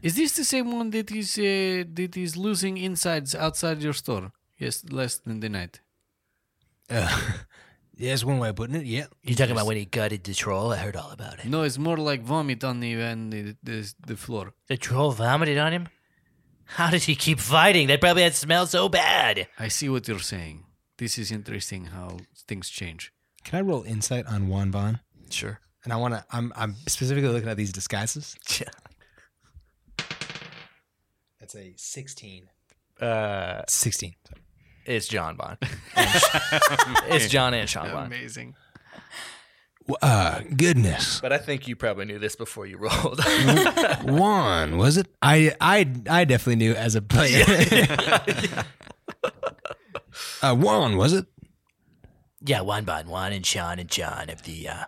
Is 0.00 0.16
this 0.16 0.36
the 0.36 0.44
same 0.44 0.72
one 0.72 0.90
that 0.90 1.10
is 1.10 1.36
uh, 1.38 1.84
that 1.94 2.16
is 2.16 2.36
losing 2.36 2.78
insides 2.78 3.34
outside 3.34 3.82
your 3.82 3.92
store? 3.92 4.30
Yes, 4.64 4.82
less 4.90 5.18
than 5.18 5.40
the 5.40 5.50
night. 5.50 5.80
Uh, 6.88 7.20
yeah, 7.96 8.10
that's 8.10 8.24
one 8.24 8.38
way 8.38 8.48
of 8.48 8.56
putting 8.56 8.76
it. 8.76 8.86
Yeah. 8.86 9.06
You're 9.22 9.36
talking 9.36 9.52
about 9.52 9.66
when 9.66 9.76
he 9.76 9.84
gutted 9.84 10.24
the 10.24 10.32
troll? 10.32 10.72
I 10.72 10.78
heard 10.78 10.96
all 10.96 11.10
about 11.10 11.38
it. 11.38 11.44
No, 11.44 11.64
it's 11.64 11.76
more 11.76 11.98
like 11.98 12.22
vomit 12.22 12.64
on 12.64 12.80
the 12.80 13.02
on 13.02 13.28
the, 13.28 13.56
the, 13.62 13.92
the 14.06 14.16
floor. 14.16 14.54
The 14.68 14.78
troll 14.78 15.12
vomited 15.12 15.58
on 15.58 15.72
him? 15.72 15.88
How 16.64 16.88
did 16.88 17.02
he 17.02 17.14
keep 17.14 17.40
fighting? 17.40 17.88
That 17.88 18.00
probably 18.00 18.22
had 18.22 18.34
smelled 18.34 18.70
so 18.70 18.88
bad. 18.88 19.48
I 19.58 19.68
see 19.68 19.90
what 19.90 20.08
you're 20.08 20.18
saying. 20.18 20.64
This 20.96 21.18
is 21.18 21.30
interesting 21.30 21.86
how 21.86 22.16
things 22.48 22.70
change. 22.70 23.12
Can 23.44 23.58
I 23.58 23.62
roll 23.62 23.82
insight 23.82 24.24
on 24.26 24.48
Juan 24.48 24.70
Bon? 24.70 25.00
Sure. 25.28 25.60
And 25.84 25.92
I 25.92 25.96
want 25.96 26.14
to. 26.14 26.24
I'm 26.30 26.54
I'm 26.56 26.74
specifically 26.86 27.28
looking 27.28 27.50
at 27.50 27.58
these 27.58 27.72
disguises. 27.72 28.36
Yeah. 28.60 28.70
That's 31.38 31.54
a 31.54 31.74
sixteen. 31.76 32.48
Uh, 32.98 33.62
Sixteen. 33.68 34.14
It's 34.86 35.08
John 35.08 35.36
Bond. 35.36 35.58
it's 35.96 37.28
John 37.28 37.54
and 37.54 37.68
Sean 37.68 37.90
Bond. 37.90 38.12
Amazing. 38.12 38.54
Uh, 40.00 40.40
goodness. 40.56 41.20
But 41.20 41.32
I 41.32 41.38
think 41.38 41.68
you 41.68 41.76
probably 41.76 42.06
knew 42.06 42.18
this 42.18 42.36
before 42.36 42.66
you 42.66 42.78
rolled. 42.78 43.20
Juan, 44.04 44.78
was 44.78 44.96
it? 44.96 45.08
I 45.20 45.54
I 45.60 45.90
I 46.08 46.24
definitely 46.24 46.56
knew 46.56 46.74
as 46.74 46.94
a 46.94 47.02
player. 47.02 47.44
Uh, 50.42 50.54
Juan, 50.54 50.96
was 50.96 51.12
it? 51.12 51.26
Yeah, 52.44 52.60
Juan 52.60 52.84
Bond, 52.84 53.08
Juan 53.08 53.32
and 53.32 53.44
Sean 53.44 53.78
and 53.78 53.88
John 53.88 54.28
of 54.28 54.42
the 54.42 54.68
uh, 54.68 54.84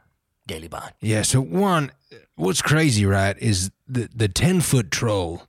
Daily 0.47 0.69
Bond. 0.69 0.93
Yeah, 1.01 1.23
so 1.23 1.41
Juan, 1.41 1.91
what's 2.37 2.61
crazy, 2.61 3.07
right, 3.07 3.37
is 3.39 3.71
the 3.89 4.09
the 4.15 4.29
10 4.29 4.61
foot 4.61 4.91
troll 4.91 5.43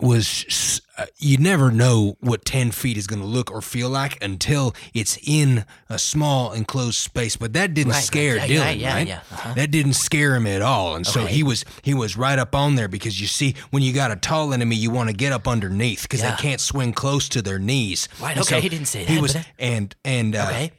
was, 0.00 0.80
uh, 0.96 1.06
you 1.18 1.38
never 1.38 1.70
know 1.70 2.16
what 2.20 2.44
10 2.44 2.70
feet 2.70 2.96
is 2.96 3.06
going 3.06 3.20
to 3.20 3.26
look 3.26 3.50
or 3.50 3.60
feel 3.60 3.88
like 3.90 4.22
until 4.22 4.74
it's 4.94 5.18
in 5.26 5.64
a 5.88 5.98
small 5.98 6.52
enclosed 6.52 6.98
space. 6.98 7.36
But 7.36 7.52
that 7.54 7.74
didn't 7.74 7.92
Right, 7.92 8.02
scare 8.04 8.36
right, 8.36 8.48
Dylan, 8.48 8.54
yeah, 8.56 8.70
yeah, 8.70 8.94
right? 8.94 9.06
yeah, 9.08 9.20
uh-huh. 9.32 9.54
That 9.54 9.70
didn't 9.70 9.94
scare 9.94 10.34
him 10.36 10.46
at 10.46 10.62
all. 10.62 10.94
And 10.96 11.06
so 11.06 11.26
he 11.26 11.42
was 11.42 11.64
he 11.82 11.94
was 11.94 12.16
right 12.16 12.38
up 12.38 12.54
on 12.54 12.76
there 12.76 12.88
because 12.88 13.20
you 13.20 13.26
see, 13.26 13.54
when 13.70 13.82
you 13.82 13.92
got 13.92 14.10
a 14.10 14.16
tall 14.16 14.52
enemy, 14.52 14.76
you 14.76 14.90
want 14.90 15.08
to 15.10 15.14
get 15.16 15.32
up 15.32 15.48
underneath 15.48 16.02
because 16.02 16.20
Yeah. 16.20 16.30
they 16.36 16.42
can't 16.42 16.60
swing 16.60 16.92
close 16.92 17.28
to 17.30 17.42
their 17.42 17.58
knees. 17.58 18.08
Right, 18.20 18.36
And 18.36 18.40
okay, 18.46 18.60
he 18.60 18.68
didn't 18.68 18.86
say 18.86 19.04
that 19.04 19.10
He 19.12 19.20
was, 19.20 19.32
but 19.32 19.42
I- 19.42 19.46
and, 19.58 19.96
and, 20.04 20.36
uh, 20.36 20.46
Okay. 20.48 20.72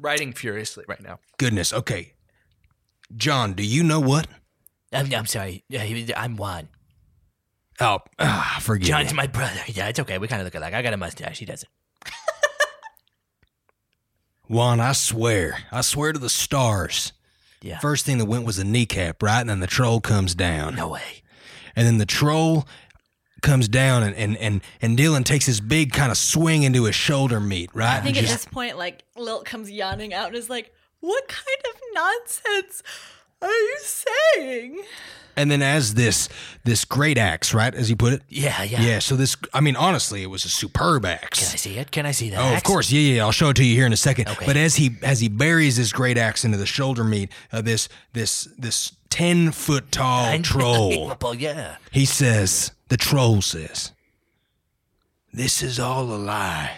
Writing 0.00 0.32
furiously 0.32 0.84
right 0.88 1.00
now. 1.02 1.20
goodness, 1.38 1.72
okay. 1.72 2.14
John, 3.16 3.52
do 3.52 3.62
you 3.62 3.82
know 3.84 4.00
what? 4.00 4.26
I'm, 4.92 5.12
I'm 5.14 5.26
sorry. 5.26 5.62
Yeah, 5.68 5.84
I'm 6.16 6.36
Juan. 6.36 6.68
Oh, 7.80 7.98
ah, 8.18 8.58
forgive 8.62 8.88
John's 8.88 9.10
me. 9.12 9.16
my 9.16 9.26
brother. 9.26 9.60
Yeah, 9.68 9.88
it's 9.88 9.98
okay. 10.00 10.18
We 10.18 10.28
kind 10.28 10.40
of 10.40 10.46
look 10.46 10.54
alike. 10.54 10.74
I 10.74 10.82
got 10.82 10.92
a 10.92 10.96
mustache. 10.96 11.38
He 11.38 11.44
doesn't. 11.44 11.68
Juan, 14.48 14.78
I 14.80 14.92
swear, 14.92 15.58
I 15.72 15.80
swear 15.80 16.12
to 16.12 16.18
the 16.18 16.28
stars. 16.28 17.12
Yeah. 17.62 17.78
First 17.78 18.04
thing 18.04 18.18
that 18.18 18.26
went 18.26 18.44
was 18.44 18.58
a 18.58 18.64
kneecap, 18.64 19.22
right? 19.22 19.40
And 19.40 19.48
then 19.48 19.60
the 19.60 19.66
troll 19.66 20.00
comes 20.00 20.34
down. 20.34 20.74
No 20.76 20.88
way. 20.88 21.22
And 21.74 21.86
then 21.86 21.96
the 21.98 22.04
troll 22.06 22.68
comes 23.40 23.68
down 23.68 24.02
and, 24.02 24.14
and, 24.16 24.36
and, 24.36 24.60
and 24.82 24.98
Dylan 24.98 25.24
takes 25.24 25.46
this 25.46 25.60
big 25.60 25.92
kind 25.92 26.10
of 26.12 26.18
swing 26.18 26.62
into 26.62 26.84
his 26.84 26.94
shoulder 26.94 27.40
meat, 27.40 27.70
right? 27.74 27.96
I 27.98 28.00
think 28.02 28.16
And 28.16 28.26
at 28.26 28.30
just- 28.30 28.44
this 28.44 28.52
point, 28.52 28.76
like 28.76 29.04
Lilt 29.16 29.46
comes 29.46 29.70
yawning 29.70 30.12
out 30.12 30.28
and 30.28 30.36
is 30.36 30.50
like, 30.50 30.72
"What 31.00 31.26
kind 31.26 31.74
of 31.74 31.80
nonsense 31.94 32.82
are 33.42 33.48
you 33.48 33.78
saying?" 33.80 34.84
and 35.36 35.50
then 35.50 35.62
as 35.62 35.94
this 35.94 36.28
this 36.64 36.84
great 36.84 37.18
axe, 37.18 37.52
right? 37.54 37.74
As 37.74 37.90
you 37.90 37.96
put 37.96 38.12
it? 38.12 38.22
Yeah, 38.28 38.62
yeah. 38.62 38.80
Yeah, 38.80 38.98
so 38.98 39.16
this 39.16 39.36
I 39.52 39.60
mean, 39.60 39.76
honestly, 39.76 40.22
it 40.22 40.30
was 40.30 40.44
a 40.44 40.48
superb 40.48 41.04
axe. 41.04 41.40
Can 41.40 41.52
I 41.52 41.56
see 41.56 41.78
it? 41.78 41.90
Can 41.90 42.06
I 42.06 42.12
see 42.12 42.30
that? 42.30 42.38
Oh, 42.40 42.56
of 42.56 42.62
course, 42.62 42.90
yeah, 42.90 43.14
yeah. 43.14 43.22
I'll 43.24 43.32
show 43.32 43.50
it 43.50 43.56
to 43.56 43.64
you 43.64 43.74
here 43.74 43.86
in 43.86 43.92
a 43.92 43.96
second. 43.96 44.28
Okay. 44.28 44.46
But 44.46 44.56
as 44.56 44.76
he 44.76 44.96
as 45.02 45.20
he 45.20 45.28
buries 45.28 45.76
this 45.76 45.92
great 45.92 46.18
axe 46.18 46.44
into 46.44 46.58
the 46.58 46.66
shoulder 46.66 47.04
meat 47.04 47.30
of 47.52 47.64
this 47.64 47.88
this 48.12 48.48
this 48.58 48.92
ten 49.10 49.52
foot 49.52 49.90
tall 49.92 50.38
troll, 50.40 51.16
Yeah. 51.36 51.76
He 51.90 52.04
says, 52.04 52.72
the 52.88 52.96
troll 52.96 53.42
says, 53.42 53.92
This 55.32 55.62
is 55.62 55.78
all 55.78 56.04
a 56.04 56.16
lie. 56.16 56.72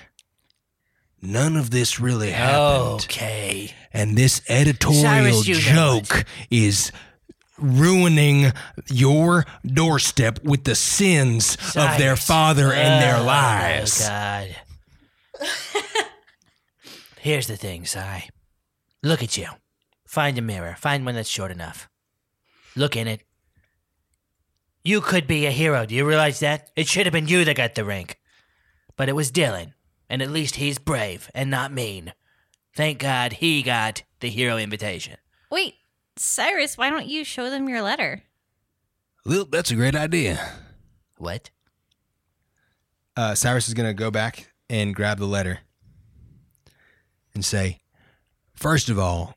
None 1.27 1.57
of 1.57 1.71
this 1.71 1.99
really 1.99 2.31
happened. 2.31 3.05
Okay. 3.05 3.75
And 3.93 4.17
this 4.17 4.43
editorial 4.49 5.03
Cyrus, 5.03 5.49
you 5.49 5.75
know 5.75 6.01
joke 6.01 6.25
is 6.51 6.93
ruining 7.59 8.53
your 8.89 9.45
doorstep 9.65 10.45
with 10.45 10.65
the 10.65 10.75
sins 10.75 11.57
of 11.75 11.99
their 11.99 12.15
Cyrus. 12.15 12.27
father 12.27 12.73
and 12.73 13.03
their 13.03 13.21
lives. 13.21 14.03
Oh, 14.05 14.09
lies. 14.09 14.55
God. 15.41 16.05
Here's 17.21 17.49
the 17.49 17.57
thing, 17.57 17.87
Cy. 17.87 18.29
Look 19.03 19.23
at 19.23 19.37
you. 19.37 19.49
Find 20.07 20.39
a 20.39 20.43
mirror. 20.43 20.77
Find 20.79 21.05
one 21.05 21.17
that's 21.17 21.29
short 21.29 21.51
enough. 21.51 21.89
Look 22.77 22.95
in 22.95 23.09
it. 23.09 23.23
You 24.85 25.01
could 25.01 25.27
be 25.27 25.47
a 25.47 25.51
hero. 25.51 25.87
Do 25.87 25.95
you 25.97 26.07
realize 26.07 26.39
that? 26.41 26.71
It 26.77 26.87
should 26.87 27.07
have 27.07 27.13
been 27.13 27.27
you 27.27 27.45
that 27.45 27.57
got 27.57 27.75
the 27.75 27.85
rank. 27.85 28.21
But 28.97 29.09
it 29.09 29.17
was 29.17 29.33
Dylan. 29.33 29.73
And 30.09 30.23
at 30.23 30.31
least 30.31 30.57
he's 30.57 30.79
brave 30.79 31.31
and 31.35 31.51
not 31.51 31.73
mean. 31.73 32.13
Thank 32.75 32.99
God 32.99 33.35
he 33.35 33.63
got 33.63 34.03
the 34.21 34.29
hero 34.29 34.57
invitation. 34.59 35.17
Wait, 35.51 35.75
Cyrus, 36.17 36.77
why 36.79 36.91
don't 36.91 37.07
you 37.07 37.25
show 37.25 37.51
them 37.51 37.69
your 37.69 37.83
letter? 37.83 38.23
Lil, 39.25 39.47
that's 39.47 39.71
a 39.71 39.75
great 39.77 39.97
idea. 39.97 40.39
What? 41.19 41.51
uh, 43.17 43.35
Cyrus 43.35 43.67
is 43.69 43.75
gonna 43.75 43.95
go 43.95 44.11
back 44.11 44.53
and 44.69 44.95
grab 44.95 45.19
the 45.19 45.27
letter. 45.27 45.61
And 47.35 47.45
say, 47.45 47.81
First 48.55 48.89
of 48.89 48.99
all, 48.99 49.35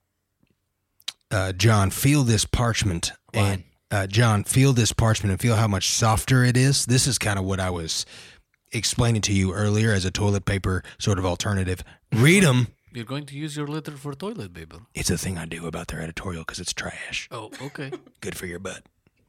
uh, 1.32 1.52
John, 1.54 1.90
feel 1.90 2.24
this 2.24 2.46
parchment. 2.46 3.12
And 3.34 3.64
uh, 3.92 4.08
John, 4.08 4.44
feel 4.46 4.72
this 4.74 4.94
parchment 4.94 5.32
and 5.32 5.40
feel 5.42 5.56
how 5.56 5.68
much 5.68 5.90
softer 5.90 6.44
it 6.44 6.56
is. 6.56 6.86
This 6.86 7.08
is 7.08 7.18
kind 7.18 7.38
of 7.38 7.46
what 7.46 7.60
I 7.60 7.70
was 7.70 8.06
explaining 8.72 9.22
to 9.24 9.34
you 9.34 9.54
earlier 9.54 9.92
as 9.94 10.06
a 10.06 10.12
toilet 10.12 10.46
paper 10.46 10.84
sort 10.98 11.20
of 11.20 11.26
alternative. 11.26 11.84
Read 12.14 12.44
them. 12.44 12.68
You're 12.92 13.06
going 13.06 13.26
to 13.28 13.36
use 13.36 13.56
your 13.56 13.68
letter 13.68 13.92
for 13.92 14.14
toilet 14.14 14.54
paper. 14.54 14.80
It's 14.96 15.10
a 15.12 15.18
thing 15.18 15.38
I 15.38 15.46
do 15.46 15.68
about 15.68 15.88
their 15.90 16.02
editorial 16.02 16.42
because 16.44 16.60
it's 16.60 16.74
trash. 16.74 17.28
Oh, 17.32 17.52
okay. 17.62 17.92
Good 18.22 18.36
for 18.36 18.48
your 18.48 18.60
butt. 18.60 18.84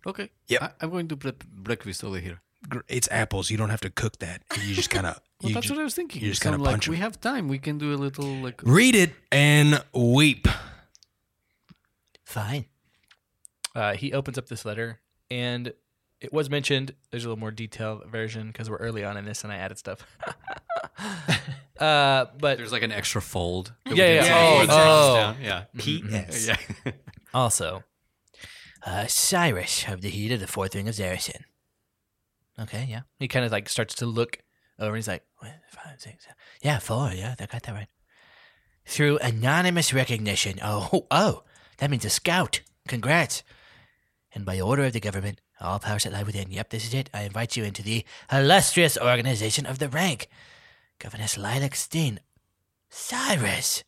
Okay. 0.06 0.30
Yep. 0.48 0.62
I, 0.62 0.70
I'm 0.80 0.90
going 0.90 1.08
to 1.08 1.16
prep 1.16 1.44
breakfast 1.44 2.02
over 2.02 2.18
here. 2.18 2.40
Gr- 2.68 2.80
It's 2.88 3.08
apples. 3.10 3.50
You 3.50 3.58
don't 3.58 3.68
have 3.70 3.82
to 3.82 3.90
cook 3.90 4.18
that. 4.20 4.42
You 4.62 4.74
just 4.74 4.90
kind 4.90 5.06
of. 5.06 5.20
Well, 5.42 5.54
that's 5.54 5.68
ju- 5.68 5.72
what 5.72 5.80
I 5.80 5.84
was 5.84 5.94
thinking. 5.94 6.20
you 6.20 6.28
just 6.28 6.42
So 6.42 6.50
gotta 6.50 6.62
like, 6.62 6.70
punch 6.72 6.86
'em. 6.86 6.92
we 6.92 6.98
have 6.98 7.18
time. 7.18 7.48
We 7.48 7.58
can 7.58 7.78
do 7.78 7.94
a 7.94 7.96
little 7.96 8.26
like. 8.26 8.60
read 8.62 8.94
it 8.94 9.12
and 9.32 9.82
weep. 9.94 10.46
Fine. 12.24 12.66
Uh, 13.74 13.94
he 13.94 14.12
opens 14.12 14.36
up 14.36 14.48
this 14.48 14.64
letter, 14.66 15.00
and 15.30 15.72
it 16.20 16.32
was 16.32 16.50
mentioned. 16.50 16.94
There's 17.10 17.24
a 17.24 17.28
little 17.28 17.40
more 17.40 17.50
detailed 17.50 18.06
version 18.10 18.48
because 18.48 18.68
we're 18.68 18.76
early 18.76 19.04
on 19.04 19.16
in 19.16 19.24
this, 19.24 19.42
and 19.44 19.52
I 19.52 19.56
added 19.56 19.78
stuff. 19.78 20.06
uh, 21.78 22.26
but 22.38 22.58
There's 22.58 22.72
like 22.72 22.82
an 22.82 22.92
extra 22.92 23.22
fold. 23.22 23.72
that 23.84 23.94
we 23.94 23.98
Yeah, 24.00 24.24
yeah, 24.24 24.36
oh, 24.36 24.66
oh. 24.68 25.14
down. 25.16 25.36
Yeah. 25.42 25.64
P.S. 25.78 26.48
Yeah. 26.84 26.92
also, 27.32 27.84
Uh, 28.84 29.06
Cyrus 29.06 29.86
of 29.88 30.00
the 30.00 30.10
heat 30.10 30.32
of 30.32 30.40
the 30.40 30.46
fourth 30.46 30.74
ring 30.74 30.88
of 30.88 30.94
Zarison. 30.94 31.42
Okay, 32.58 32.86
yeah. 32.90 33.02
he 33.18 33.28
kind 33.28 33.44
of 33.44 33.52
like 33.52 33.68
starts 33.68 33.94
to 33.96 34.06
look 34.06 34.38
over, 34.78 34.90
and 34.90 34.96
he's 34.96 35.08
like, 35.08 35.24
What? 35.38 35.52
Five, 35.70 36.00
six, 36.00 36.24
seven. 36.24 36.36
Yeah, 36.62 36.78
four. 36.78 37.10
Yeah, 37.12 37.34
I 37.38 37.46
got 37.46 37.62
that 37.62 37.72
right. 37.74 37.88
Through 38.86 39.18
anonymous 39.18 39.94
recognition. 39.94 40.58
Oh, 40.62 41.06
oh, 41.10 41.44
that 41.78 41.90
means 41.90 42.04
a 42.04 42.10
scout. 42.10 42.60
Congrats. 42.88 43.42
And 44.34 44.44
by 44.44 44.60
order 44.60 44.84
of 44.84 44.92
the 44.92 45.00
government, 45.00 45.40
all 45.60 45.78
powers 45.78 46.04
that 46.04 46.12
lie 46.12 46.22
within. 46.22 46.50
Yep, 46.50 46.70
this 46.70 46.86
is 46.86 46.94
it. 46.94 47.10
I 47.12 47.22
invite 47.22 47.56
you 47.56 47.64
into 47.64 47.82
the 47.82 48.04
illustrious 48.32 48.96
organization 48.98 49.66
of 49.66 49.78
the 49.78 49.88
rank. 49.88 50.28
Governess 50.98 51.36
Lilac 51.36 51.74
Steen. 51.74 52.20
Cyrus. 52.88 53.84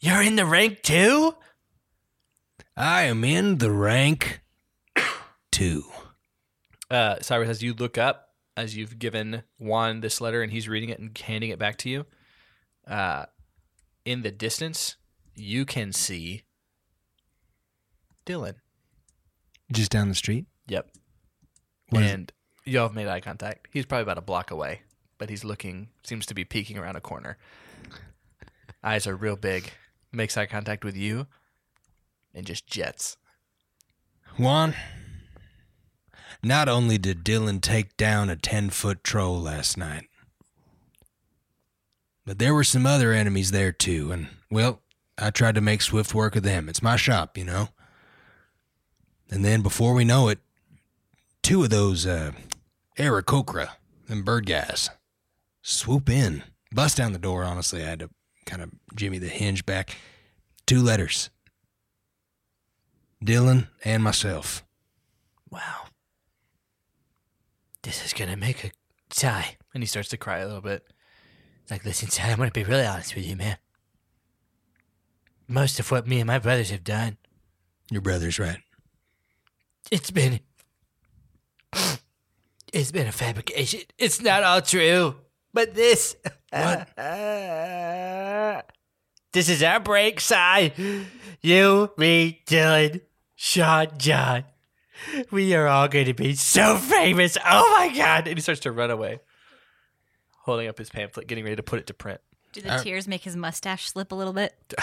You're 0.00 0.22
in 0.22 0.36
the 0.36 0.46
rank 0.46 0.82
too? 0.82 1.34
I 2.76 3.04
am 3.04 3.24
in 3.24 3.58
the 3.58 3.70
rank 3.70 4.40
two. 5.52 5.84
uh, 6.90 7.16
Cyrus, 7.20 7.48
as 7.48 7.62
you 7.62 7.72
look 7.74 7.96
up, 7.96 8.30
as 8.56 8.76
you've 8.76 8.98
given 8.98 9.44
Juan 9.58 10.00
this 10.00 10.20
letter, 10.20 10.42
and 10.42 10.52
he's 10.52 10.68
reading 10.68 10.88
it 10.88 10.98
and 10.98 11.16
handing 11.16 11.50
it 11.50 11.58
back 11.58 11.78
to 11.78 11.88
you, 11.88 12.06
uh, 12.86 13.26
in 14.04 14.22
the 14.22 14.30
distance, 14.30 14.96
you 15.34 15.64
can 15.64 15.92
see 15.92 16.42
Dylan. 18.26 18.56
Just 19.74 19.90
down 19.90 20.08
the 20.08 20.14
street. 20.14 20.46
Yep. 20.68 20.90
What 21.90 22.02
is- 22.02 22.12
and 22.12 22.32
y'all 22.64 22.88
have 22.88 22.94
made 22.94 23.08
eye 23.08 23.20
contact. 23.20 23.68
He's 23.72 23.86
probably 23.86 24.02
about 24.02 24.18
a 24.18 24.22
block 24.22 24.50
away, 24.50 24.82
but 25.18 25.28
he's 25.30 25.44
looking, 25.44 25.88
seems 26.02 26.26
to 26.26 26.34
be 26.34 26.44
peeking 26.44 26.78
around 26.78 26.96
a 26.96 27.00
corner. 27.00 27.36
Eyes 28.82 29.06
are 29.06 29.16
real 29.16 29.36
big. 29.36 29.72
Makes 30.12 30.36
eye 30.36 30.46
contact 30.46 30.84
with 30.84 30.96
you, 30.96 31.26
and 32.32 32.46
just 32.46 32.66
jets. 32.66 33.16
Juan, 34.38 34.74
not 36.42 36.68
only 36.68 36.98
did 36.98 37.24
Dylan 37.24 37.60
take 37.60 37.96
down 37.96 38.30
a 38.30 38.36
10 38.36 38.70
foot 38.70 39.02
troll 39.02 39.40
last 39.40 39.76
night, 39.76 40.08
but 42.24 42.38
there 42.38 42.54
were 42.54 42.64
some 42.64 42.86
other 42.86 43.12
enemies 43.12 43.50
there 43.50 43.72
too. 43.72 44.12
And, 44.12 44.28
well, 44.50 44.82
I 45.18 45.30
tried 45.30 45.54
to 45.56 45.60
make 45.60 45.82
swift 45.82 46.14
work 46.14 46.36
of 46.36 46.42
them. 46.42 46.68
It's 46.68 46.82
my 46.82 46.96
shop, 46.96 47.36
you 47.36 47.44
know? 47.44 47.68
And 49.30 49.44
then 49.44 49.62
before 49.62 49.94
we 49.94 50.04
know 50.04 50.28
it, 50.28 50.38
two 51.42 51.64
of 51.64 51.70
those, 51.70 52.06
uh, 52.06 52.32
Aarakocra, 52.98 53.70
them 54.08 54.22
bird 54.22 54.46
guys, 54.46 54.90
swoop 55.62 56.08
in, 56.08 56.42
bust 56.72 56.96
down 56.96 57.12
the 57.12 57.18
door. 57.18 57.44
Honestly, 57.44 57.82
I 57.82 57.86
had 57.86 58.00
to 58.00 58.10
kind 58.46 58.62
of 58.62 58.70
jimmy 58.94 59.18
the 59.18 59.28
hinge 59.28 59.64
back. 59.66 59.96
Two 60.66 60.80
letters. 60.80 61.30
Dylan 63.24 63.68
and 63.84 64.02
myself. 64.02 64.64
Wow. 65.50 65.86
This 67.82 68.04
is 68.04 68.12
gonna 68.12 68.36
make 68.36 68.64
a 68.64 68.70
sigh. 69.10 69.56
And 69.72 69.82
he 69.82 69.86
starts 69.86 70.08
to 70.10 70.16
cry 70.16 70.38
a 70.38 70.46
little 70.46 70.60
bit. 70.60 70.86
Like, 71.70 71.84
listen, 71.84 72.08
Ty, 72.08 72.30
I'm 72.30 72.36
going 72.36 72.50
to 72.50 72.52
be 72.52 72.64
really 72.64 72.84
honest 72.86 73.14
with 73.14 73.26
you, 73.26 73.36
man. 73.36 73.56
Most 75.48 75.80
of 75.80 75.90
what 75.90 76.06
me 76.06 76.20
and 76.20 76.26
my 76.26 76.38
brothers 76.38 76.70
have 76.70 76.84
done, 76.84 77.16
Your 77.90 78.02
brother's 78.02 78.38
right. 78.38 78.58
It's 79.90 80.10
been. 80.10 80.40
It's 82.72 82.90
been 82.90 83.06
a 83.06 83.12
fabrication. 83.12 83.80
It's 83.98 84.20
not 84.20 84.42
all 84.42 84.60
true. 84.60 85.16
But 85.52 85.74
this. 85.74 86.16
What? 86.50 86.88
this 89.32 89.48
is 89.48 89.62
our 89.62 89.78
break, 89.80 90.20
Si. 90.20 90.72
You, 91.40 91.92
me, 91.96 92.42
Dylan, 92.46 93.00
Sean, 93.36 93.88
John. 93.96 94.44
We 95.30 95.54
are 95.54 95.68
all 95.68 95.88
going 95.88 96.06
to 96.06 96.14
be 96.14 96.34
so 96.34 96.76
famous. 96.76 97.36
Oh 97.44 97.76
my 97.78 97.96
God. 97.96 98.26
And 98.26 98.36
he 98.36 98.42
starts 98.42 98.62
to 98.62 98.72
run 98.72 98.90
away, 98.90 99.20
holding 100.42 100.66
up 100.66 100.78
his 100.78 100.90
pamphlet, 100.90 101.26
getting 101.26 101.44
ready 101.44 101.56
to 101.56 101.62
put 101.62 101.78
it 101.78 101.86
to 101.88 101.94
print. 101.94 102.20
Do 102.52 102.60
the 102.60 102.72
uh, 102.72 102.82
tears 102.82 103.06
make 103.08 103.22
his 103.22 103.36
mustache 103.36 103.90
slip 103.90 104.12
a 104.12 104.14
little 104.14 104.32
bit? 104.32 104.54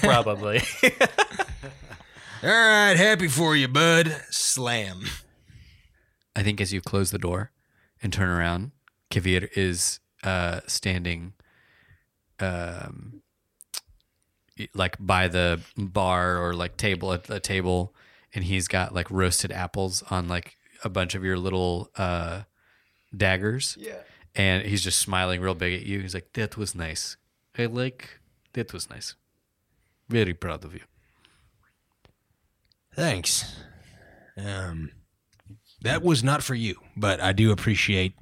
Probably. 0.00 0.62
All 2.42 2.48
right, 2.48 2.96
happy 2.96 3.28
for 3.28 3.54
you, 3.54 3.68
bud. 3.68 4.16
Slam. 4.30 5.02
I 6.34 6.42
think 6.42 6.58
as 6.58 6.72
you 6.72 6.80
close 6.80 7.10
the 7.10 7.18
door 7.18 7.52
and 8.02 8.10
turn 8.10 8.30
around, 8.30 8.70
Kavir 9.10 9.50
is 9.54 10.00
uh, 10.24 10.60
standing 10.66 11.34
um, 12.38 13.20
like 14.72 14.96
by 14.98 15.28
the 15.28 15.60
bar 15.76 16.38
or 16.38 16.54
like 16.54 16.78
table 16.78 17.12
at 17.12 17.24
the 17.24 17.40
table, 17.40 17.94
and 18.34 18.42
he's 18.42 18.68
got 18.68 18.94
like 18.94 19.10
roasted 19.10 19.52
apples 19.52 20.02
on 20.08 20.26
like 20.26 20.56
a 20.82 20.88
bunch 20.88 21.14
of 21.14 21.22
your 21.22 21.36
little 21.36 21.90
uh, 21.98 22.44
daggers. 23.14 23.76
Yeah. 23.78 23.98
And 24.34 24.64
he's 24.64 24.82
just 24.82 24.98
smiling 24.98 25.42
real 25.42 25.54
big 25.54 25.74
at 25.78 25.86
you. 25.86 26.00
He's 26.00 26.14
like, 26.14 26.32
"That 26.32 26.56
was 26.56 26.74
nice. 26.74 27.18
I 27.58 27.66
like 27.66 28.18
that 28.54 28.72
was 28.72 28.88
nice. 28.88 29.14
Very 30.08 30.32
proud 30.32 30.64
of 30.64 30.72
you." 30.72 30.80
Thanks. 33.00 33.44
Um, 34.36 34.90
that 35.82 36.02
was 36.02 36.22
not 36.22 36.42
for 36.42 36.54
you, 36.54 36.74
but 36.96 37.18
I 37.20 37.32
do 37.32 37.50
appreciate 37.50 38.12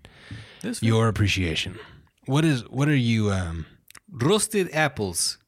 This 0.62 0.82
your 0.82 1.08
appreciation. 1.08 1.78
What 2.26 2.44
is? 2.44 2.60
What 2.68 2.88
are 2.88 3.02
you? 3.12 3.32
Um, 3.32 3.66
roasted 4.10 4.68
apples 4.72 5.38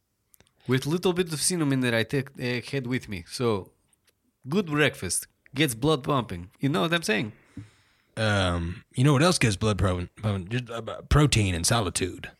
with 0.67 0.85
little 0.87 1.13
bit 1.13 1.33
of 1.33 1.41
cinnamon 1.41 1.81
that 1.81 1.95
I 1.95 2.03
take 2.03 2.29
uh, 2.39 2.61
had 2.73 2.87
with 2.87 3.09
me. 3.09 3.25
So 3.29 3.71
good 4.49 4.67
breakfast 4.67 5.29
gets 5.55 5.75
blood 5.75 6.03
pumping. 6.03 6.51
You 6.59 6.69
know 6.69 6.83
what 6.83 6.93
I'm 6.93 7.03
saying? 7.03 7.33
um, 8.17 8.83
you 8.97 9.05
know 9.05 9.13
what 9.13 9.23
else 9.23 9.39
gets 9.39 9.57
blood 9.57 9.79
pro- 9.79 10.09
pro- 10.17 10.45
uh, 10.75 11.03
protein 11.09 11.55
and 11.55 11.65
solitude? 11.65 12.31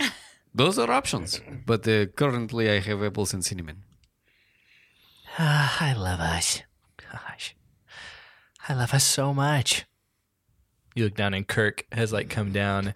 Those 0.54 0.76
are 0.78 0.90
options. 0.90 1.40
But 1.64 1.86
uh, 1.86 2.06
currently 2.06 2.68
I 2.68 2.80
have 2.80 3.02
apples 3.02 3.32
and 3.32 3.44
cinnamon. 3.44 3.82
Ah, 5.38 5.76
I 5.80 5.92
love 5.92 6.20
us. 6.20 6.62
Gosh. 7.12 7.54
I 8.68 8.74
love 8.74 8.94
us 8.94 9.04
so 9.04 9.32
much. 9.34 9.84
you 10.94 11.04
look 11.04 11.14
down, 11.14 11.34
and 11.34 11.46
Kirk 11.46 11.84
has 11.92 12.12
like 12.12 12.30
come 12.30 12.52
down. 12.52 12.94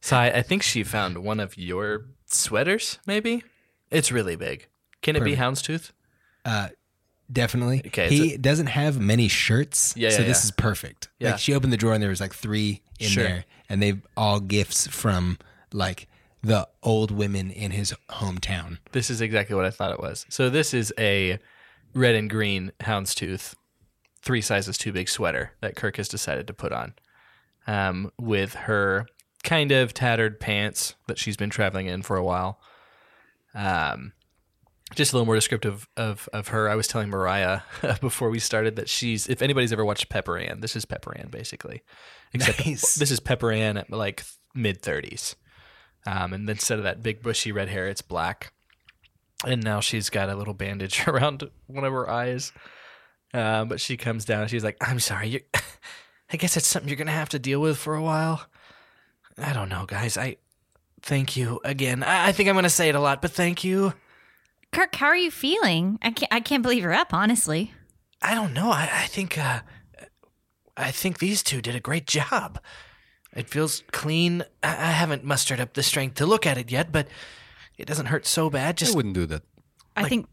So 0.00 0.16
I, 0.16 0.26
I 0.38 0.42
think 0.42 0.62
she 0.62 0.82
found 0.82 1.18
one 1.18 1.40
of 1.40 1.56
your 1.58 2.06
sweaters. 2.26 2.98
Maybe 3.06 3.42
it's 3.90 4.10
really 4.10 4.36
big. 4.36 4.68
Can 5.02 5.14
it 5.16 5.24
be 5.24 5.36
houndstooth? 5.36 5.90
Uh, 6.44 6.68
definitely. 7.30 7.82
Okay, 7.86 8.08
He 8.08 8.36
doesn't 8.38 8.68
have 8.68 8.98
many 8.98 9.28
shirts, 9.28 9.94
Yeah, 9.96 10.08
so 10.10 10.22
yeah, 10.22 10.28
this 10.28 10.42
yeah. 10.42 10.46
is 10.48 10.50
perfect. 10.52 11.08
Yeah. 11.18 11.30
Like 11.32 11.38
she 11.40 11.54
opened 11.54 11.72
the 11.72 11.76
drawer 11.76 11.92
and 11.94 12.02
there 12.02 12.10
was 12.10 12.20
like 12.20 12.34
three 12.34 12.82
in 12.98 13.08
Sure. 13.08 13.24
there, 13.24 13.44
and 13.68 13.82
they 13.82 13.94
all 14.16 14.40
gifts 14.40 14.86
from 14.86 15.38
like 15.72 16.08
the 16.42 16.66
old 16.82 17.10
women 17.10 17.50
in 17.50 17.70
his 17.70 17.94
hometown. 18.10 18.78
This 18.92 19.10
is 19.10 19.20
exactly 19.20 19.54
what 19.56 19.64
I 19.66 19.70
thought 19.70 19.92
it 19.92 20.00
was. 20.00 20.24
So 20.30 20.48
this 20.50 20.72
is 20.74 20.92
a 20.98 21.38
red 21.94 22.14
and 22.14 22.28
green 22.28 22.72
houndstooth, 22.80 23.54
three 24.22 24.40
sizes 24.40 24.78
too 24.78 24.92
big 24.92 25.08
sweater 25.08 25.52
that 25.60 25.76
Kirk 25.76 25.96
has 25.96 26.08
decided 26.08 26.46
to 26.46 26.52
put 26.54 26.72
on, 26.72 26.94
um, 27.66 28.10
with 28.18 28.54
her 28.54 29.06
kind 29.42 29.72
of 29.72 29.92
tattered 29.94 30.40
pants 30.40 30.94
that 31.06 31.18
she's 31.18 31.36
been 31.36 31.50
traveling 31.50 31.86
in 31.86 32.02
for 32.02 32.16
a 32.16 32.24
while. 32.24 32.58
Um, 33.54 34.12
just 34.94 35.12
a 35.12 35.16
little 35.16 35.26
more 35.26 35.34
descriptive 35.34 35.88
of 35.96 36.28
of 36.32 36.48
her. 36.48 36.68
I 36.68 36.74
was 36.74 36.86
telling 36.88 37.08
Mariah 37.08 37.60
before 38.00 38.30
we 38.30 38.38
started 38.38 38.76
that 38.76 38.88
she's 38.88 39.26
if 39.28 39.42
anybody's 39.42 39.72
ever 39.72 39.84
watched 39.84 40.08
Pepper 40.08 40.38
Ann, 40.38 40.60
this 40.60 40.76
is 40.76 40.84
Pepper 40.84 41.16
Ann 41.16 41.28
basically. 41.28 41.82
Except 42.32 42.58
Nice. 42.66 42.94
this 42.94 43.10
is 43.10 43.20
Pepper 43.20 43.50
Ann 43.50 43.76
at 43.76 43.90
like 43.90 44.24
mid 44.54 44.82
thirties. 44.82 45.36
Um, 46.06 46.32
and 46.32 46.48
instead 46.48 46.78
of 46.78 46.84
that 46.84 47.02
big 47.02 47.22
bushy 47.22 47.50
red 47.50 47.68
hair, 47.68 47.88
it's 47.88 48.02
black. 48.02 48.52
And 49.46 49.62
now 49.62 49.80
she's 49.80 50.10
got 50.10 50.28
a 50.28 50.34
little 50.34 50.54
bandage 50.54 51.04
around 51.06 51.48
one 51.66 51.84
of 51.84 51.92
her 51.92 52.08
eyes. 52.08 52.52
Um, 53.32 53.68
but 53.68 53.80
she 53.80 53.96
comes 53.96 54.24
down. 54.24 54.48
She's 54.48 54.64
like, 54.64 54.76
"I'm 54.80 55.00
sorry. 55.00 55.28
You, 55.28 55.40
I 56.32 56.36
guess 56.36 56.56
it's 56.56 56.66
something 56.66 56.88
you're 56.88 56.96
gonna 56.96 57.10
have 57.10 57.30
to 57.30 57.38
deal 57.38 57.60
with 57.60 57.76
for 57.76 57.94
a 57.94 58.02
while. 58.02 58.46
I 59.36 59.52
don't 59.52 59.68
know, 59.68 59.86
guys. 59.86 60.16
I 60.16 60.36
thank 61.02 61.36
you 61.36 61.60
again. 61.64 62.02
I, 62.02 62.28
I 62.28 62.32
think 62.32 62.48
I'm 62.48 62.54
gonna 62.54 62.70
say 62.70 62.88
it 62.88 62.94
a 62.94 63.00
lot, 63.00 63.20
but 63.20 63.32
thank 63.32 63.64
you. 63.64 63.92
Kirk, 64.72 64.94
how 64.94 65.06
are 65.06 65.16
you 65.16 65.30
feeling? 65.30 65.98
I 66.02 66.10
can't. 66.10 66.32
I 66.32 66.40
can't 66.40 66.62
believe 66.62 66.82
you're 66.82 66.92
up. 66.92 67.12
Honestly, 67.12 67.72
I 68.22 68.34
don't 68.34 68.54
know. 68.54 68.70
I, 68.70 68.88
I 68.92 69.06
think 69.06 69.36
uh, 69.36 69.60
I 70.76 70.90
think 70.90 71.18
these 71.18 71.42
two 71.42 71.60
did 71.60 71.74
a 71.74 71.80
great 71.80 72.06
job. 72.06 72.60
It 73.34 73.50
feels 73.50 73.82
clean. 73.92 74.42
I, 74.62 74.70
I 74.70 74.90
haven't 74.92 75.24
mustered 75.24 75.60
up 75.60 75.74
the 75.74 75.82
strength 75.82 76.14
to 76.16 76.26
look 76.26 76.46
at 76.46 76.58
it 76.58 76.70
yet, 76.70 76.92
but 76.92 77.08
it 77.78 77.86
doesn't 77.86 78.06
hurt 78.06 78.26
so 78.26 78.50
bad. 78.50 78.68
I 78.68 78.72
Just 78.72 78.94
wouldn't 78.96 79.14
do 79.14 79.26
that. 79.26 79.42
I 79.96 80.08
think 80.08 80.26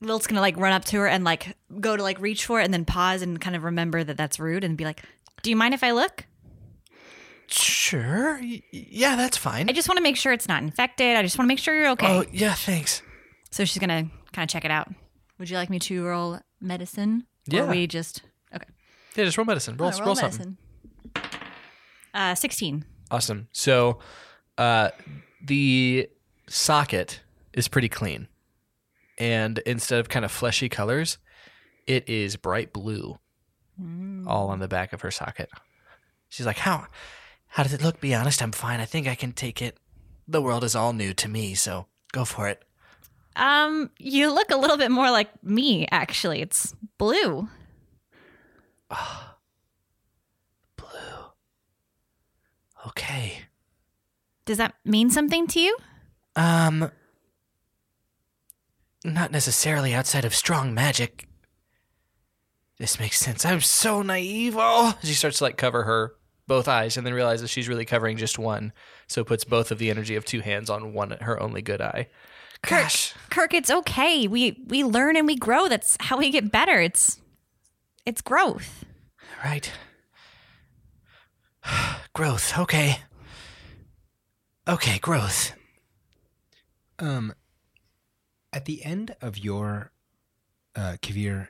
Lilt's 0.00 0.26
gonna 0.26 0.40
like 0.40 0.56
run 0.56 0.72
up 0.72 0.84
to 0.86 0.98
her 0.98 1.06
and 1.08 1.24
like 1.24 1.56
go 1.80 1.96
to 1.96 2.02
like 2.02 2.20
reach 2.20 2.44
for 2.46 2.60
it 2.60 2.64
and 2.64 2.72
then 2.72 2.84
pause 2.84 3.22
and 3.22 3.40
kind 3.40 3.54
of 3.56 3.64
remember 3.64 4.02
that 4.04 4.16
that's 4.16 4.38
rude 4.40 4.64
and 4.64 4.76
be 4.76 4.84
like, 4.84 5.02
"Do 5.42 5.50
you 5.50 5.56
mind 5.56 5.74
if 5.74 5.82
I 5.84 5.90
look? 5.92 6.24
sure. 7.50 8.38
Y- 8.42 8.62
yeah, 8.70 9.16
that's 9.16 9.36
fine. 9.36 9.68
I 9.68 9.72
just 9.72 9.88
want 9.88 9.96
to 9.96 10.02
make 10.02 10.16
sure 10.16 10.32
it's 10.32 10.48
not 10.48 10.62
infected. 10.62 11.16
I 11.16 11.22
just 11.22 11.38
want 11.38 11.46
to 11.46 11.48
make 11.48 11.58
sure 11.58 11.74
you're 11.74 11.90
okay." 11.90 12.06
Oh 12.06 12.24
yeah, 12.32 12.54
thanks. 12.54 13.02
So 13.50 13.64
she's 13.64 13.78
gonna 13.80 14.08
kind 14.32 14.44
of 14.48 14.52
check 14.52 14.64
it 14.64 14.70
out. 14.70 14.88
Would 15.38 15.50
you 15.50 15.56
like 15.56 15.70
me 15.70 15.78
to 15.80 16.04
roll 16.04 16.38
medicine? 16.60 17.26
Yeah. 17.46 17.62
Or 17.62 17.66
we 17.70 17.86
just 17.86 18.22
okay. 18.54 18.64
Yeah, 19.16 19.24
just 19.24 19.38
roll 19.38 19.44
medicine. 19.46 19.76
Roll, 19.76 19.90
Oh, 19.94 20.04
roll, 20.04 20.14
something. 20.14 20.56
medicine. 21.14 21.28
Uh, 22.14 22.34
sixteen. 22.34 22.84
Awesome. 23.10 23.48
So, 23.52 23.98
uh, 24.58 24.90
the 25.42 26.08
socket 26.48 27.20
is 27.52 27.68
pretty 27.68 27.88
clean, 27.88 28.28
and 29.18 29.58
instead 29.58 30.00
of 30.00 30.08
kind 30.08 30.24
of 30.24 30.30
fleshy 30.30 30.68
colors, 30.68 31.18
it 31.86 32.08
is 32.08 32.36
bright 32.36 32.72
blue, 32.72 33.18
all 34.26 34.48
on 34.48 34.58
the 34.58 34.68
back 34.68 34.92
of 34.92 35.00
her 35.02 35.10
socket. 35.10 35.50
She's 36.28 36.46
like, 36.46 36.58
how 36.58 36.86
how 37.48 37.62
does 37.62 37.72
it 37.72 37.82
look? 37.82 38.00
Be 38.00 38.14
honest, 38.14 38.42
I'm 38.42 38.52
fine. 38.52 38.80
I 38.80 38.84
think 38.84 39.06
I 39.06 39.14
can 39.14 39.32
take 39.32 39.62
it. 39.62 39.76
The 40.26 40.42
world 40.42 40.64
is 40.64 40.76
all 40.76 40.92
new 40.92 41.14
to 41.14 41.28
me, 41.28 41.54
so 41.54 41.86
go 42.12 42.24
for 42.24 42.48
it. 42.48 42.62
Um, 43.36 43.90
you 43.98 44.32
look 44.32 44.50
a 44.50 44.56
little 44.56 44.76
bit 44.76 44.90
more 44.90 45.10
like 45.10 45.28
me. 45.42 45.86
Actually, 45.90 46.42
it's 46.42 46.74
blue. 46.98 47.48
Blue. 50.76 50.86
Okay. 52.88 53.40
Does 54.44 54.58
that 54.58 54.74
mean 54.84 55.10
something 55.10 55.46
to 55.48 55.60
you? 55.60 55.76
Um, 56.38 56.92
not 59.04 59.32
necessarily 59.32 59.92
outside 59.92 60.24
of 60.24 60.34
strong 60.34 60.72
magic. 60.72 61.28
This 62.78 63.00
makes 63.00 63.18
sense. 63.18 63.44
I'm 63.44 63.60
so 63.60 64.02
naive. 64.02 64.54
Oh, 64.56 64.96
She 65.02 65.14
starts 65.14 65.38
to 65.38 65.44
like 65.44 65.56
cover 65.56 65.82
her 65.82 66.14
both 66.46 66.68
eyes, 66.68 66.96
and 66.96 67.04
then 67.04 67.12
realizes 67.12 67.50
she's 67.50 67.68
really 67.68 67.84
covering 67.84 68.16
just 68.16 68.38
one, 68.38 68.72
so 69.08 69.24
puts 69.24 69.44
both 69.44 69.70
of 69.72 69.78
the 69.78 69.90
energy 69.90 70.14
of 70.14 70.24
two 70.24 70.40
hands 70.40 70.70
on 70.70 70.92
one 70.94 71.10
her 71.20 71.42
only 71.42 71.60
good 71.60 71.80
eye. 71.80 72.08
gosh. 72.62 73.14
Kirk, 73.30 73.52
it's 73.52 73.70
okay. 73.70 74.28
We 74.28 74.62
we 74.68 74.84
learn 74.84 75.16
and 75.16 75.26
we 75.26 75.34
grow. 75.36 75.68
That's 75.68 75.96
how 76.00 76.18
we 76.18 76.30
get 76.30 76.52
better. 76.52 76.80
It's 76.80 77.20
it's 78.06 78.22
growth. 78.22 78.84
Right. 79.44 79.70
growth. 82.14 82.56
Okay. 82.58 83.00
Okay, 84.68 84.98
growth. 85.00 85.52
Um, 86.98 87.34
at 88.52 88.64
the 88.64 88.84
end 88.84 89.14
of 89.20 89.38
your, 89.38 89.92
uh, 90.74 90.96
Kavir, 91.02 91.48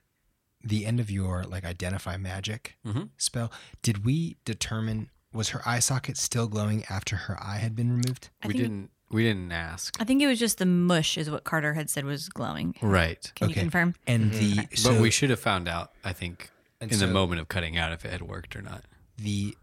the 0.62 0.84
end 0.86 0.98
of 1.00 1.10
your 1.10 1.44
like 1.44 1.64
identify 1.64 2.16
magic 2.16 2.76
Mhm. 2.84 3.10
spell, 3.16 3.52
did 3.82 4.04
we 4.04 4.36
determine 4.44 5.10
was 5.32 5.50
her 5.50 5.66
eye 5.68 5.78
socket 5.78 6.16
still 6.16 6.48
glowing 6.48 6.84
after 6.86 7.14
her 7.16 7.42
eye 7.42 7.58
had 7.58 7.76
been 7.76 7.90
removed? 7.90 8.30
I 8.42 8.48
we 8.48 8.54
didn't 8.54 8.90
we 9.10 9.22
didn't 9.22 9.52
ask. 9.52 9.96
I 10.00 10.04
think 10.04 10.20
it 10.20 10.26
was 10.26 10.38
just 10.38 10.58
the 10.58 10.66
mush, 10.66 11.16
is 11.16 11.30
what 11.30 11.44
Carter 11.44 11.72
had 11.74 11.88
said 11.88 12.04
was 12.04 12.28
glowing. 12.28 12.74
Right. 12.82 13.30
Can 13.36 13.48
you 13.48 13.54
confirm? 13.54 13.94
And 14.06 14.32
the 14.34 14.68
so 14.74 14.92
but 14.92 15.00
we 15.00 15.10
should 15.10 15.30
have 15.30 15.40
found 15.40 15.66
out, 15.68 15.92
I 16.04 16.12
think, 16.12 16.50
And 16.80 16.92
in 16.92 16.98
the 16.98 17.06
moment 17.06 17.40
of 17.40 17.48
cutting 17.48 17.76
out 17.78 17.92
if 17.92 18.04
it 18.04 18.10
had 18.12 18.22
worked 18.22 18.54
or 18.56 18.60
not. 18.62 18.84
the 19.16 19.56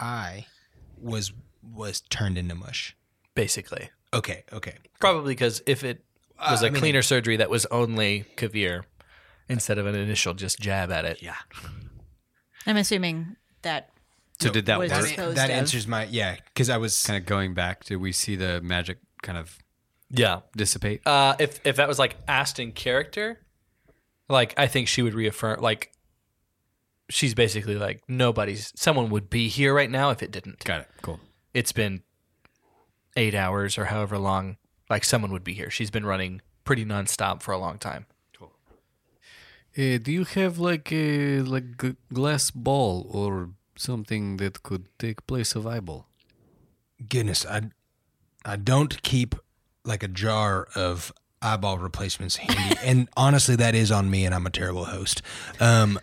eye 0.00 0.46
was 0.96 1.32
was 1.62 2.00
turned 2.00 2.36
into 2.38 2.54
mush. 2.54 2.96
basically. 3.34 3.90
Okay, 4.12 4.44
okay. 4.52 4.74
Probably 5.00 5.32
because 5.34 5.62
if 5.66 5.84
it 5.84 6.04
was 6.38 6.62
Uh, 6.62 6.66
a 6.66 6.68
I 6.68 6.70
mean- 6.72 6.80
cleaner 6.80 7.02
surgery 7.02 7.36
that 7.36 7.50
was 7.50 7.66
only 7.66 8.24
Kavir 8.36 8.84
instead 9.48 9.78
of 9.78 9.86
an 9.86 9.94
initial 9.94 10.34
just 10.34 10.58
jab 10.60 10.90
at 10.90 11.04
it. 11.04 11.22
Yeah. 11.22 11.36
I'm 12.66 12.76
assuming 12.76 13.36
that 13.62 13.90
So 14.40 14.50
did 14.50 14.66
that 14.66 14.78
was 14.78 14.90
work? 14.90 15.00
That, 15.02 15.06
Disposed 15.08 15.36
that 15.36 15.50
of. 15.50 15.56
answers 15.56 15.86
my 15.86 16.04
yeah, 16.04 16.36
because 16.52 16.70
I 16.70 16.76
was 16.78 17.02
kind 17.04 17.18
of 17.18 17.26
going 17.26 17.54
back, 17.54 17.84
did 17.84 17.96
we 17.96 18.12
see 18.12 18.36
the 18.36 18.60
magic 18.62 18.98
kind 19.22 19.38
of 19.38 19.58
Yeah. 20.10 20.40
dissipate? 20.56 21.06
Uh, 21.06 21.36
if 21.38 21.60
if 21.64 21.76
that 21.76 21.88
was 21.88 21.98
like 21.98 22.16
asked 22.26 22.58
in 22.58 22.72
character, 22.72 23.40
like 24.28 24.54
I 24.58 24.66
think 24.66 24.88
she 24.88 25.02
would 25.02 25.14
reaffirm 25.14 25.60
like 25.60 25.92
she's 27.08 27.34
basically 27.34 27.74
like 27.76 28.02
nobody's 28.08 28.72
someone 28.76 29.10
would 29.10 29.28
be 29.30 29.48
here 29.48 29.74
right 29.74 29.90
now 29.90 30.10
if 30.10 30.22
it 30.22 30.30
didn't. 30.30 30.64
Got 30.64 30.82
it. 30.82 30.88
Cool. 31.02 31.20
It's 31.54 31.72
been 31.72 32.02
eight 33.16 33.34
hours 33.34 33.76
or 33.78 33.86
however 33.86 34.18
long. 34.18 34.56
Like 34.88 35.04
someone 35.04 35.30
would 35.32 35.44
be 35.44 35.54
here. 35.54 35.70
She's 35.70 35.90
been 35.90 36.04
running 36.06 36.40
pretty 36.64 36.84
nonstop 36.84 37.42
for 37.42 37.52
a 37.52 37.58
long 37.58 37.78
time. 37.78 38.06
Uh, 39.78 39.98
do 40.02 40.10
you 40.10 40.24
have 40.24 40.58
like 40.58 40.90
a 40.92 41.40
like 41.42 41.80
g- 41.80 41.96
glass 42.12 42.50
ball 42.50 43.06
or 43.10 43.50
something 43.76 44.36
that 44.38 44.62
could 44.64 44.86
take 44.98 45.24
place 45.28 45.54
of 45.54 45.64
eyeball? 45.66 46.08
Goodness, 47.08 47.46
I 47.46 47.70
I 48.44 48.56
don't 48.56 49.00
keep 49.02 49.36
like 49.84 50.02
a 50.02 50.08
jar 50.08 50.66
of 50.74 51.12
eyeball 51.40 51.78
replacements 51.78 52.36
handy, 52.36 52.76
and 52.84 53.08
honestly, 53.16 53.54
that 53.56 53.74
is 53.76 53.92
on 53.92 54.10
me, 54.10 54.24
and 54.26 54.34
I'm 54.34 54.46
a 54.46 54.50
terrible 54.50 54.86
host. 54.86 55.22
Um, 55.60 56.00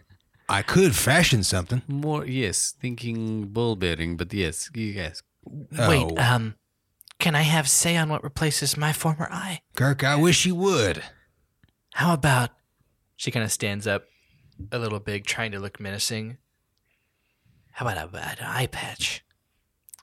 I 0.48 0.62
could 0.62 0.96
fashion 0.96 1.44
something. 1.44 1.82
More 1.90 2.26
yes, 2.26 2.74
thinking 2.80 3.48
ball 3.48 3.76
bearing, 3.76 4.16
but 4.16 4.34
yes, 4.34 4.70
yes. 4.74 5.22
Wait, 5.44 6.06
Oh. 6.10 6.16
um, 6.18 6.56
can 7.20 7.36
I 7.36 7.42
have 7.42 7.68
say 7.70 7.98
on 7.98 8.10
what 8.10 8.24
replaces 8.24 8.78
my 8.78 8.94
former 8.94 9.28
eye? 9.32 9.62
Kirk, 9.76 10.04
I 10.04 10.16
wish 10.16 10.46
you 10.46 10.56
would. 10.56 11.04
How 11.94 12.14
about 12.14 12.52
She 13.16 13.32
kind 13.32 13.44
of 13.44 13.52
stands 13.52 13.88
up 13.88 14.04
a 14.72 14.78
little 14.80 15.00
big, 15.00 15.26
trying 15.26 15.52
to 15.52 15.60
look 15.60 15.80
menacing. 15.80 16.38
how 17.72 17.88
about 17.88 18.14
a, 18.14 18.18
an 18.18 18.38
eye 18.42 18.68
patch? 18.68 19.24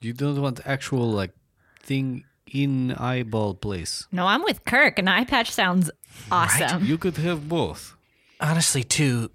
You 0.00 0.12
don't 0.12 0.40
want 0.40 0.60
actual 0.64 1.10
like 1.10 1.32
thing 1.80 2.24
in 2.52 2.92
eyeball 2.92 3.54
place. 3.54 4.06
no, 4.12 4.26
I'm 4.26 4.42
with 4.42 4.64
Kirk. 4.64 4.98
An 4.98 5.08
eye 5.08 5.24
patch 5.24 5.50
sounds 5.50 5.90
awesome. 6.30 6.80
Right? 6.80 6.82
You 6.82 6.98
could 6.98 7.16
have 7.16 7.48
both. 7.48 7.96
Honestly, 8.40 8.84
too, 8.84 9.30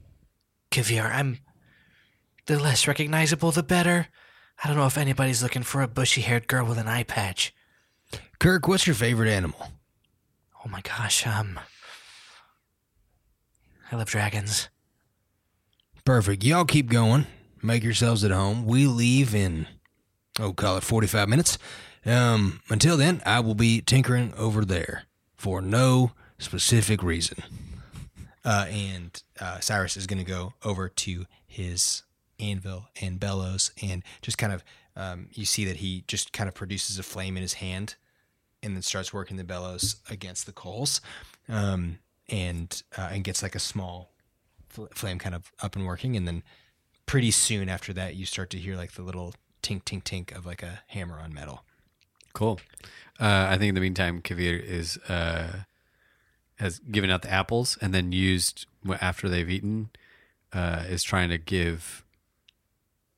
Kavir, 0.72 1.10
I'm 1.12 1.40
the 2.46 2.60
less 2.60 2.88
recognizable, 2.88 3.52
the 3.52 3.64
better. 3.64 4.08
I 4.64 4.68
don't 4.68 4.78
know 4.78 4.86
if 4.86 4.98
anybody's 4.98 5.42
looking 5.42 5.64
for 5.64 5.82
a 5.82 5.88
bushy-haired 5.88 6.48
girl 6.48 6.66
with 6.66 6.78
an 6.78 6.88
eye 6.88 7.04
patch. 7.04 7.54
Kirk, 8.40 8.68
what's 8.68 8.88
your 8.88 8.96
favorite 8.96 9.30
animal? 9.30 9.68
Oh 10.66 10.70
my 10.70 10.82
gosh, 10.82 11.26
um, 11.28 11.60
I 13.92 13.96
love 13.96 14.08
dragons. 14.10 14.70
Perfect. 16.06 16.44
Y'all 16.44 16.66
keep 16.66 16.90
going. 16.90 17.28
Make 17.62 17.84
yourselves 17.84 18.24
at 18.24 18.32
home. 18.32 18.66
We 18.66 18.88
leave 18.88 19.36
in, 19.36 19.68
oh, 20.40 20.54
call 20.54 20.78
it 20.78 20.84
45 20.84 21.28
minutes. 21.28 21.58
Um, 22.06 22.62
until 22.70 22.98
then, 22.98 23.22
I 23.26 23.42
will 23.42 23.56
be 23.56 23.82
tinkering 23.82 24.34
over 24.38 24.64
there 24.64 25.04
for 25.36 25.62
no 25.62 26.12
specific 26.38 27.04
reason. 27.04 27.44
uh, 28.46 28.66
and 28.70 29.22
uh, 29.40 29.60
Cyrus 29.60 29.98
is 29.98 30.08
going 30.08 30.20
to 30.24 30.30
go 30.30 30.54
over 30.64 30.88
to 30.88 31.26
his 31.46 32.04
anvil 32.40 32.88
and 33.02 33.20
bellows, 33.20 33.72
and 33.82 34.02
just 34.22 34.38
kind 34.38 34.54
of 34.54 34.64
um, 35.00 35.30
you 35.32 35.46
see 35.46 35.64
that 35.66 35.78
he 35.78 36.04
just 36.08 36.34
kind 36.34 36.50
of 36.50 36.54
produces 36.54 37.00
a 37.00 37.04
flame 37.04 37.38
in 37.38 37.42
his 37.42 37.54
hand, 37.54 37.96
and 38.62 38.76
then 38.76 38.82
starts 38.82 39.14
working 39.14 39.38
the 39.38 39.44
bellows 39.44 39.96
against 40.10 40.46
the 40.46 40.52
coals, 40.52 41.00
um, 41.48 42.00
and 42.28 42.84
uh, 42.98 43.10
and 43.12 43.24
gets 43.24 43.42
like 43.42 43.56
a 43.56 43.60
small 43.60 44.12
fl- 44.68 44.86
flame 44.94 45.18
kind 45.18 45.34
of 45.34 45.52
up 45.62 45.76
and 45.76 45.86
working, 45.86 46.18
and 46.18 46.28
then 46.28 46.44
pretty 47.06 47.32
soon 47.32 47.70
after 47.70 47.94
that, 47.94 48.16
you 48.16 48.26
start 48.26 48.50
to 48.50 48.58
hear 48.58 48.76
like 48.76 48.92
the 48.92 49.02
little 49.02 49.34
tink 49.64 49.84
tink 49.84 50.04
tink 50.04 50.36
of 50.36 50.46
like 50.46 50.62
a 50.62 50.82
hammer 50.88 51.20
on 51.20 51.34
metal. 51.34 51.64
Cool. 52.34 52.60
Uh, 53.20 53.48
I 53.50 53.58
think 53.58 53.70
in 53.70 53.76
the 53.76 53.82
meantime, 53.82 54.22
Kavir 54.22 54.62
is 54.62 54.98
uh, 55.08 55.62
has 56.58 56.80
given 56.80 57.10
out 57.10 57.22
the 57.22 57.32
apples 57.32 57.78
and 57.82 57.94
then 57.94 58.12
used 58.12 58.66
after 59.02 59.30
they've 59.30 59.50
eaten 59.50 59.90
uh, 60.52 60.84
is 60.90 61.04
trying 61.04 61.30
to 61.30 61.38
give 61.38 62.04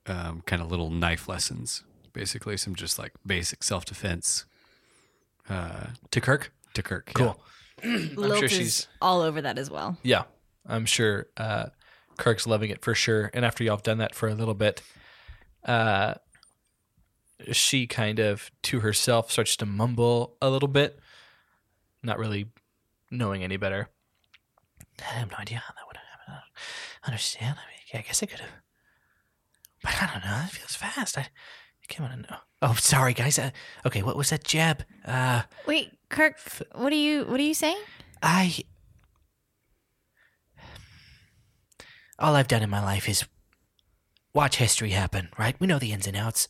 um, 0.08 0.42
kind 0.46 0.62
of 0.62 0.70
little 0.70 0.90
knife 0.90 1.28
lessons, 1.28 1.84
basically 2.14 2.58
some 2.58 2.76
just 2.76 2.98
like 3.00 3.14
basic 3.26 3.64
self 3.64 3.86
defense 3.86 4.46
uh, 5.50 5.88
To 6.12 6.22
Kirk? 6.22 6.52
to 6.74 6.82
Kirk. 6.84 7.12
Cool. 7.14 7.40
Lilt 7.84 8.38
sure 8.38 8.46
is 8.46 8.52
she's- 8.52 8.88
all 9.02 9.22
over 9.22 9.42
that 9.42 9.58
as 9.58 9.70
well. 9.70 9.98
Yeah, 10.04 10.24
I'm 10.68 10.86
sure 10.86 11.28
uh, 11.38 11.66
Kirk's 12.18 12.46
loving 12.48 12.70
it 12.70 12.82
for 12.84 12.94
sure. 12.96 13.30
And 13.34 13.44
after 13.44 13.64
y'all 13.64 13.76
have 13.78 13.84
done 13.84 13.98
that 13.98 14.14
for 14.16 14.30
a 14.30 14.34
little 14.36 14.54
bit, 14.54 14.82
uh, 15.66 16.16
she 17.52 17.88
kind 17.88 18.20
of 18.20 18.52
to 18.64 18.82
herself 18.82 19.32
starts 19.32 19.56
to 19.58 19.66
mumble 19.66 20.38
a 20.42 20.50
little 20.50 20.68
bit, 20.68 21.00
not 22.04 22.20
really 22.20 22.48
knowing 23.10 23.44
any 23.44 23.58
better. 23.58 23.90
I 25.00 25.14
have 25.16 25.32
no 25.32 25.38
idea 25.38 25.58
how 25.58 25.74
that 25.74 25.88
would 25.88 25.98
happen. 25.98 26.12
I 26.28 26.32
don't 26.34 27.14
understand. 27.14 27.58
I 27.58 27.66
mean, 27.96 28.04
I 28.04 28.08
guess 28.08 28.22
I 28.22 28.28
could 28.28 28.40
have. 28.40 28.50
But 29.84 29.94
I 30.02 30.08
don't 30.14 30.24
know. 30.26 30.42
It 30.46 30.52
feels 30.52 30.76
fast. 30.76 31.18
I, 31.18 31.22
I 31.22 31.88
can't 31.88 32.10
want 32.10 32.24
to 32.24 32.32
know. 32.32 32.38
Oh, 32.62 32.74
sorry, 32.76 33.14
guys. 33.14 33.40
Uh, 33.40 33.50
okay, 33.86 34.04
what 34.04 34.16
was 34.16 34.30
that 34.30 34.44
jab? 34.44 34.84
Uh, 35.06 35.42
Wait, 35.66 35.92
Kirk, 36.10 36.38
what 36.76 36.94
are 36.94 36.98
you 36.98 37.26
what 37.26 37.40
are 37.40 37.44
you 37.44 37.54
saying? 37.54 37.82
I. 38.22 38.56
All 42.20 42.36
I've 42.36 42.48
done 42.48 42.62
in 42.62 42.70
my 42.70 42.84
life 42.84 43.10
is 43.10 43.26
watch 44.34 44.58
history 44.58 44.92
happen, 44.92 45.30
right? 45.40 45.56
We 45.60 45.66
know 45.66 45.80
the 45.80 45.92
ins 45.92 46.08
and 46.08 46.16
outs. 46.16 46.48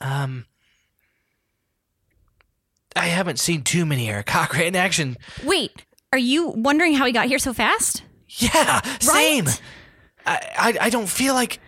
Um. 0.00 0.46
I 2.96 3.06
haven't 3.06 3.38
seen 3.38 3.62
too 3.62 3.84
many 3.84 4.06
Aarakocra 4.08 4.64
in 4.66 4.74
action. 4.74 5.16
Wait, 5.44 5.84
are 6.12 6.18
you 6.18 6.48
wondering 6.48 6.94
how 6.94 7.04
he 7.04 7.12
got 7.12 7.26
here 7.26 7.38
so 7.38 7.52
fast? 7.52 8.02
Yeah, 8.28 8.80
same. 8.98 9.44
Right? 9.44 9.60
I, 10.26 10.52
I 10.58 10.86
I 10.86 10.90
don't 10.90 11.08
feel 11.08 11.34
like 11.34 11.60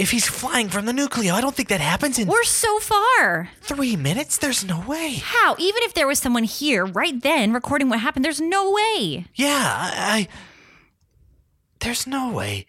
if 0.00 0.10
he's 0.10 0.26
flying 0.26 0.68
from 0.70 0.86
the 0.86 0.92
nucleo, 0.92 1.32
I 1.32 1.40
don't 1.42 1.54
think 1.54 1.68
that 1.68 1.80
happens 1.80 2.18
in 2.18 2.26
We're 2.26 2.42
so 2.44 2.78
far. 2.78 3.50
three 3.60 3.96
minutes. 3.96 4.38
There's 4.38 4.64
no 4.64 4.80
way. 4.80 5.16
How? 5.22 5.54
Even 5.58 5.82
if 5.82 5.92
there 5.94 6.06
was 6.06 6.18
someone 6.18 6.44
here 6.44 6.86
right 6.86 7.20
then 7.22 7.52
recording 7.52 7.88
what 7.90 8.00
happened, 8.00 8.24
there's 8.24 8.40
no 8.40 8.70
way. 8.70 9.26
Yeah, 9.34 9.60
I, 9.62 9.92
I 10.18 10.28
there's 11.80 12.06
no 12.06 12.32
way. 12.32 12.66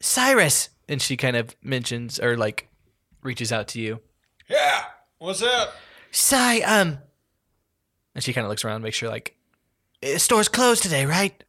Cyrus, 0.00 0.68
And 0.88 1.00
she 1.02 1.16
kind 1.16 1.36
of 1.36 1.54
mentions 1.62 2.18
or 2.18 2.36
like 2.36 2.68
reaches 3.22 3.52
out 3.52 3.68
to 3.68 3.80
you. 3.80 4.00
Yeah. 4.48 4.84
What's 5.18 5.42
up? 5.42 5.74
Cy, 6.10 6.60
um, 6.60 6.98
And 8.14 8.22
she 8.22 8.32
kind 8.32 8.44
of 8.44 8.50
looks 8.50 8.64
around, 8.64 8.82
make 8.82 8.94
sure 8.94 9.08
like 9.08 9.36
the 10.00 10.18
store's 10.18 10.48
closed 10.48 10.82
today, 10.82 11.06
right? 11.06 11.42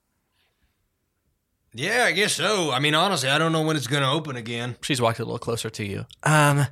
Yeah, 1.74 2.04
I 2.06 2.12
guess 2.12 2.34
so. 2.34 2.72
I 2.72 2.80
mean, 2.80 2.94
honestly, 2.94 3.30
I 3.30 3.38
don't 3.38 3.52
know 3.52 3.64
when 3.64 3.76
it's 3.76 3.88
going 3.88 4.04
to 4.04 4.10
open 4.10 4.36
again. 4.36 4.76
she's 4.82 5.02
walked 5.02 5.20
a 5.20 5.26
little 5.26 5.40
closer 5.40 5.70
to 5.72 5.86
you. 5.86 6.06
Um, 6.22 6.68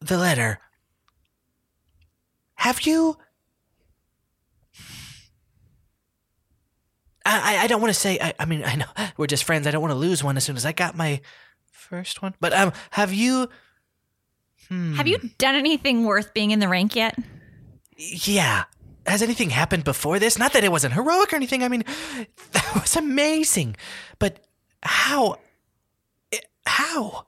the 0.00 0.18
letter. 0.18 0.58
Have 2.56 2.82
you? 2.82 3.16
I 7.24 7.56
I, 7.56 7.64
I 7.64 7.66
don't 7.68 7.80
want 7.80 7.92
to 7.92 7.98
say. 7.98 8.18
I, 8.20 8.34
I 8.38 8.44
mean, 8.44 8.64
I 8.64 8.76
know 8.76 8.86
we're 9.16 9.26
just 9.26 9.44
friends. 9.44 9.66
I 9.66 9.70
don't 9.70 9.80
want 9.80 9.92
to 9.92 9.98
lose 9.98 10.24
one 10.24 10.36
as 10.36 10.44
soon 10.44 10.56
as 10.56 10.66
I 10.66 10.72
got 10.72 10.96
my 10.96 11.20
first 11.70 12.22
one. 12.22 12.34
But 12.40 12.52
um, 12.52 12.72
have 12.90 13.12
you? 13.12 13.48
Hmm. 14.68 14.94
Have 14.94 15.06
you 15.06 15.18
done 15.38 15.54
anything 15.54 16.04
worth 16.04 16.34
being 16.34 16.50
in 16.50 16.58
the 16.58 16.68
rank 16.68 16.96
yet? 16.96 17.16
Yeah. 17.96 18.64
Has 19.06 19.22
anything 19.22 19.50
happened 19.50 19.84
before 19.84 20.18
this? 20.18 20.38
Not 20.38 20.52
that 20.52 20.64
it 20.64 20.70
wasn't 20.70 20.94
heroic 20.94 21.32
or 21.32 21.36
anything. 21.36 21.62
I 21.62 21.68
mean, 21.68 21.84
that 22.52 22.70
was 22.80 22.96
amazing. 22.96 23.76
But 24.18 24.38
how? 24.82 25.38
How? 26.66 27.26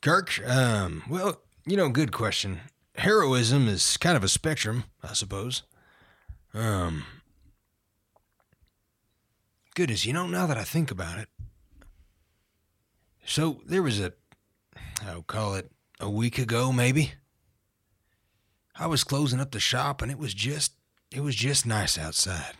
Kirk, 0.00 0.40
um, 0.48 1.04
well, 1.08 1.40
you 1.64 1.76
know, 1.76 1.88
good 1.88 2.10
question. 2.10 2.60
Heroism 2.96 3.68
is 3.68 3.96
kind 3.96 4.16
of 4.16 4.24
a 4.24 4.28
spectrum, 4.28 4.84
I 5.02 5.12
suppose. 5.12 5.62
Um, 6.52 7.04
goodness, 9.74 10.04
you 10.04 10.12
know, 10.12 10.26
now 10.26 10.46
that 10.46 10.58
I 10.58 10.64
think 10.64 10.90
about 10.90 11.18
it. 11.18 11.28
So 13.24 13.60
there 13.64 13.82
was 13.82 14.00
a, 14.00 14.12
I'll 15.06 15.22
call 15.22 15.54
it 15.54 15.70
a 16.00 16.10
week 16.10 16.38
ago, 16.38 16.72
maybe. 16.72 17.12
I 18.74 18.86
was 18.86 19.04
closing 19.04 19.40
up 19.40 19.50
the 19.52 19.60
shop 19.60 20.02
and 20.02 20.10
it 20.10 20.18
was 20.18 20.34
just, 20.34 20.72
it 21.10 21.20
was 21.20 21.34
just 21.34 21.66
nice 21.66 21.98
outside. 21.98 22.54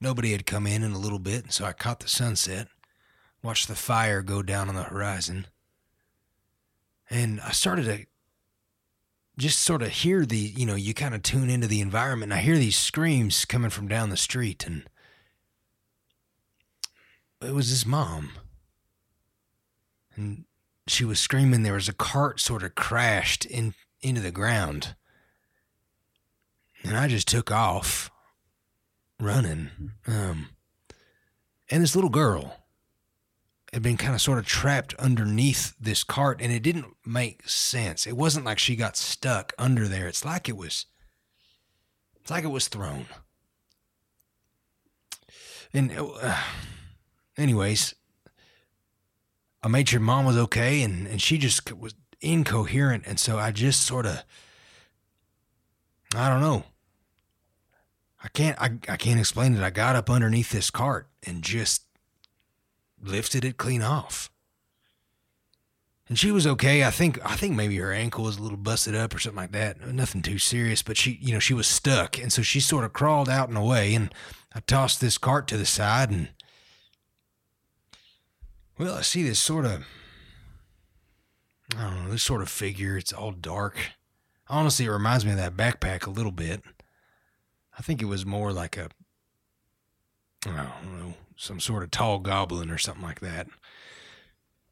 Nobody 0.00 0.32
had 0.32 0.46
come 0.46 0.66
in 0.66 0.82
in 0.82 0.92
a 0.92 0.98
little 0.98 1.18
bit, 1.18 1.44
and 1.44 1.52
so 1.52 1.64
I 1.64 1.72
caught 1.72 2.00
the 2.00 2.08
sunset, 2.08 2.68
watched 3.42 3.68
the 3.68 3.74
fire 3.74 4.22
go 4.22 4.42
down 4.42 4.68
on 4.68 4.74
the 4.74 4.84
horizon. 4.84 5.46
and 7.10 7.40
I 7.40 7.50
started 7.50 7.84
to 7.86 8.06
just 9.36 9.58
sort 9.60 9.82
of 9.82 9.88
hear 9.88 10.24
the, 10.24 10.36
you 10.36 10.64
know, 10.64 10.76
you 10.76 10.94
kind 10.94 11.14
of 11.14 11.22
tune 11.22 11.50
into 11.50 11.66
the 11.66 11.80
environment. 11.80 12.32
And 12.32 12.38
I 12.38 12.42
hear 12.42 12.56
these 12.56 12.76
screams 12.76 13.44
coming 13.44 13.70
from 13.70 13.88
down 13.88 14.10
the 14.10 14.16
street, 14.16 14.66
and 14.66 14.84
it 17.42 17.52
was 17.52 17.68
his 17.68 17.84
mom. 17.84 18.32
And 20.14 20.44
she 20.86 21.04
was 21.04 21.18
screaming. 21.18 21.62
There 21.62 21.74
was 21.74 21.88
a 21.88 21.94
cart 21.94 22.38
sort 22.38 22.62
of 22.62 22.74
crashed 22.74 23.44
in 23.44 23.74
into 24.02 24.20
the 24.20 24.30
ground, 24.30 24.94
and 26.84 26.96
I 26.96 27.08
just 27.08 27.28
took 27.28 27.50
off, 27.50 28.10
running. 29.18 29.70
Um, 30.06 30.50
and 31.70 31.82
this 31.82 31.94
little 31.94 32.10
girl 32.10 32.56
had 33.72 33.82
been 33.82 33.96
kind 33.96 34.14
of 34.14 34.20
sort 34.20 34.38
of 34.38 34.46
trapped 34.46 34.94
underneath 34.94 35.74
this 35.80 36.02
cart 36.02 36.40
and 36.40 36.52
it 36.52 36.62
didn't 36.62 36.96
make 37.06 37.48
sense. 37.48 38.06
It 38.06 38.16
wasn't 38.16 38.44
like 38.44 38.58
she 38.58 38.74
got 38.74 38.96
stuck 38.96 39.52
under 39.58 39.86
there. 39.86 40.08
It's 40.08 40.24
like 40.24 40.48
it 40.48 40.56
was 40.56 40.86
it's 42.20 42.30
like 42.30 42.44
it 42.44 42.48
was 42.48 42.68
thrown. 42.68 43.06
And 45.72 45.92
uh, 45.96 46.36
anyways, 47.38 47.94
I 49.62 49.68
made 49.68 49.88
sure 49.88 50.00
mom 50.00 50.24
was 50.24 50.36
okay 50.36 50.82
and 50.82 51.06
and 51.06 51.22
she 51.22 51.38
just 51.38 51.72
was 51.72 51.94
incoherent 52.20 53.04
and 53.06 53.18
so 53.18 53.38
I 53.38 53.50
just 53.50 53.86
sort 53.86 54.04
of 54.04 54.24
I 56.14 56.28
don't 56.28 56.40
know. 56.40 56.64
I 58.22 58.28
can't 58.28 58.60
I, 58.60 58.78
I 58.88 58.96
can't 58.96 59.20
explain 59.20 59.54
it. 59.56 59.62
I 59.62 59.70
got 59.70 59.96
up 59.96 60.10
underneath 60.10 60.50
this 60.50 60.70
cart 60.70 61.08
and 61.26 61.42
just 61.42 61.84
lifted 63.02 63.44
it 63.44 63.56
clean 63.56 63.82
off. 63.82 64.30
And 66.08 66.18
she 66.18 66.32
was 66.32 66.46
okay. 66.46 66.84
I 66.84 66.90
think 66.90 67.24
I 67.24 67.36
think 67.36 67.54
maybe 67.54 67.76
her 67.76 67.92
ankle 67.92 68.24
was 68.24 68.36
a 68.36 68.42
little 68.42 68.58
busted 68.58 68.94
up 68.94 69.14
or 69.14 69.20
something 69.20 69.36
like 69.36 69.52
that. 69.52 69.80
Nothing 69.86 70.22
too 70.22 70.38
serious, 70.38 70.82
but 70.82 70.96
she 70.96 71.18
you 71.22 71.32
know, 71.32 71.38
she 71.38 71.54
was 71.54 71.66
stuck 71.66 72.18
and 72.18 72.32
so 72.32 72.42
she 72.42 72.60
sort 72.60 72.84
of 72.84 72.92
crawled 72.92 73.28
out 73.28 73.48
and 73.48 73.56
away 73.56 73.94
and 73.94 74.12
I 74.54 74.60
tossed 74.60 75.00
this 75.00 75.16
cart 75.16 75.46
to 75.48 75.56
the 75.56 75.66
side 75.66 76.10
and 76.10 76.30
well, 78.76 78.94
I 78.94 79.02
see 79.02 79.22
this 79.22 79.38
sort 79.38 79.64
of 79.64 79.86
I 81.76 81.84
don't 81.84 82.04
know, 82.04 82.10
this 82.10 82.24
sort 82.24 82.42
of 82.42 82.50
figure. 82.50 82.96
It's 82.98 83.12
all 83.12 83.30
dark. 83.30 83.78
Honestly, 84.50 84.84
it 84.84 84.90
reminds 84.90 85.24
me 85.24 85.30
of 85.30 85.36
that 85.38 85.56
backpack 85.56 86.06
a 86.06 86.10
little 86.10 86.32
bit. 86.32 86.62
I 87.78 87.82
think 87.82 88.02
it 88.02 88.06
was 88.06 88.26
more 88.26 88.52
like 88.52 88.76
a 88.76 88.90
I 90.46 90.68
don't 90.82 90.98
know, 90.98 91.14
some 91.36 91.60
sort 91.60 91.82
of 91.82 91.90
tall 91.90 92.18
goblin 92.18 92.70
or 92.70 92.78
something 92.78 93.02
like 93.02 93.20
that. 93.20 93.46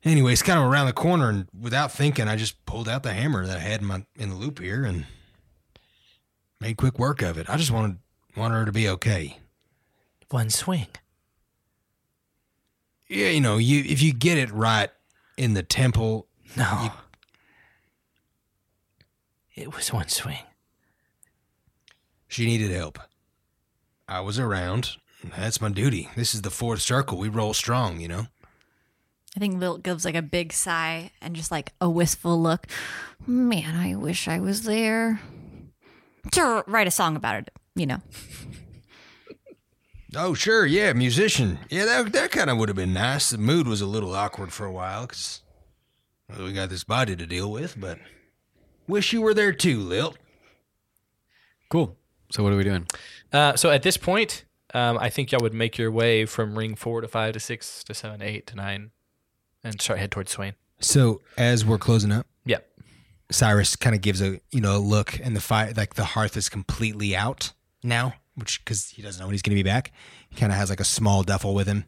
Anyway, 0.04 0.32
it's 0.32 0.42
kind 0.42 0.58
of 0.58 0.64
around 0.64 0.86
the 0.86 0.92
corner, 0.92 1.28
and 1.28 1.48
without 1.58 1.92
thinking, 1.92 2.28
I 2.28 2.36
just 2.36 2.64
pulled 2.66 2.88
out 2.88 3.02
the 3.02 3.12
hammer 3.12 3.46
that 3.46 3.56
I 3.56 3.60
had 3.60 3.80
in 3.80 3.86
my 3.86 4.04
in 4.16 4.30
the 4.30 4.36
loop 4.36 4.58
here 4.58 4.84
and 4.84 5.06
made 6.60 6.76
quick 6.76 6.98
work 6.98 7.22
of 7.22 7.38
it. 7.38 7.48
I 7.48 7.56
just 7.56 7.70
wanted 7.70 7.98
wanted 8.36 8.54
her 8.54 8.64
to 8.64 8.72
be 8.72 8.88
okay. 8.88 9.38
One 10.30 10.50
swing. 10.50 10.88
Yeah, 13.08 13.28
you 13.28 13.40
know, 13.40 13.56
you 13.56 13.80
if 13.86 14.02
you 14.02 14.12
get 14.12 14.38
it 14.38 14.50
right 14.50 14.90
in 15.36 15.54
the 15.54 15.62
temple, 15.62 16.26
No. 16.56 16.92
It 19.58 19.74
was 19.74 19.92
one 19.92 20.08
swing. 20.08 20.44
she 22.28 22.46
needed 22.46 22.70
help. 22.70 23.00
I 24.06 24.20
was 24.20 24.38
around. 24.38 24.96
That's 25.36 25.60
my 25.60 25.68
duty. 25.68 26.08
This 26.14 26.32
is 26.32 26.42
the 26.42 26.50
fourth 26.50 26.80
circle. 26.80 27.18
We 27.18 27.28
roll 27.28 27.52
strong, 27.54 27.98
you 28.00 28.06
know. 28.06 28.26
I 29.36 29.40
think 29.40 29.58
Lilt 29.58 29.82
gives 29.82 30.04
like 30.04 30.14
a 30.14 30.22
big 30.22 30.52
sigh 30.52 31.10
and 31.20 31.34
just 31.34 31.50
like 31.50 31.72
a 31.80 31.90
wistful 31.90 32.40
look. 32.40 32.68
Man, 33.26 33.74
I 33.74 33.96
wish 33.96 34.28
I 34.28 34.38
was 34.38 34.62
there. 34.62 35.20
To 36.32 36.62
write 36.68 36.86
a 36.86 36.92
song 36.92 37.16
about 37.16 37.36
it, 37.36 37.50
you 37.74 37.86
know. 37.86 38.00
Oh, 40.16 40.32
sure, 40.32 40.64
yeah, 40.64 40.94
musician. 40.94 41.58
Yeah, 41.68 41.84
that 41.84 42.12
that 42.14 42.30
kind 42.30 42.48
of 42.48 42.56
would 42.56 42.70
have 42.70 42.76
been 42.76 42.94
nice. 42.94 43.28
The 43.28 43.36
mood 43.36 43.68
was 43.68 43.82
a 43.82 43.86
little 43.86 44.14
awkward 44.14 44.54
for 44.54 44.64
a 44.64 44.72
while 44.72 45.02
because 45.02 45.42
well, 46.30 46.46
we 46.46 46.54
got 46.54 46.70
this 46.70 46.82
body 46.82 47.14
to 47.14 47.26
deal 47.26 47.52
with, 47.52 47.78
but 47.78 47.98
wish 48.88 49.12
you 49.12 49.20
were 49.22 49.34
there 49.34 49.52
too, 49.52 49.78
Lil. 49.80 50.14
Cool. 51.70 51.96
So 52.30 52.42
what 52.42 52.52
are 52.52 52.56
we 52.56 52.64
doing? 52.64 52.86
Uh, 53.32 53.56
so 53.56 53.70
at 53.70 53.82
this 53.82 53.96
point, 53.96 54.44
um, 54.74 54.98
I 54.98 55.08
think 55.10 55.32
y'all 55.32 55.40
would 55.42 55.54
make 55.54 55.78
your 55.78 55.90
way 55.90 56.26
from 56.26 56.56
ring 56.58 56.74
four 56.74 57.00
to 57.00 57.08
five 57.08 57.32
to 57.34 57.40
six 57.40 57.82
to 57.84 57.94
seven, 57.94 58.20
eight 58.22 58.46
to 58.48 58.56
nine, 58.56 58.90
and 59.64 59.80
start 59.80 59.98
head 59.98 60.10
towards 60.10 60.30
Swain. 60.32 60.54
So 60.80 61.20
as 61.36 61.64
we're 61.64 61.78
closing 61.78 62.12
up, 62.12 62.26
Yep. 62.44 62.66
Cyrus 63.30 63.76
kind 63.76 63.94
of 63.94 64.00
gives 64.02 64.22
a 64.22 64.40
you 64.50 64.60
know 64.60 64.76
a 64.76 64.78
look, 64.78 65.18
and 65.22 65.34
the 65.36 65.40
fire 65.40 65.72
like 65.76 65.94
the 65.94 66.04
hearth 66.04 66.36
is 66.36 66.48
completely 66.48 67.14
out 67.16 67.52
now, 67.82 68.14
which 68.34 68.64
because 68.64 68.88
he 68.90 69.02
doesn't 69.02 69.20
know 69.20 69.26
when 69.26 69.34
he's 69.34 69.42
going 69.42 69.56
to 69.56 69.62
be 69.62 69.68
back. 69.68 69.92
He 70.30 70.36
kind 70.36 70.52
of 70.52 70.58
has 70.58 70.70
like 70.70 70.80
a 70.80 70.84
small 70.84 71.22
duffel 71.22 71.54
with 71.54 71.66
him, 71.66 71.84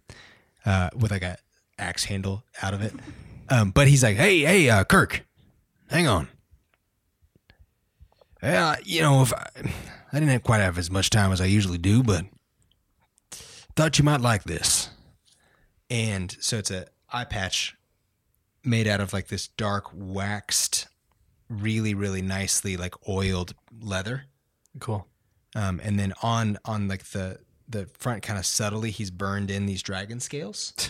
uh, 0.66 0.90
with 0.94 1.10
like 1.10 1.22
a 1.22 1.36
axe 1.78 2.04
handle 2.04 2.44
out 2.62 2.74
of 2.74 2.82
it. 2.82 2.92
Um, 3.48 3.70
but 3.70 3.88
he's 3.88 4.02
like, 4.02 4.16
Hey, 4.16 4.40
hey, 4.40 4.68
uh, 4.70 4.84
Kirk, 4.84 5.24
hang 5.88 6.06
on. 6.06 6.28
Yeah, 8.42 8.76
you 8.84 9.02
know, 9.02 9.22
if 9.22 9.32
I, 9.32 9.46
I 10.12 10.20
didn't 10.20 10.42
quite 10.44 10.60
have 10.60 10.78
as 10.78 10.90
much 10.90 11.10
time 11.10 11.32
as 11.32 11.40
I 11.40 11.44
usually 11.46 11.78
do, 11.78 12.02
but 12.02 12.24
thought 13.76 13.98
you 13.98 14.04
might 14.04 14.20
like 14.20 14.44
this. 14.44 14.90
and 15.88 16.36
so 16.40 16.58
it's 16.58 16.70
a 16.70 16.86
eye 17.12 17.24
patch 17.24 17.76
made 18.64 18.86
out 18.86 19.00
of 19.00 19.12
like 19.12 19.28
this 19.28 19.48
dark 19.48 19.86
waxed, 19.94 20.86
really 21.48 21.94
really 21.94 22.22
nicely 22.22 22.76
like 22.76 22.94
oiled 23.08 23.54
leather. 23.80 24.24
Cool. 24.78 25.06
Um, 25.56 25.80
and 25.82 25.98
then 25.98 26.12
on 26.22 26.58
on 26.64 26.88
like 26.88 27.04
the 27.10 27.38
the 27.68 27.88
front, 27.98 28.22
kind 28.24 28.36
of 28.38 28.44
subtly, 28.46 28.90
he's 28.90 29.12
burned 29.12 29.48
in 29.50 29.66
these 29.66 29.82
dragon 29.82 30.18
scales. 30.20 30.72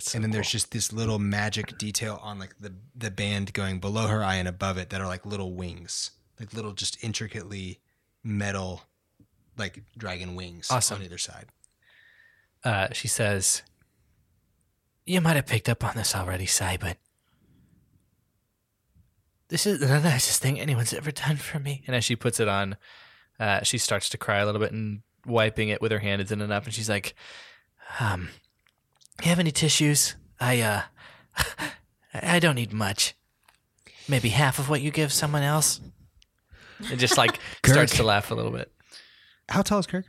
So 0.00 0.16
and 0.16 0.24
then 0.24 0.32
there's 0.32 0.48
cool. 0.48 0.52
just 0.58 0.72
this 0.72 0.92
little 0.92 1.20
magic 1.20 1.78
detail 1.78 2.18
on 2.22 2.38
like 2.40 2.56
the 2.58 2.74
the 2.96 3.10
band 3.12 3.52
going 3.52 3.78
below 3.78 4.08
her 4.08 4.24
eye 4.24 4.36
and 4.36 4.48
above 4.48 4.76
it 4.78 4.90
that 4.90 5.00
are 5.00 5.06
like 5.06 5.24
little 5.24 5.52
wings, 5.54 6.10
like 6.40 6.52
little 6.52 6.72
just 6.72 7.02
intricately 7.04 7.80
metal, 8.22 8.82
like 9.56 9.82
dragon 9.96 10.34
wings 10.34 10.70
Awesome. 10.70 10.98
on 10.98 11.04
either 11.04 11.18
side. 11.18 11.46
Uh, 12.64 12.88
she 12.92 13.08
says, 13.08 13.62
You 15.04 15.20
might 15.20 15.36
have 15.36 15.46
picked 15.46 15.68
up 15.68 15.84
on 15.84 15.94
this 15.96 16.14
already, 16.14 16.46
Sai, 16.46 16.76
but 16.80 16.96
this 19.48 19.66
is 19.66 19.80
the 19.80 20.00
nicest 20.00 20.40
thing 20.40 20.58
anyone's 20.58 20.94
ever 20.94 21.10
done 21.10 21.36
for 21.36 21.58
me. 21.58 21.82
And 21.86 21.94
as 21.94 22.04
she 22.04 22.16
puts 22.16 22.40
it 22.40 22.48
on, 22.48 22.76
uh, 23.38 23.62
she 23.62 23.78
starts 23.78 24.08
to 24.10 24.18
cry 24.18 24.38
a 24.38 24.46
little 24.46 24.60
bit 24.60 24.72
and 24.72 25.02
wiping 25.26 25.68
it 25.68 25.80
with 25.82 25.92
her 25.92 25.98
hand 25.98 26.22
isn't 26.22 26.40
enough. 26.40 26.64
And 26.64 26.74
she's 26.74 26.88
like, 26.88 27.14
Um, 28.00 28.30
you 29.22 29.28
have 29.28 29.38
any 29.38 29.52
tissues? 29.52 30.16
I, 30.40 30.60
uh, 30.60 30.82
I 32.14 32.38
don't 32.40 32.56
need 32.56 32.72
much. 32.72 33.14
Maybe 34.08 34.30
half 34.30 34.58
of 34.58 34.68
what 34.68 34.80
you 34.82 34.90
give 34.90 35.12
someone 35.12 35.42
else? 35.42 35.80
And 36.90 36.98
just 36.98 37.16
like 37.16 37.38
starts 37.66 37.96
to 37.96 38.02
laugh 38.02 38.30
a 38.30 38.34
little 38.34 38.50
bit. 38.50 38.72
How 39.48 39.62
tall 39.62 39.78
is 39.78 39.86
Kirk? 39.86 40.06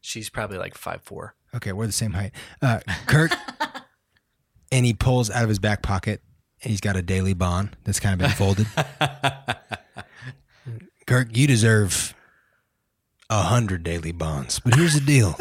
She's 0.00 0.30
probably 0.30 0.58
like 0.58 0.74
five 0.74 1.02
four. 1.02 1.34
Okay, 1.54 1.72
we're 1.72 1.86
the 1.86 1.92
same 1.92 2.12
height. 2.12 2.32
Uh, 2.60 2.80
Kirk, 3.06 3.32
and 4.72 4.84
he 4.84 4.92
pulls 4.92 5.30
out 5.30 5.42
of 5.42 5.48
his 5.48 5.58
back 5.58 5.82
pocket, 5.82 6.22
and 6.62 6.70
he's 6.70 6.80
got 6.80 6.96
a 6.96 7.02
daily 7.02 7.34
bond 7.34 7.76
that's 7.84 8.00
kind 8.00 8.14
of 8.14 8.18
been 8.20 8.36
folded. 8.36 8.66
Kirk, 11.06 11.36
you 11.36 11.46
deserve 11.46 12.14
a 13.30 13.42
hundred 13.42 13.82
daily 13.82 14.12
bonds. 14.12 14.60
But 14.60 14.74
here's 14.74 14.94
the 14.94 15.00
deal. 15.00 15.36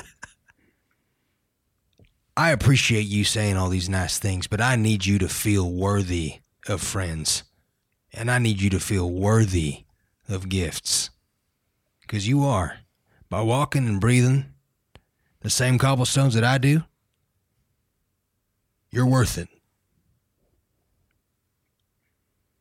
I 2.38 2.52
appreciate 2.52 3.08
you 3.08 3.24
saying 3.24 3.58
all 3.58 3.70
these 3.70 3.90
nice 3.90 4.20
things, 4.20 4.46
but 4.48 4.62
I 4.62 4.76
need 4.76 5.06
you 5.06 5.18
to 5.20 5.28
feel 5.28 5.72
worthy 5.72 6.42
of 6.68 6.82
friends. 6.82 7.44
And 8.14 8.30
I 8.30 8.38
need 8.38 8.62
you 8.62 8.70
to 8.70 8.80
feel 8.80 9.10
worthy 9.10 9.86
of 10.28 10.50
gifts. 10.50 11.10
Because 12.02 12.28
you 12.28 12.44
are. 12.44 12.80
By 13.30 13.42
walking 13.42 13.88
and 13.88 14.00
breathing 14.00 14.46
the 15.42 15.50
same 15.50 15.78
cobblestones 15.78 16.34
that 16.34 16.44
I 16.44 16.58
do, 16.58 16.84
you're 18.90 19.06
worth 19.06 19.38
it. 19.38 19.50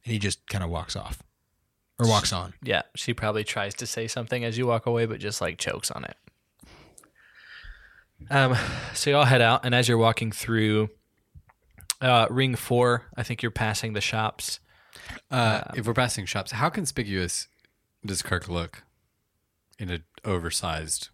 and 0.07 0.13
he 0.13 0.19
just 0.21 0.47
kind 0.47 0.63
of 0.63 0.71
walks 0.71 0.95
off 0.95 1.23
or 1.99 2.09
walks 2.09 2.33
on. 2.33 2.55
Yeah, 2.63 2.83
she 2.95 3.13
probably 3.13 3.43
tries 3.43 3.75
to 3.75 3.87
say 3.87 4.07
something 4.07 4.45
as 4.45 4.57
you 4.57 4.67
walk 4.67 4.87
away, 4.87 5.05
but 5.05 5.19
just 5.19 5.41
like 5.41 5.59
chokes 5.59 5.91
on 5.91 6.05
it. 6.05 6.17
Um, 8.31 8.57
so 8.95 9.11
y'all 9.11 9.25
head 9.25 9.43
out, 9.43 9.65
and 9.65 9.75
as 9.75 9.89
you're 9.89 9.99
walking 9.99 10.31
through 10.31 10.91
uh, 12.01 12.29
Ring 12.31 12.55
Four, 12.55 13.03
I 13.17 13.25
think 13.25 13.43
you're 13.43 13.51
passing 13.51 13.95
the 13.95 14.01
shops. 14.01 14.61
Uh, 15.31 15.63
if 15.75 15.87
we're 15.87 15.93
passing 15.93 16.25
shops, 16.25 16.53
how 16.53 16.69
conspicuous 16.69 17.49
does 18.07 18.23
Kirk 18.23 18.49
look 18.49 18.83
in 19.79 19.91
an 19.91 20.05
oversized 20.25 21.09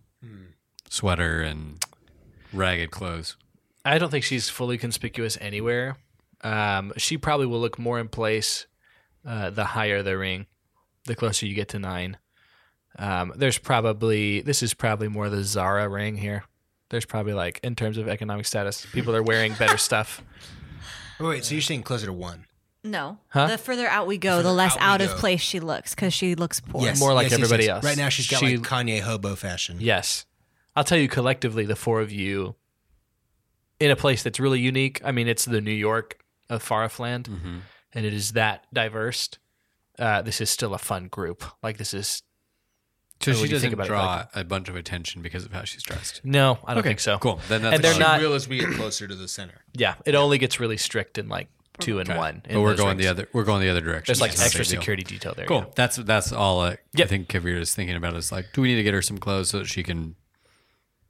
sweater 0.89 1.43
and 1.43 1.85
ragged 2.53 2.91
clothes? 2.91 3.37
I 3.85 3.99
don't 3.99 4.11
think 4.11 4.25
she's 4.25 4.49
fully 4.49 4.79
conspicuous 4.79 5.37
anywhere. 5.41 5.97
Um, 6.43 6.93
she 6.97 7.17
probably 7.19 7.47
will 7.47 7.61
look 7.61 7.79
more 7.79 7.99
in 7.99 8.09
place 8.09 8.67
uh, 9.27 9.51
the 9.51 9.65
higher 9.65 10.03
the 10.03 10.17
ring, 10.17 10.47
the 11.05 11.15
closer 11.15 11.47
you 11.47 11.55
get 11.55 11.69
to 11.71 11.79
nine. 11.79 12.19
Um, 12.99 13.33
there's 13.37 13.59
probably 13.59 14.41
this 14.43 14.63
is 14.63 14.75
probably 14.75 15.09
more 15.09 15.31
the 15.31 15.43
Zara 15.45 15.89
ring 15.89 16.17
here. 16.17 16.45
There's 16.91 17.07
probably 17.07 17.33
like 17.33 17.59
in 17.63 17.75
terms 17.75 17.97
of 17.97 18.09
economic 18.09 18.45
status, 18.45 18.87
people 18.93 19.17
are 19.17 19.23
wearing 19.23 19.55
better 19.55 19.77
stuff. 19.79 20.23
Oh, 21.19 21.29
wait, 21.29 21.45
so 21.45 21.55
you're 21.55 21.63
saying 21.63 21.85
closer 21.85 22.07
to 22.07 22.13
one? 22.13 22.47
No. 22.85 23.19
Huh? 23.29 23.47
The 23.49 23.59
further 23.59 23.87
out 23.87 24.07
we 24.07 24.19
go, 24.19 24.39
the 24.39 24.43
further 24.43 24.55
less 24.55 24.77
out 24.77 24.83
out 24.83 25.01
of 25.03 25.11
go. 25.11 25.17
place 25.17 25.41
she 25.41 25.61
looks 25.61 25.95
because 25.95 26.13
she 26.13 26.35
looks 26.35 26.61
poor. 26.61 26.83
Yes, 26.83 26.99
More 26.99 27.15
like 27.15 27.25
yes, 27.25 27.33
yes, 27.33 27.41
everybody 27.41 27.65
yes. 27.65 27.75
else. 27.77 27.85
Right 27.85 27.97
now, 27.97 28.09
she's 28.09 28.27
got 28.27 28.41
She- 28.41 28.57
like 28.57 28.67
Kanye 28.67 29.01
hobo 29.01 29.37
fashion. 29.37 29.77
Yes. 29.81 30.27
I'll 30.75 30.85
tell 30.85 30.99
you 30.99 31.09
collectively, 31.09 31.65
the 31.65 31.77
four 31.77 32.01
of 32.01 32.11
you 32.11 32.57
in 33.79 33.91
a 33.91 33.97
place 33.97 34.23
that's 34.23 34.41
really 34.41 34.59
unique. 34.61 35.01
I 35.05 35.13
mean, 35.13 35.29
it's 35.29 35.45
the 35.45 35.61
New 35.61 35.71
York 35.71 36.19
of 36.49 36.67
Farafland, 36.67 37.25
Mm-hmm. 37.29 37.59
and 37.93 38.07
it 38.07 38.13
is 38.15 38.33
that 38.33 38.67
diverse. 38.73 39.29
Uh, 39.99 40.23
this 40.23 40.41
is 40.41 40.51
still 40.51 40.73
a 40.75 40.79
fun 40.79 41.09
group. 41.09 41.45
Like, 41.63 41.77
this 41.79 41.93
is. 41.95 42.23
So 43.21 43.33
she 43.35 43.47
doesn't 43.47 43.73
about 43.73 43.87
it, 43.87 43.89
draw 43.89 44.15
like- 44.17 44.29
a 44.35 44.43
bunch 44.45 44.69
of 44.69 44.75
attention 44.75 45.23
because 45.23 45.45
of 45.45 45.53
how 45.53 45.63
she's 45.63 45.83
dressed. 45.85 46.23
No, 46.25 46.59
I 46.65 46.73
don't 46.75 46.81
okay, 46.81 46.89
think 46.89 47.01
so. 47.01 47.19
Cool. 47.19 47.39
Then 47.49 47.63
that's 47.63 47.77
And 47.77 47.85
they're 47.85 47.99
not- 47.99 48.21
will 48.21 48.33
as 48.35 48.49
we 48.49 48.59
get 48.59 48.73
closer 48.73 49.07
to 49.07 49.15
the 49.15 49.29
center. 49.29 49.61
Yeah, 49.75 49.95
it 50.05 50.17
only 50.17 50.39
gets 50.39 50.59
really 50.59 50.77
strict 50.77 51.19
in 51.19 51.29
like 51.29 51.47
two 51.81 51.99
and 52.01 52.09
Okay. 52.09 52.19
one. 52.19 52.43
in 52.47 52.55
But 52.55 52.61
we're 52.61 52.71
those 52.71 52.79
going 52.81 52.97
the 52.99 53.05
rings. 53.05 53.11
other. 53.11 53.29
We're 53.33 53.45
going 53.45 53.61
the 53.63 53.69
other 53.71 53.81
direction. 53.81 54.13
There's 54.13 54.21
like 54.21 54.33
It's 54.33 54.41
not 54.41 54.45
a 54.45 54.47
extra 54.47 54.61
big 54.63 54.69
deal. 54.71 54.81
security 54.81 55.03
detail 55.05 55.35
there. 55.35 55.47
Cool. 55.47 55.59
yeah. 55.59 55.73
That's 55.75 55.97
that's 55.97 56.33
all 56.33 56.61
I, 56.61 56.79
I 56.99 57.05
think 57.05 57.29
Kavir 57.29 57.59
is 57.59 57.75
thinking 57.75 57.97
about. 57.97 58.15
Is 58.17 58.31
like, 58.33 58.47
do 58.53 58.61
we 58.63 58.69
need 58.69 58.77
to 58.77 58.83
get 58.83 58.95
her 58.95 59.03
some 59.03 59.19
clothes 59.19 59.51
so 59.51 59.59
that 59.59 59.67
she 59.67 59.83
can 59.83 60.15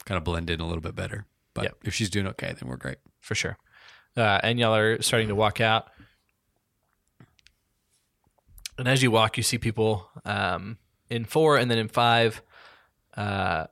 kind 0.04 0.16
of 0.18 0.24
blend 0.24 0.50
in 0.50 0.60
a 0.60 0.66
little 0.66 0.80
bit 0.82 0.94
better? 0.94 1.26
But 1.54 1.64
Yep. 1.64 1.76
if 1.84 1.94
she's 1.94 2.10
doing 2.10 2.26
okay, 2.28 2.54
then 2.58 2.68
we're 2.68 2.76
great. 2.76 2.98
for 3.20 3.34
sure. 3.34 3.56
Uh, 4.16 4.40
and 4.42 4.58
y'all 4.58 4.74
are 4.74 5.00
starting 5.02 5.28
to 5.28 5.34
walk 5.34 5.60
out. 5.60 5.88
And 8.78 8.88
as 8.88 9.02
you 9.02 9.10
walk, 9.10 9.36
you 9.36 9.42
see 9.42 9.58
people 9.58 10.08
um, 10.24 10.78
in 11.10 11.24
four 11.24 11.56
and 11.58 11.70
then 11.70 11.78
in 11.78 11.88
five, 11.88 12.42
uh, 13.16 13.66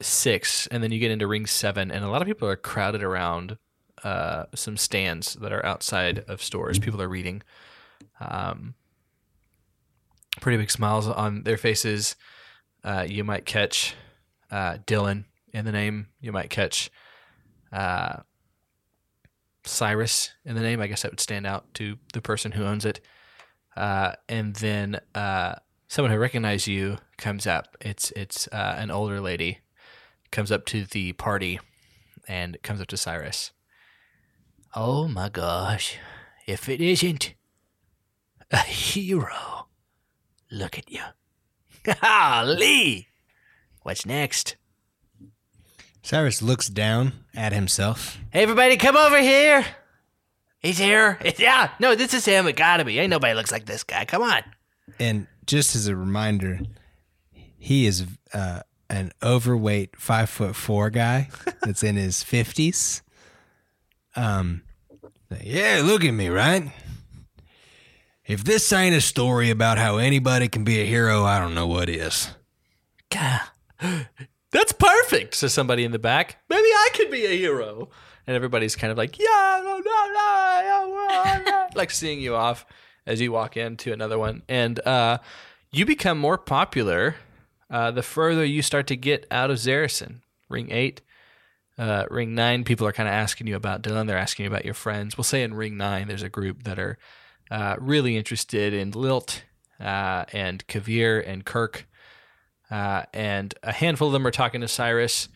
six, 0.00 0.66
and 0.68 0.82
then 0.82 0.90
you 0.92 0.98
get 0.98 1.10
into 1.10 1.26
ring 1.26 1.46
seven, 1.46 1.90
and 1.90 2.04
a 2.04 2.08
lot 2.08 2.20
of 2.20 2.26
people 2.28 2.48
are 2.48 2.56
crowded 2.56 3.02
around 3.02 3.56
uh, 4.04 4.46
some 4.54 4.76
stands 4.76 5.34
that 5.34 5.52
are 5.52 5.64
outside 5.64 6.20
of 6.28 6.42
stores. 6.42 6.78
People 6.78 7.02
are 7.02 7.08
reading. 7.08 7.42
Um, 8.20 8.74
pretty 10.40 10.58
big 10.58 10.70
smiles 10.70 11.08
on 11.08 11.42
their 11.42 11.56
faces. 11.56 12.16
Uh, 12.84 13.06
you 13.08 13.24
might 13.24 13.46
catch 13.46 13.94
uh, 14.50 14.78
Dylan 14.86 15.24
in 15.52 15.64
the 15.64 15.72
name. 15.72 16.08
You 16.20 16.32
might 16.32 16.50
catch 16.50 16.90
uh, 17.72 18.18
Cyrus 19.64 20.32
in 20.44 20.54
the 20.54 20.60
name. 20.60 20.80
I 20.80 20.86
guess 20.86 21.02
that 21.02 21.12
would 21.12 21.20
stand 21.20 21.46
out 21.46 21.72
to 21.74 21.96
the 22.12 22.20
person 22.20 22.52
who 22.52 22.64
owns 22.64 22.84
it. 22.84 23.00
Uh, 23.76 24.12
and 24.28 24.54
then 24.56 25.00
uh, 25.14 25.54
someone 25.88 26.12
who 26.12 26.18
recognizes 26.18 26.68
you 26.68 26.98
comes 27.16 27.46
up. 27.46 27.76
It's 27.80 28.10
it's 28.12 28.48
uh, 28.48 28.74
an 28.78 28.90
older 28.90 29.20
lady 29.20 29.60
comes 30.30 30.52
up 30.52 30.66
to 30.66 30.84
the 30.84 31.12
party 31.14 31.60
and 32.28 32.60
comes 32.62 32.80
up 32.80 32.88
to 32.88 32.96
Cyrus. 32.96 33.52
Oh 34.76 35.06
my 35.06 35.28
gosh. 35.28 35.98
If 36.46 36.68
it 36.68 36.80
isn't 36.80 37.34
a 38.50 38.58
hero. 38.58 39.68
Look 40.50 40.78
at 40.78 40.90
you. 40.90 41.02
Lee! 42.44 43.08
What's 43.82 44.06
next? 44.06 44.56
Cyrus 46.02 46.42
looks 46.42 46.68
down 46.68 47.12
at 47.34 47.52
himself. 47.52 48.18
Hey, 48.32 48.42
everybody, 48.42 48.76
come 48.76 48.96
over 48.96 49.20
here. 49.20 49.64
He's 50.58 50.78
here. 50.78 51.18
Yeah, 51.38 51.70
no, 51.78 51.94
this 51.94 52.14
is 52.14 52.24
him. 52.24 52.46
It 52.46 52.56
gotta 52.56 52.84
be. 52.84 52.98
Ain't 52.98 53.10
nobody 53.10 53.34
looks 53.34 53.52
like 53.52 53.66
this 53.66 53.84
guy. 53.84 54.04
Come 54.04 54.22
on. 54.22 54.42
And 54.98 55.26
just 55.46 55.76
as 55.76 55.86
a 55.86 55.96
reminder, 55.96 56.60
he 57.58 57.86
is 57.86 58.06
uh, 58.32 58.60
an 58.90 59.12
overweight 59.22 59.96
five 60.00 60.30
foot 60.30 60.56
four 60.56 60.90
guy 60.90 61.28
that's 61.62 61.82
in 61.82 61.96
his 61.96 62.22
fifties. 62.22 63.02
Um, 64.16 64.62
yeah, 65.42 65.82
look 65.84 66.04
at 66.04 66.12
me, 66.12 66.28
right? 66.28 66.70
If 68.26 68.44
this 68.44 68.72
ain't 68.72 68.94
a 68.94 69.00
story 69.00 69.50
about 69.50 69.76
how 69.78 69.98
anybody 69.98 70.48
can 70.48 70.64
be 70.64 70.80
a 70.80 70.86
hero, 70.86 71.24
I 71.24 71.38
don't 71.38 71.54
know 71.54 71.66
what 71.66 71.88
is. 71.88 72.30
That's 73.10 74.72
perfect, 74.72 75.34
says 75.34 75.52
somebody 75.52 75.84
in 75.84 75.92
the 75.92 75.98
back. 75.98 76.38
Maybe 76.48 76.62
I 76.62 76.88
could 76.94 77.10
be 77.10 77.26
a 77.26 77.36
hero. 77.36 77.90
And 78.26 78.34
everybody's 78.34 78.76
kind 78.76 78.90
of 78.90 78.96
like, 78.96 79.18
yeah, 79.18 79.60
no, 79.62 79.78
no, 79.78 80.12
no, 80.12 80.86
no, 80.88 81.42
no," 81.44 81.66
like 81.74 81.90
seeing 81.90 82.20
you 82.20 82.34
off 82.34 82.64
as 83.06 83.20
you 83.20 83.32
walk 83.32 83.56
into 83.56 83.92
another 83.92 84.18
one. 84.18 84.42
And 84.48 84.80
uh, 84.86 85.18
you 85.70 85.84
become 85.84 86.18
more 86.18 86.38
popular 86.38 87.16
uh, 87.70 87.90
the 87.90 88.02
further 88.02 88.44
you 88.44 88.62
start 88.62 88.86
to 88.86 88.96
get 88.96 89.26
out 89.30 89.50
of 89.50 89.58
Zarison. 89.58 90.20
Ring 90.48 90.70
eight, 90.70 91.02
uh, 91.78 92.04
ring 92.10 92.34
nine, 92.34 92.64
people 92.64 92.86
are 92.86 92.92
kind 92.92 93.08
of 93.08 93.14
asking 93.14 93.46
you 93.46 93.56
about 93.56 93.82
Dylan. 93.82 94.06
They're 94.06 94.18
asking 94.18 94.44
you 94.44 94.50
about 94.50 94.64
your 94.64 94.74
friends. 94.74 95.16
We'll 95.16 95.24
say 95.24 95.42
in 95.42 95.54
ring 95.54 95.76
nine, 95.76 96.08
there's 96.08 96.22
a 96.22 96.28
group 96.28 96.64
that 96.64 96.78
are 96.78 96.98
uh, 97.50 97.76
really 97.78 98.16
interested 98.16 98.72
in 98.72 98.92
Lilt 98.92 99.42
uh, 99.80 100.24
and 100.32 100.66
Kavir 100.66 101.22
and 101.26 101.44
Kirk. 101.44 101.86
Uh, 102.70 103.04
and 103.12 103.54
a 103.62 103.72
handful 103.72 104.08
of 104.08 104.12
them 104.12 104.26
are 104.26 104.30
talking 104.30 104.60
to 104.60 104.68
Cyrus. 104.68 105.28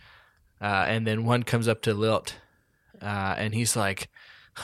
Uh, 0.61 0.87
and 0.89 1.07
then 1.07 1.25
one 1.25 1.43
comes 1.43 1.69
up 1.69 1.83
to 1.83 1.95
Lilt 1.95 2.35
uh, 3.01 3.35
and 3.39 3.55
he's 3.55 3.77
like, 3.77 4.09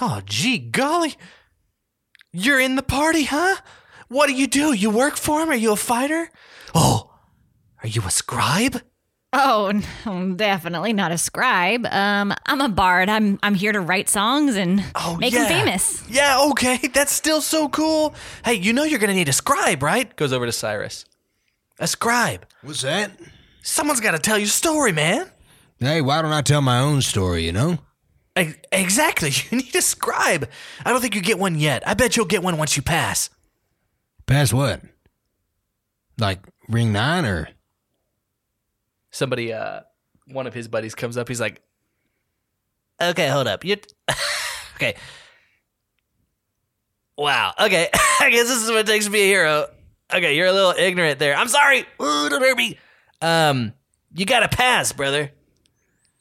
Oh, 0.01 0.21
gee, 0.25 0.59
golly. 0.59 1.15
You're 2.33 2.59
in 2.59 2.75
the 2.75 2.83
party, 2.83 3.25
huh? 3.25 3.57
What 4.09 4.27
do 4.27 4.33
you 4.35 4.49
do? 4.49 4.73
You 4.73 4.91
work 4.91 5.17
for 5.17 5.41
him? 5.41 5.51
Are 5.51 5.55
you 5.55 5.73
a 5.73 5.77
fighter? 5.77 6.31
Oh, 6.75 7.15
are 7.83 7.89
you 7.89 8.03
a 8.03 8.11
scribe? 8.11 8.83
Oh, 9.37 9.73
no, 10.07 10.35
definitely 10.37 10.93
not 10.93 11.11
a 11.13 11.19
scribe. 11.19 11.85
Um, 11.87 12.33
I'm 12.47 12.61
a 12.61 12.69
bard. 12.69 13.09
I'm 13.09 13.39
I'm 13.43 13.55
here 13.55 13.73
to 13.73 13.81
write 13.81 14.09
songs 14.09 14.55
and 14.57 14.83
Oh, 14.95 15.17
make 15.19 15.33
yeah. 15.33 15.41
them 15.49 15.49
famous. 15.67 16.09
Yeah, 16.09 16.47
okay. 16.51 16.77
That's 16.95 17.13
still 17.13 17.41
so 17.41 17.69
cool. 17.69 18.15
Hey, 18.45 18.55
you 18.55 18.73
know 18.73 18.85
you're 18.85 19.01
gonna 19.01 19.15
need 19.15 19.29
a 19.29 19.33
scribe, 19.33 19.83
right? 19.83 20.15
Goes 20.17 20.33
over 20.33 20.47
to 20.47 20.53
Cyrus. 20.53 21.05
A 21.81 21.87
scribe. 21.89 22.47
What's 22.63 22.83
that? 22.83 23.11
Someone's 23.63 24.01
gotta 24.01 24.19
tell 24.21 24.39
your 24.39 24.47
story, 24.47 24.93
man. 24.93 25.31
Hey, 25.81 26.01
why 26.01 26.23
don't 26.23 26.33
I 26.33 26.41
tell 26.43 26.63
my 26.63 26.79
own 26.79 27.03
story, 27.03 27.45
you 27.45 27.53
know? 27.53 27.79
Exactly. 28.73 29.31
You 29.51 29.59
need 29.59 29.75
a 29.75 29.83
scribe. 29.83 30.49
I 30.85 30.91
don't 30.91 31.01
think 31.01 31.15
you 31.15 31.21
get 31.21 31.39
one 31.39 31.59
yet. 31.59 31.87
I 31.87 31.95
bet 31.95 32.17
you'll 32.17 32.27
get 32.27 32.43
one 32.43 32.57
once 32.59 32.77
you 32.77 32.83
pass. 32.83 33.31
Pass 34.27 34.53
what? 34.53 34.81
Like 36.19 36.41
ring 36.69 36.93
nine 36.93 37.25
or 37.25 37.49
Somebody, 39.15 39.53
uh, 39.53 39.83
one 40.27 40.49
of 40.49 40.55
his 40.55 40.67
buddies 40.67 40.97
comes 40.97 41.17
up. 41.17 41.29
He's 41.29 41.41
like, 41.41 41.63
Okay, 43.01 43.29
hold 43.29 43.47
up. 43.47 43.65
You 43.65 43.77
okay? 44.77 44.95
Wow. 47.17 47.53
Okay, 47.61 47.89
I 48.21 48.31
guess 48.31 48.49
this 48.49 48.63
is 48.63 48.69
what 48.71 48.81
it 48.81 48.87
takes 48.87 49.05
to 49.05 49.11
be 49.11 49.21
a 49.21 49.27
hero. 49.27 49.69
Okay, 50.13 50.37
you're 50.37 50.47
a 50.47 50.53
little 50.53 50.75
ignorant 50.77 51.19
there. 51.19 51.37
I'm 51.37 51.49
sorry. 51.49 51.81
Ooh, 52.03 52.29
don't 52.29 52.43
hurt 52.43 52.57
me. 52.57 52.79
Um, 53.23 53.73
you 54.15 54.27
got 54.27 54.41
to 54.41 54.55
pass, 54.57 54.93
brother. 54.93 55.31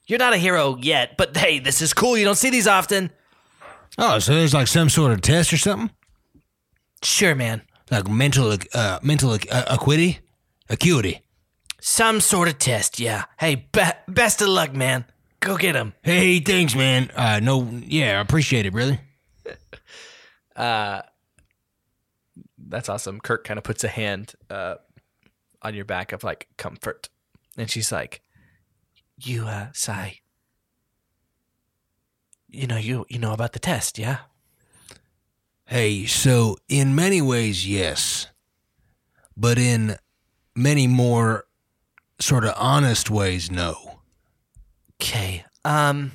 You're 0.08 0.20
not 0.20 0.34
a 0.34 0.38
hero 0.38 0.78
yet, 0.80 1.18
but 1.18 1.36
hey, 1.36 1.60
this 1.60 1.82
is 1.82 1.94
cool. 1.94 2.16
You 2.16 2.26
don't 2.26 2.36
see 2.36 2.50
these 2.50 2.68
often. 2.68 3.12
Oh, 3.98 4.20
so 4.20 4.34
there's 4.36 4.54
like 4.54 4.68
some 4.68 4.90
sort 4.90 5.14
of 5.14 5.22
test 5.22 5.52
or 5.52 5.58
something? 5.58 5.92
Sure, 7.02 7.36
man. 7.36 7.62
Like 7.92 8.08
mental 8.08 8.56
uh 8.74 9.00
mental 9.02 9.32
uh, 9.32 9.64
acuity? 9.68 10.20
Acuity. 10.70 11.22
Some 11.86 12.22
sort 12.22 12.48
of 12.48 12.60
test. 12.60 12.98
Yeah. 12.98 13.26
Hey, 13.38 13.56
be- 13.56 13.82
best 14.08 14.42
of 14.42 14.48
luck, 14.48 14.74
man. 14.74 15.04
Go 15.42 15.58
get 15.58 15.76
him. 15.76 15.94
Hey, 16.02 16.40
thanks, 16.40 16.76
man. 16.76 17.12
Uh 17.14 17.42
no 17.44 17.70
yeah, 17.86 18.18
I 18.20 18.22
appreciate 18.22 18.66
it, 18.66 18.72
brother. 18.72 19.02
uh, 20.56 21.02
That's 22.58 22.88
awesome. 22.88 23.20
Kirk 23.20 23.44
kind 23.44 23.58
of 23.58 23.66
puts 23.66 23.84
a 23.84 23.90
hand 23.90 24.34
uh, 24.50 24.76
on 25.62 25.76
your 25.76 25.84
back 25.84 26.14
of 26.14 26.24
like 26.24 26.48
comfort. 26.58 27.10
And 27.58 27.70
she's 27.70 27.92
like, 27.92 28.22
You, 29.20 29.46
uh, 29.46 29.68
Sai. 29.74 30.22
You 32.48 32.66
know, 32.66 32.78
you 32.78 33.06
you 33.10 33.20
know 33.20 33.34
about 33.34 33.52
the 33.52 33.60
test, 33.60 34.00
yeah? 34.00 34.20
Hey, 35.66 36.06
so 36.06 36.56
in 36.70 36.96
many 36.96 37.22
ways, 37.22 37.68
yes. 37.68 38.28
But 39.36 39.58
in 39.58 39.98
many 40.56 40.88
more 40.88 41.44
sort 42.20 42.46
of 42.46 42.54
honest 42.58 43.10
ways, 43.10 43.50
no. 43.52 44.00
Okay. 45.02 45.46
Um. 45.66 46.12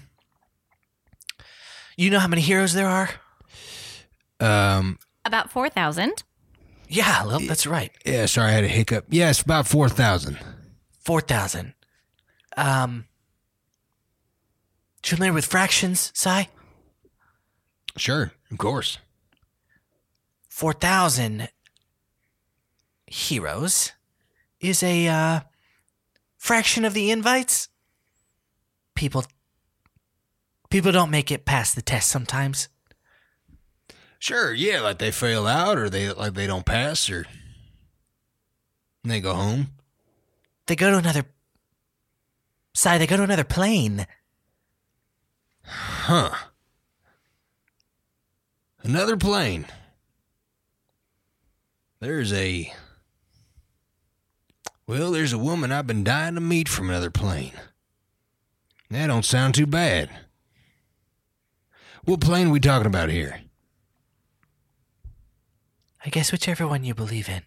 You 1.96 2.10
know 2.10 2.20
how 2.20 2.28
many 2.28 2.42
heroes 2.42 2.74
there 2.74 2.86
are? 2.88 3.10
Um, 4.40 4.98
About 5.24 5.50
4,000. 5.50 6.22
Yeah, 6.88 7.24
well, 7.26 7.40
that's 7.40 7.66
right. 7.66 7.90
yeah, 8.06 8.26
sorry, 8.26 8.50
I 8.50 8.54
had 8.54 8.64
a 8.64 8.68
hiccup. 8.68 9.06
Yes, 9.10 9.42
about 9.42 9.66
4,000. 9.66 10.38
Four 11.04 11.20
thousand. 11.20 11.74
Um. 12.56 13.06
You 15.04 15.16
familiar 15.16 15.32
with 15.32 15.46
fractions, 15.46 16.12
Sai? 16.14 16.48
Sure, 17.96 18.32
of 18.50 18.58
course. 18.58 18.98
4,000 20.50 21.48
heroes 23.06 23.92
is 24.60 24.82
a 24.82 25.08
uh, 25.08 25.40
fraction 26.38 26.84
of 26.84 26.94
the 26.94 27.10
invites. 27.10 27.68
People 28.94 29.24
people 30.70 30.92
don't 30.92 31.10
make 31.10 31.30
it 31.30 31.44
past 31.44 31.74
the 31.74 31.82
test 31.82 32.08
sometimes. 32.08 32.68
Sure, 34.18 34.52
yeah, 34.52 34.80
like 34.80 34.98
they 34.98 35.10
fail 35.10 35.46
out 35.46 35.78
or 35.78 35.90
they 35.90 36.10
like 36.10 36.34
they 36.34 36.46
don't 36.46 36.64
pass 36.64 37.10
or 37.10 37.26
they 39.04 39.20
go 39.20 39.34
home. 39.34 39.68
They 40.66 40.76
go 40.76 40.90
to 40.90 40.98
another 40.98 41.24
side, 42.74 43.00
they 43.00 43.06
go 43.06 43.16
to 43.16 43.22
another 43.22 43.44
plane. 43.44 44.06
Huh. 45.64 46.34
Another 48.82 49.16
plane. 49.16 49.66
There's 52.00 52.32
a. 52.32 52.72
Well, 54.88 55.10
there's 55.10 55.34
a 55.34 55.38
woman 55.38 55.70
I've 55.70 55.86
been 55.86 56.02
dying 56.02 56.34
to 56.36 56.40
meet 56.40 56.66
from 56.66 56.88
another 56.88 57.10
plane. 57.10 57.52
That 58.88 59.08
don't 59.08 59.24
sound 59.24 59.54
too 59.54 59.66
bad. 59.66 60.08
What 62.04 62.22
plane 62.22 62.48
we 62.48 62.58
talking 62.58 62.86
about 62.86 63.10
here? 63.10 63.42
I 66.06 66.08
guess 66.08 66.32
whichever 66.32 66.66
one 66.66 66.84
you 66.84 66.94
believe 66.94 67.28
in. 67.28 67.42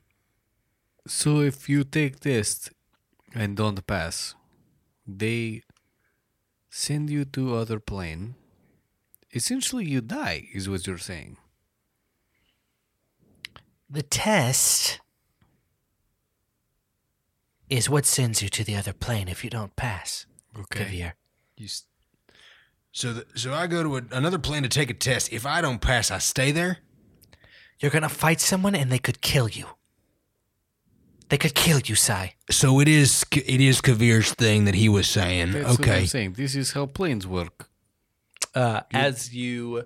So 1.08 1.40
if 1.40 1.68
you 1.68 1.84
take 1.84 2.20
this 2.20 2.70
and 3.34 3.58
don't 3.58 3.88
pass, 3.88 4.36
they 5.08 5.64
send 6.70 7.10
you 7.10 7.26
to 7.26 7.56
other 7.56 7.80
plane. 7.80 8.36
Essentially, 9.34 9.90
you 9.90 10.02
die, 10.02 10.48
is 10.54 10.70
what 10.70 10.86
you're 10.86 11.00
saying. 11.00 11.38
The 13.90 14.04
test 14.04 15.00
is 17.72 17.90
what 17.90 18.06
sends 18.06 18.42
you 18.44 18.50
to 18.50 18.64
the 18.64 18.76
other 18.76 18.94
plane 18.94 19.28
if 19.28 19.44
you 19.44 19.50
don't 19.50 19.76
pass. 19.76 20.26
Kavir. 20.70 21.14
You. 21.58 21.66
s- 21.66 21.86
So, 22.92 23.14
the, 23.14 23.26
so 23.36 23.54
I 23.54 23.68
go 23.68 23.82
to 23.84 23.98
a, 23.98 24.02
another 24.12 24.38
plane 24.38 24.64
to 24.64 24.70
take 24.70 24.90
a 24.90 24.94
test. 24.94 25.32
If 25.32 25.46
I 25.46 25.62
don't 25.62 25.80
pass, 25.80 26.12
I 26.12 26.18
stay 26.20 26.52
there. 26.52 26.80
You're 27.80 27.92
gonna 27.92 28.10
fight 28.10 28.40
someone 28.42 28.76
and 28.76 28.92
they 28.92 29.00
could 29.00 29.22
kill 29.22 29.48
you. 29.50 29.66
They 31.30 31.38
could 31.38 31.56
kill 31.56 31.80
you, 31.80 31.96
Sai. 31.96 32.36
So 32.50 32.80
it 32.82 32.88
is. 32.90 33.24
It 33.32 33.62
is 33.62 33.80
Kavir's 33.82 34.34
thing 34.34 34.66
that 34.66 34.76
he 34.76 34.90
was 34.90 35.08
saying. 35.08 35.54
That's 35.54 35.70
what 35.70 35.80
okay. 35.80 36.00
I'm 36.02 36.08
saying. 36.08 36.34
This 36.34 36.56
is 36.56 36.74
how 36.74 36.86
planes 36.88 37.26
work. 37.26 37.70
Uh, 38.54 38.82
as 38.94 39.34
you 39.34 39.86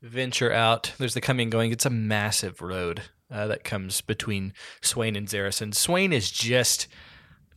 venture 0.00 0.52
out, 0.52 0.92
there's 0.98 1.14
the 1.14 1.20
coming 1.20 1.46
and 1.46 1.52
going. 1.52 1.72
It's 1.72 1.84
a 1.86 1.90
massive 1.90 2.62
road 2.62 3.02
uh, 3.30 3.46
that 3.46 3.64
comes 3.64 4.00
between 4.00 4.52
Swain 4.80 5.16
and 5.16 5.28
Zarison. 5.28 5.74
Swain 5.74 6.12
is 6.12 6.30
just 6.30 6.88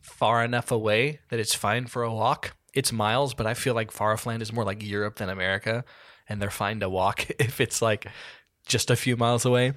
far 0.00 0.44
enough 0.44 0.70
away 0.70 1.20
that 1.30 1.40
it's 1.40 1.54
fine 1.54 1.86
for 1.86 2.02
a 2.02 2.12
walk. 2.12 2.54
It's 2.74 2.92
miles, 2.92 3.34
but 3.34 3.46
I 3.46 3.54
feel 3.54 3.74
like 3.74 3.92
Farfland 3.92 4.42
is 4.42 4.52
more 4.52 4.64
like 4.64 4.82
Europe 4.82 5.16
than 5.16 5.28
America, 5.28 5.84
and 6.28 6.40
they're 6.40 6.50
fine 6.50 6.80
to 6.80 6.88
walk 6.88 7.28
if 7.38 7.60
it's 7.60 7.80
like 7.82 8.06
just 8.66 8.90
a 8.90 8.96
few 8.96 9.16
miles 9.16 9.44
away. 9.44 9.72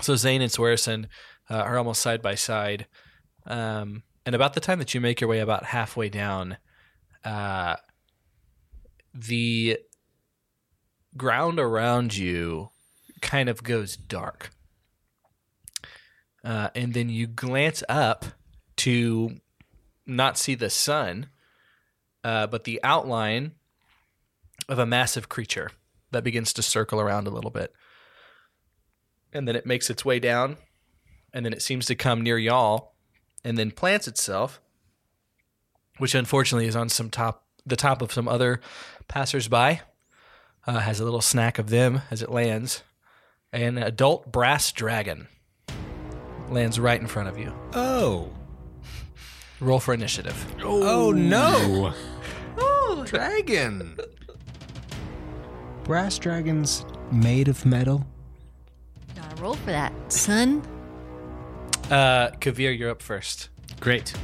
So 0.00 0.16
Zane 0.16 0.42
and 0.42 0.50
Swearson 0.50 1.08
uh, 1.50 1.56
are 1.56 1.78
almost 1.78 2.02
side 2.02 2.22
by 2.22 2.34
side. 2.34 2.86
Um, 3.46 4.02
and 4.24 4.34
about 4.34 4.54
the 4.54 4.60
time 4.60 4.78
that 4.78 4.94
you 4.94 5.00
make 5.00 5.20
your 5.20 5.28
way 5.28 5.40
about 5.40 5.64
halfway 5.64 6.08
down, 6.08 6.56
uh, 7.24 7.76
the 9.12 9.78
ground 11.16 11.58
around 11.58 12.16
you 12.16 12.70
kind 13.20 13.48
of 13.48 13.62
goes 13.62 13.96
dark. 13.96 14.50
Uh, 16.44 16.70
and 16.74 16.92
then 16.94 17.08
you 17.08 17.26
glance 17.26 17.82
up 17.88 18.24
to 18.76 19.40
not 20.06 20.36
see 20.36 20.54
the 20.54 20.70
sun, 20.70 21.26
uh, 22.24 22.46
but 22.46 22.64
the 22.64 22.80
outline 22.82 23.52
of 24.68 24.78
a 24.78 24.86
massive 24.86 25.28
creature 25.28 25.70
that 26.10 26.24
begins 26.24 26.52
to 26.52 26.62
circle 26.62 27.00
around 27.00 27.26
a 27.26 27.30
little 27.30 27.50
bit. 27.50 27.72
And 29.32 29.46
then 29.46 29.56
it 29.56 29.66
makes 29.66 29.88
its 29.88 30.04
way 30.04 30.18
down, 30.18 30.56
and 31.32 31.44
then 31.44 31.52
it 31.52 31.62
seems 31.62 31.86
to 31.86 31.94
come 31.94 32.22
near 32.22 32.38
y'all, 32.38 32.94
and 33.44 33.56
then 33.56 33.70
plants 33.70 34.06
itself, 34.06 34.60
which 35.98 36.14
unfortunately 36.14 36.66
is 36.66 36.76
on 36.76 36.88
some 36.88 37.10
top 37.10 37.46
the 37.64 37.76
top 37.76 38.02
of 38.02 38.12
some 38.12 38.26
other 38.26 38.60
passersby. 39.08 39.80
Uh, 40.64 40.78
has 40.78 41.00
a 41.00 41.04
little 41.04 41.20
snack 41.20 41.58
of 41.58 41.70
them 41.70 42.02
as 42.10 42.22
it 42.22 42.30
lands. 42.30 42.82
An 43.52 43.78
adult 43.78 44.30
brass 44.30 44.70
dragon 44.70 45.26
lands 46.52 46.78
right 46.78 47.00
in 47.00 47.06
front 47.06 47.28
of 47.28 47.38
you. 47.38 47.52
Oh. 47.74 48.30
Roll 49.60 49.80
for 49.80 49.94
initiative. 49.94 50.34
Oh 50.62 51.12
no. 51.12 51.92
oh, 52.58 53.04
Dragon. 53.06 53.96
Brass 55.84 56.18
dragons 56.18 56.84
made 57.10 57.48
of 57.48 57.64
metal. 57.66 58.06
Gotta 59.14 59.42
roll 59.42 59.54
for 59.54 59.70
that, 59.70 59.92
son. 60.12 60.62
Uh, 61.90 62.30
Kavir, 62.40 62.76
you're 62.76 62.90
up 62.90 63.02
first. 63.02 63.48
Great. 63.80 64.14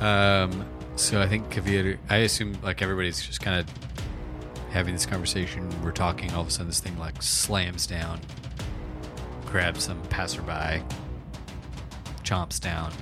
Um, 0.00 0.66
so 0.96 1.20
I 1.20 1.28
think 1.28 1.48
Kavir, 1.50 1.98
I 2.08 2.18
assume 2.18 2.56
like 2.62 2.82
everybody's 2.82 3.24
just 3.24 3.40
kind 3.40 3.60
of 3.60 3.66
having 4.70 4.94
this 4.94 5.06
conversation. 5.06 5.68
We're 5.82 5.92
talking. 5.92 6.32
All 6.32 6.40
of 6.40 6.48
a 6.48 6.50
sudden, 6.50 6.66
this 6.66 6.80
thing 6.80 6.98
like 6.98 7.22
slams 7.22 7.86
down, 7.86 8.20
grabs 9.46 9.84
some 9.84 10.00
passerby, 10.04 10.82
chomps 12.24 12.60
down, 12.60 12.92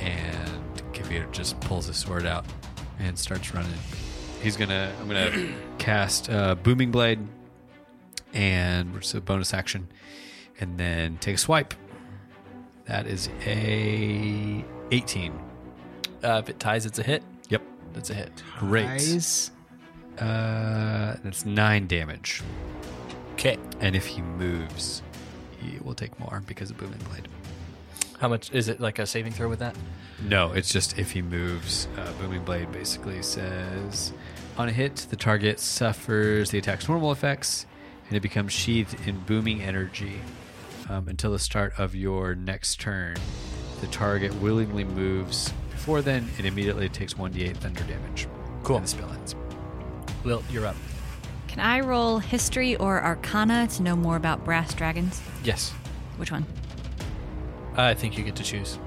and 0.00 0.62
Kavir 0.92 1.30
just 1.32 1.58
pulls 1.60 1.86
his 1.86 1.96
sword 1.96 2.26
out 2.26 2.44
and 2.98 3.18
starts 3.18 3.54
running. 3.54 3.72
He's 4.42 4.56
gonna. 4.56 4.92
I'm 5.00 5.08
gonna 5.08 5.54
cast 5.78 6.28
uh, 6.28 6.54
booming 6.56 6.90
blade, 6.90 7.20
and 8.32 8.94
it's 8.96 9.14
a 9.14 9.20
bonus 9.20 9.54
action, 9.54 9.88
and 10.60 10.78
then 10.78 11.18
take 11.18 11.36
a 11.36 11.38
swipe. 11.38 11.74
That 12.86 13.06
is 13.06 13.30
a 13.46 14.62
18. 14.90 15.32
Uh, 16.22 16.42
if 16.42 16.50
it 16.50 16.60
ties, 16.60 16.84
it's 16.84 16.98
a 16.98 17.02
hit. 17.02 17.22
Yep. 17.48 17.62
That's 17.94 18.10
a 18.10 18.14
hit. 18.14 18.42
Great. 18.58 18.86
Eyes. 18.86 19.50
Uh, 20.18 21.16
that's 21.24 21.44
nine 21.46 21.86
damage. 21.86 22.42
Okay. 23.32 23.56
And 23.80 23.96
if 23.96 24.06
he 24.06 24.22
moves, 24.22 25.02
he 25.60 25.78
will 25.82 25.94
take 25.94 26.18
more 26.20 26.42
because 26.46 26.70
of 26.70 26.76
booming 26.76 27.00
blade. 27.10 27.28
How 28.24 28.28
much 28.28 28.50
is 28.52 28.68
it? 28.68 28.80
Like 28.80 28.98
a 28.98 29.04
saving 29.04 29.32
throw 29.32 29.50
with 29.50 29.58
that? 29.58 29.76
No, 30.26 30.52
it's 30.52 30.72
just 30.72 30.98
if 30.98 31.10
he 31.10 31.20
moves. 31.20 31.88
Uh, 31.94 32.10
booming 32.12 32.42
blade 32.42 32.72
basically 32.72 33.22
says 33.22 34.14
on 34.56 34.66
a 34.66 34.72
hit, 34.72 35.08
the 35.10 35.16
target 35.16 35.60
suffers 35.60 36.48
the 36.48 36.56
attack's 36.56 36.88
normal 36.88 37.12
effects, 37.12 37.66
and 38.08 38.16
it 38.16 38.20
becomes 38.20 38.50
sheathed 38.50 38.96
in 39.06 39.20
booming 39.20 39.60
energy 39.60 40.22
um, 40.88 41.06
until 41.08 41.32
the 41.32 41.38
start 41.38 41.74
of 41.76 41.94
your 41.94 42.34
next 42.34 42.80
turn. 42.80 43.16
The 43.82 43.88
target 43.88 44.34
willingly 44.36 44.84
moves. 44.84 45.52
Before 45.72 46.00
then, 46.00 46.26
it 46.38 46.46
immediately 46.46 46.88
takes 46.88 47.12
1d8 47.12 47.58
thunder 47.58 47.84
damage. 47.84 48.26
Cool. 48.62 48.76
And 48.76 48.86
the 48.86 48.88
spell 48.88 49.12
ends. 49.12 49.36
Will, 50.24 50.42
you're 50.50 50.64
up. 50.64 50.76
Can 51.46 51.60
I 51.60 51.80
roll 51.80 52.20
history 52.20 52.74
or 52.76 53.04
arcana 53.04 53.66
to 53.66 53.82
know 53.82 53.94
more 53.94 54.16
about 54.16 54.46
brass 54.46 54.72
dragons? 54.72 55.20
Yes. 55.42 55.72
Which 56.16 56.32
one? 56.32 56.46
I 57.76 57.94
think 57.94 58.16
you 58.16 58.24
get 58.24 58.36
to 58.36 58.42
choose. 58.42 58.78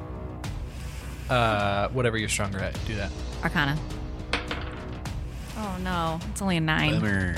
Uh, 1.29 1.89
whatever 1.89 2.17
you're 2.17 2.29
stronger 2.29 2.59
at, 2.59 2.77
do 2.85 2.95
that. 2.95 3.11
Arcana. 3.43 3.77
Oh 5.57 5.77
no, 5.83 6.19
it's 6.31 6.41
only 6.41 6.57
a 6.57 6.61
nine. 6.61 6.99
Bummer. 6.99 7.35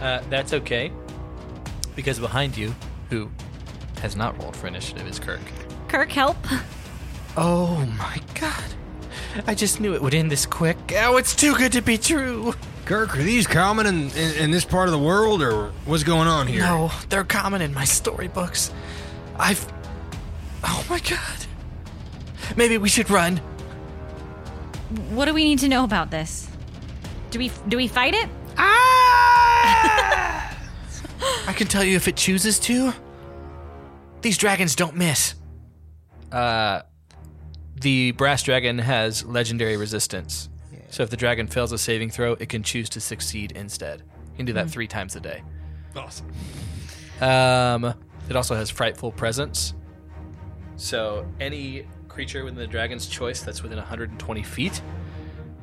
Uh, 0.00 0.20
that's 0.30 0.52
okay, 0.52 0.92
because 1.94 2.18
behind 2.18 2.56
you, 2.56 2.74
who 3.10 3.30
has 4.02 4.14
not 4.14 4.40
rolled 4.40 4.54
for 4.54 4.66
initiative, 4.66 5.06
is 5.08 5.18
Kirk. 5.18 5.40
Kirk, 5.88 6.10
help! 6.10 6.36
Oh 7.36 7.84
my 7.98 8.20
god. 8.38 8.64
I 9.46 9.54
just 9.54 9.80
knew 9.80 9.94
it 9.94 10.00
would 10.02 10.14
end 10.14 10.30
this 10.30 10.46
quick. 10.46 10.76
Oh, 10.96 11.16
it's 11.16 11.34
too 11.34 11.54
good 11.56 11.72
to 11.72 11.82
be 11.82 11.98
true. 11.98 12.54
Kirk, 12.84 13.16
are 13.16 13.22
these 13.22 13.46
common 13.46 13.86
in, 13.86 14.10
in, 14.10 14.34
in 14.36 14.50
this 14.50 14.64
part 14.64 14.86
of 14.88 14.92
the 14.92 14.98
world, 14.98 15.42
or 15.42 15.72
what's 15.84 16.04
going 16.04 16.28
on 16.28 16.46
here? 16.46 16.60
No, 16.60 16.90
they're 17.08 17.24
common 17.24 17.60
in 17.60 17.74
my 17.74 17.84
storybooks. 17.84 18.72
I've. 19.36 19.66
Oh 20.66 20.84
my 20.90 20.98
god. 21.00 21.46
Maybe 22.56 22.78
we 22.78 22.88
should 22.88 23.10
run. 23.10 23.38
What 25.10 25.26
do 25.26 25.34
we 25.34 25.44
need 25.44 25.58
to 25.60 25.68
know 25.68 25.84
about 25.84 26.10
this? 26.10 26.48
Do 27.30 27.38
we 27.38 27.50
do 27.68 27.76
we 27.76 27.88
fight 27.88 28.14
it? 28.14 28.28
Ah! 28.56 30.56
I 31.46 31.52
can 31.52 31.66
tell 31.66 31.84
you 31.84 31.96
if 31.96 32.08
it 32.08 32.16
chooses 32.16 32.58
to. 32.60 32.92
These 34.22 34.38
dragons 34.38 34.74
don't 34.74 34.96
miss. 34.96 35.34
Uh, 36.32 36.82
the 37.80 38.12
brass 38.12 38.42
dragon 38.42 38.78
has 38.78 39.24
legendary 39.24 39.76
resistance. 39.76 40.48
So 40.90 41.02
if 41.02 41.10
the 41.10 41.16
dragon 41.16 41.46
fails 41.46 41.72
a 41.72 41.78
saving 41.78 42.10
throw, 42.10 42.32
it 42.34 42.48
can 42.48 42.62
choose 42.62 42.88
to 42.90 43.00
succeed 43.00 43.52
instead. 43.52 44.00
You 44.00 44.36
can 44.36 44.46
do 44.46 44.52
that 44.54 44.70
three 44.70 44.86
times 44.86 45.14
a 45.16 45.20
day. 45.20 45.42
Awesome. 45.94 46.26
Um, 47.20 47.94
It 48.28 48.36
also 48.36 48.54
has 48.54 48.70
frightful 48.70 49.12
presence. 49.12 49.74
So 50.76 51.26
any 51.40 51.86
creature 52.08 52.44
within 52.44 52.58
the 52.58 52.66
dragon's 52.66 53.06
choice 53.06 53.42
that's 53.42 53.62
within 53.62 53.78
120 53.78 54.42
feet 54.42 54.80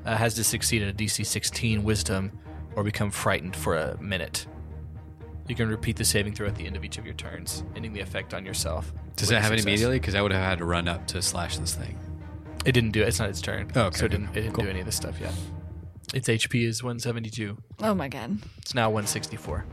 uh, 0.06 0.16
has 0.16 0.34
to 0.36 0.44
succeed 0.44 0.82
at 0.84 0.90
a 0.90 0.94
DC 0.94 1.26
16 1.26 1.84
Wisdom 1.84 2.32
or 2.76 2.84
become 2.84 3.12
frightened 3.12 3.56
for 3.56 3.78
a 3.78 4.02
minute. 4.02 4.46
You 5.48 5.56
can 5.56 5.68
repeat 5.68 5.98
the 5.98 6.06
saving 6.06 6.34
throw 6.34 6.48
at 6.48 6.56
the 6.56 6.66
end 6.66 6.76
of 6.76 6.86
each 6.86 6.98
of 6.98 7.06
your 7.06 7.16
turns, 7.16 7.64
ending 7.76 7.94
the 7.94 8.00
effect 8.00 8.34
on 8.34 8.46
yourself. 8.46 8.94
Does 9.16 9.28
that 9.30 9.42
happen 9.42 9.58
success. 9.58 9.66
immediately? 9.66 10.00
Because 10.00 10.16
I 10.16 10.22
would 10.22 10.32
have 10.32 10.42
had 10.44 10.58
to 10.60 10.66
run 10.66 10.88
up 10.88 11.06
to 11.08 11.22
slash 11.22 11.58
this 11.58 11.76
thing. 11.76 11.98
It 12.66 12.72
didn't 12.72 12.92
do 12.92 13.02
it. 13.02 13.10
It's 13.10 13.20
not 13.20 13.30
its 13.30 13.42
turn. 13.42 13.70
Oh, 13.76 13.84
okay, 13.84 13.98
So 13.98 14.06
it 14.06 14.10
didn't, 14.10 14.30
it 14.30 14.42
didn't 14.42 14.58
do 14.58 14.70
any 14.70 14.80
of 14.80 14.86
this 14.86 14.96
stuff 14.96 15.20
yet. 15.20 15.34
Its 16.14 16.30
HP 16.30 16.66
is 16.66 16.82
172. 16.82 17.58
Oh 17.82 17.94
my 17.94 18.08
god. 18.08 18.38
It's 18.60 18.74
now 18.74 18.90
164. 18.90 19.66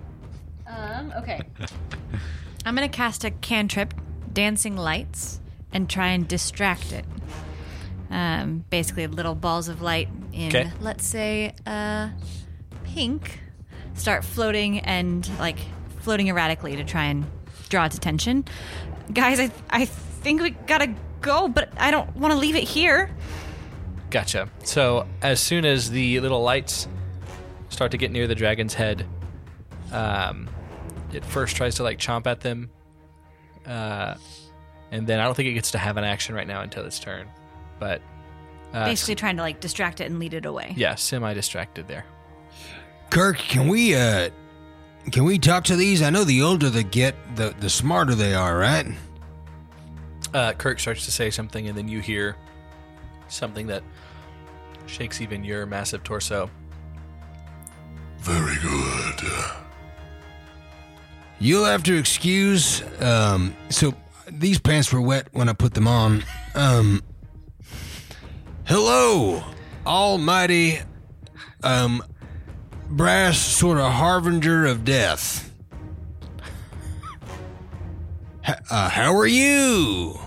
Um, 0.66 1.12
okay. 1.18 1.40
I'm 2.64 2.74
gonna 2.74 2.88
cast 2.88 3.24
a 3.24 3.30
cantrip, 3.30 3.94
dancing 4.32 4.76
lights, 4.76 5.40
and 5.72 5.88
try 5.88 6.08
and 6.08 6.26
distract 6.26 6.92
it. 6.92 7.04
Um, 8.10 8.64
basically 8.70 9.06
little 9.06 9.34
balls 9.34 9.68
of 9.68 9.80
light 9.82 10.08
in, 10.32 10.50
'Kay. 10.50 10.70
let's 10.80 11.06
say, 11.06 11.54
uh, 11.66 12.08
pink, 12.84 13.40
start 13.94 14.24
floating 14.24 14.80
and 14.80 15.28
like 15.38 15.58
floating 16.00 16.28
erratically 16.28 16.74
to 16.76 16.84
try 16.84 17.04
and 17.04 17.24
draw 17.68 17.84
its 17.84 17.96
attention. 17.96 18.44
Guys, 19.12 19.38
I 19.38 19.50
I 19.70 19.84
think 19.84 20.42
we 20.42 20.50
gotta 20.50 20.92
go, 21.20 21.46
but 21.48 21.72
I 21.76 21.90
don't 21.90 22.16
want 22.16 22.32
to 22.32 22.38
leave 22.38 22.56
it 22.56 22.64
here. 22.64 23.10
Gotcha. 24.10 24.48
So 24.64 25.06
as 25.22 25.38
soon 25.38 25.64
as 25.64 25.90
the 25.90 26.18
little 26.20 26.42
lights 26.42 26.88
start 27.68 27.92
to 27.92 27.96
get 27.98 28.10
near 28.10 28.26
the 28.26 28.34
dragon's 28.34 28.74
head, 28.74 29.06
um, 29.92 30.48
it 31.12 31.24
first 31.24 31.54
tries 31.56 31.76
to 31.76 31.84
like 31.84 31.98
chomp 31.98 32.26
at 32.26 32.40
them, 32.40 32.70
uh, 33.66 34.14
and 34.90 35.06
then 35.06 35.20
I 35.20 35.24
don't 35.24 35.34
think 35.34 35.48
it 35.48 35.54
gets 35.54 35.70
to 35.72 35.78
have 35.78 35.96
an 35.96 36.04
action 36.04 36.34
right 36.34 36.46
now 36.46 36.62
until 36.62 36.84
its 36.84 36.98
turn. 36.98 37.28
But 37.78 38.02
uh, 38.72 38.84
Basically, 38.86 39.14
trying 39.14 39.36
to 39.36 39.42
like 39.42 39.60
distract 39.60 40.00
it 40.00 40.04
and 40.04 40.18
lead 40.18 40.34
it 40.34 40.46
away. 40.46 40.74
yeah, 40.76 40.94
semi-distracted 40.94 41.88
there. 41.88 42.04
Kirk, 43.10 43.38
can 43.38 43.68
we 43.68 43.94
uh 43.94 44.30
can 45.10 45.24
we 45.24 45.38
talk 45.38 45.64
to 45.64 45.76
these? 45.76 46.02
I 46.02 46.10
know 46.10 46.24
the 46.24 46.42
older 46.42 46.70
they 46.70 46.84
get, 46.84 47.14
the 47.36 47.54
the 47.58 47.70
smarter 47.70 48.14
they 48.14 48.34
are, 48.34 48.56
right? 48.56 48.86
Uh, 50.32 50.52
Kirk 50.52 50.78
starts 50.78 51.04
to 51.06 51.10
say 51.10 51.30
something, 51.30 51.66
and 51.66 51.76
then 51.76 51.88
you 51.88 51.98
hear 52.00 52.36
something 53.28 53.66
that 53.66 53.82
shakes 54.86 55.20
even 55.20 55.42
your 55.42 55.66
massive 55.66 56.04
torso. 56.04 56.48
Very 58.18 58.56
good. 58.62 59.20
You'll 61.40 61.64
have 61.64 61.82
to 61.84 61.96
excuse 61.96 62.82
um 63.00 63.56
so 63.70 63.94
these 64.30 64.58
pants 64.60 64.92
were 64.92 65.00
wet 65.00 65.28
when 65.32 65.48
I 65.48 65.52
put 65.54 65.74
them 65.74 65.88
on. 65.88 66.22
Um 66.54 67.02
Hello, 68.66 69.42
almighty 69.86 70.80
um 71.62 72.02
brass 72.88 73.38
sort 73.38 73.78
of 73.78 73.90
harbinger 73.92 74.66
of 74.66 74.84
death. 74.84 75.46
H- 78.46 78.56
uh, 78.70 78.88
how 78.88 79.14
are 79.16 79.26
you? 79.26 80.18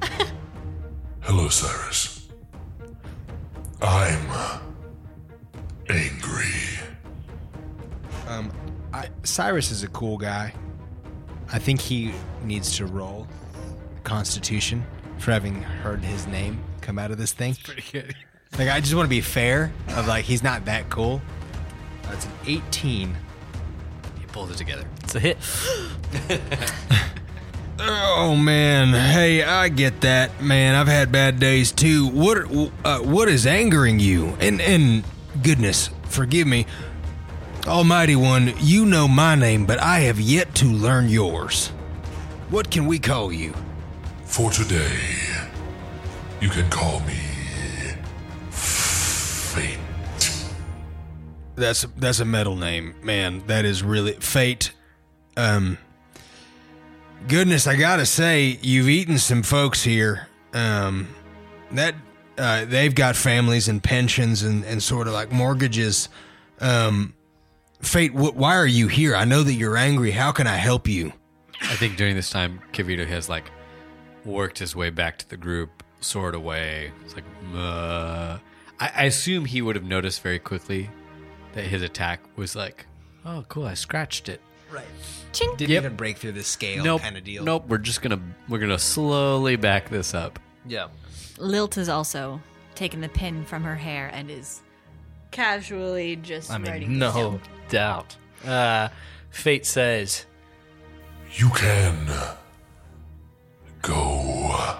Hello, 1.20 1.48
Cyrus. 1.48 2.28
I'm 3.80 4.26
Cyrus 9.32 9.70
is 9.70 9.82
a 9.82 9.88
cool 9.88 10.18
guy. 10.18 10.52
I 11.50 11.58
think 11.58 11.80
he 11.80 12.12
needs 12.44 12.76
to 12.76 12.84
roll 12.84 13.26
Constitution 14.04 14.84
for 15.16 15.32
having 15.32 15.62
heard 15.62 16.04
his 16.04 16.26
name 16.26 16.62
come 16.82 16.98
out 16.98 17.10
of 17.10 17.16
this 17.16 17.32
thing. 17.32 17.56
Pretty 17.64 17.82
good. 17.90 18.14
Like, 18.58 18.68
I 18.68 18.80
just 18.80 18.94
want 18.94 19.06
to 19.06 19.10
be 19.10 19.22
fair. 19.22 19.72
Of 19.88 20.06
like, 20.06 20.26
he's 20.26 20.42
not 20.42 20.66
that 20.66 20.90
cool. 20.90 21.22
That's 22.02 22.26
an 22.26 22.32
18. 22.46 23.16
He 24.20 24.26
pulls 24.26 24.50
it 24.50 24.58
together. 24.58 24.86
It's 25.02 25.14
a 25.14 25.20
hit. 25.20 25.38
Oh 27.84 28.36
man, 28.36 28.88
hey, 28.90 29.42
I 29.42 29.68
get 29.68 30.02
that, 30.02 30.40
man. 30.40 30.76
I've 30.76 30.86
had 30.86 31.10
bad 31.10 31.40
days 31.40 31.72
too. 31.72 32.06
What 32.06 32.38
uh, 32.84 33.00
what 33.00 33.28
is 33.28 33.44
angering 33.44 33.98
you? 33.98 34.36
And 34.38 34.60
and 34.60 35.02
goodness, 35.42 35.90
forgive 36.04 36.46
me, 36.46 36.66
Almighty 37.66 38.16
One. 38.16 38.52
You 38.58 38.86
know 38.86 39.06
my 39.06 39.34
name, 39.34 39.66
but 39.66 39.80
I 39.80 40.00
have 40.00 40.20
yet 40.20 40.54
to 40.56 40.66
learn 40.66 41.08
yours. 41.08 41.68
What 42.50 42.70
can 42.70 42.86
we 42.86 42.98
call 42.98 43.32
you? 43.32 43.54
For 44.24 44.50
today, 44.50 44.98
you 46.40 46.48
can 46.48 46.68
call 46.70 47.00
me 47.00 47.18
Fate. 48.50 49.78
That's 51.54 51.86
that's 51.96 52.20
a 52.20 52.24
metal 52.24 52.56
name, 52.56 52.94
man. 53.02 53.42
That 53.46 53.64
is 53.64 53.82
really 53.82 54.14
fate. 54.14 54.72
Um, 55.36 55.78
goodness, 57.28 57.66
I 57.66 57.76
gotta 57.76 58.06
say, 58.06 58.58
you've 58.62 58.88
eaten 58.88 59.18
some 59.18 59.42
folks 59.42 59.82
here. 59.84 60.28
Um, 60.54 61.08
that 61.70 61.94
uh, 62.38 62.64
they've 62.64 62.94
got 62.94 63.16
families 63.16 63.68
and 63.68 63.82
pensions 63.82 64.42
and 64.42 64.64
and 64.64 64.82
sort 64.82 65.06
of 65.06 65.12
like 65.12 65.30
mortgages. 65.30 66.08
Um, 66.60 67.14
fate, 67.82 68.12
wh- 68.12 68.36
why 68.36 68.56
are 68.56 68.66
you 68.66 68.88
here? 68.88 69.14
I 69.14 69.24
know 69.24 69.42
that 69.42 69.54
you're 69.54 69.76
angry. 69.76 70.10
How 70.10 70.32
can 70.32 70.46
I 70.46 70.56
help 70.56 70.88
you? 70.88 71.12
I 71.60 71.74
think 71.76 71.96
during 71.96 72.16
this 72.16 72.30
time, 72.30 72.60
Kavito 72.72 73.06
has 73.06 73.28
like 73.28 73.50
worked 74.24 74.58
his 74.58 74.74
way 74.74 74.90
back 74.90 75.18
to 75.18 75.28
the 75.28 75.36
group, 75.36 75.82
sword 76.00 76.34
away. 76.34 76.90
It's 77.04 77.14
like, 77.14 77.24
uh, 77.54 78.38
I, 78.80 78.90
I 78.96 79.04
assume 79.04 79.44
he 79.44 79.62
would 79.62 79.76
have 79.76 79.84
noticed 79.84 80.22
very 80.22 80.38
quickly 80.38 80.90
that 81.54 81.64
his 81.64 81.82
attack 81.82 82.20
was 82.36 82.56
like, 82.56 82.86
oh, 83.24 83.44
cool, 83.48 83.66
I 83.66 83.74
scratched 83.74 84.28
it. 84.28 84.40
Right. 84.70 84.86
Ching. 85.32 85.54
Didn't 85.56 85.70
Yep. 85.70 85.82
even 85.84 85.96
break 85.96 86.16
through 86.16 86.32
the 86.32 86.42
scale 86.42 86.82
nope, 86.82 87.02
kind 87.02 87.16
of 87.16 87.24
deal. 87.24 87.44
nope. 87.44 87.64
We're 87.68 87.76
just 87.78 88.00
gonna 88.02 88.20
we're 88.48 88.58
gonna 88.58 88.78
slowly 88.78 89.56
back 89.56 89.90
this 89.90 90.14
up. 90.14 90.38
Yeah. 90.66 90.88
Lilt 91.38 91.74
has 91.74 91.88
also 91.90 92.40
taken 92.74 93.00
the 93.02 93.08
pin 93.10 93.44
from 93.44 93.64
her 93.64 93.74
hair 93.76 94.10
and 94.14 94.30
is 94.30 94.62
Casually 95.30 96.16
just 96.16 96.50
I 96.50 96.58
writing 96.58 96.90
mean, 96.90 96.98
this 97.00 97.14
no 97.14 97.30
down. 97.32 97.40
Doubt. 97.72 98.16
Uh, 98.44 98.88
Fate 99.30 99.64
says, 99.66 100.26
You 101.32 101.50
can 101.50 102.06
go 103.80 104.76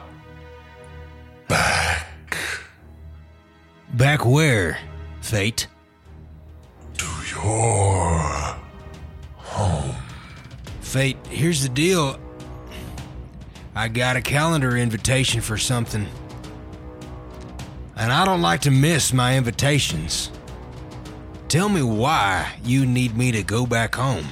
back 1.48 2.08
Back 3.94 4.24
where? 4.24 4.78
Fate. 5.20 5.66
to 6.96 7.06
your 7.30 8.56
home. 9.36 9.94
Fate, 10.80 11.18
here's 11.28 11.62
the 11.62 11.68
deal. 11.68 12.18
I 13.74 13.88
got 13.88 14.16
a 14.16 14.22
calendar 14.22 14.76
invitation 14.76 15.40
for 15.40 15.58
something. 15.58 16.06
And 17.96 18.12
I 18.12 18.24
don't 18.24 18.42
like 18.42 18.62
to 18.62 18.70
miss 18.70 19.12
my 19.12 19.36
invitations. 19.36 20.30
Tell 21.52 21.68
me 21.68 21.82
why 21.82 22.54
you 22.64 22.86
need 22.86 23.14
me 23.14 23.30
to 23.30 23.42
go 23.42 23.66
back 23.66 23.94
home. 23.94 24.24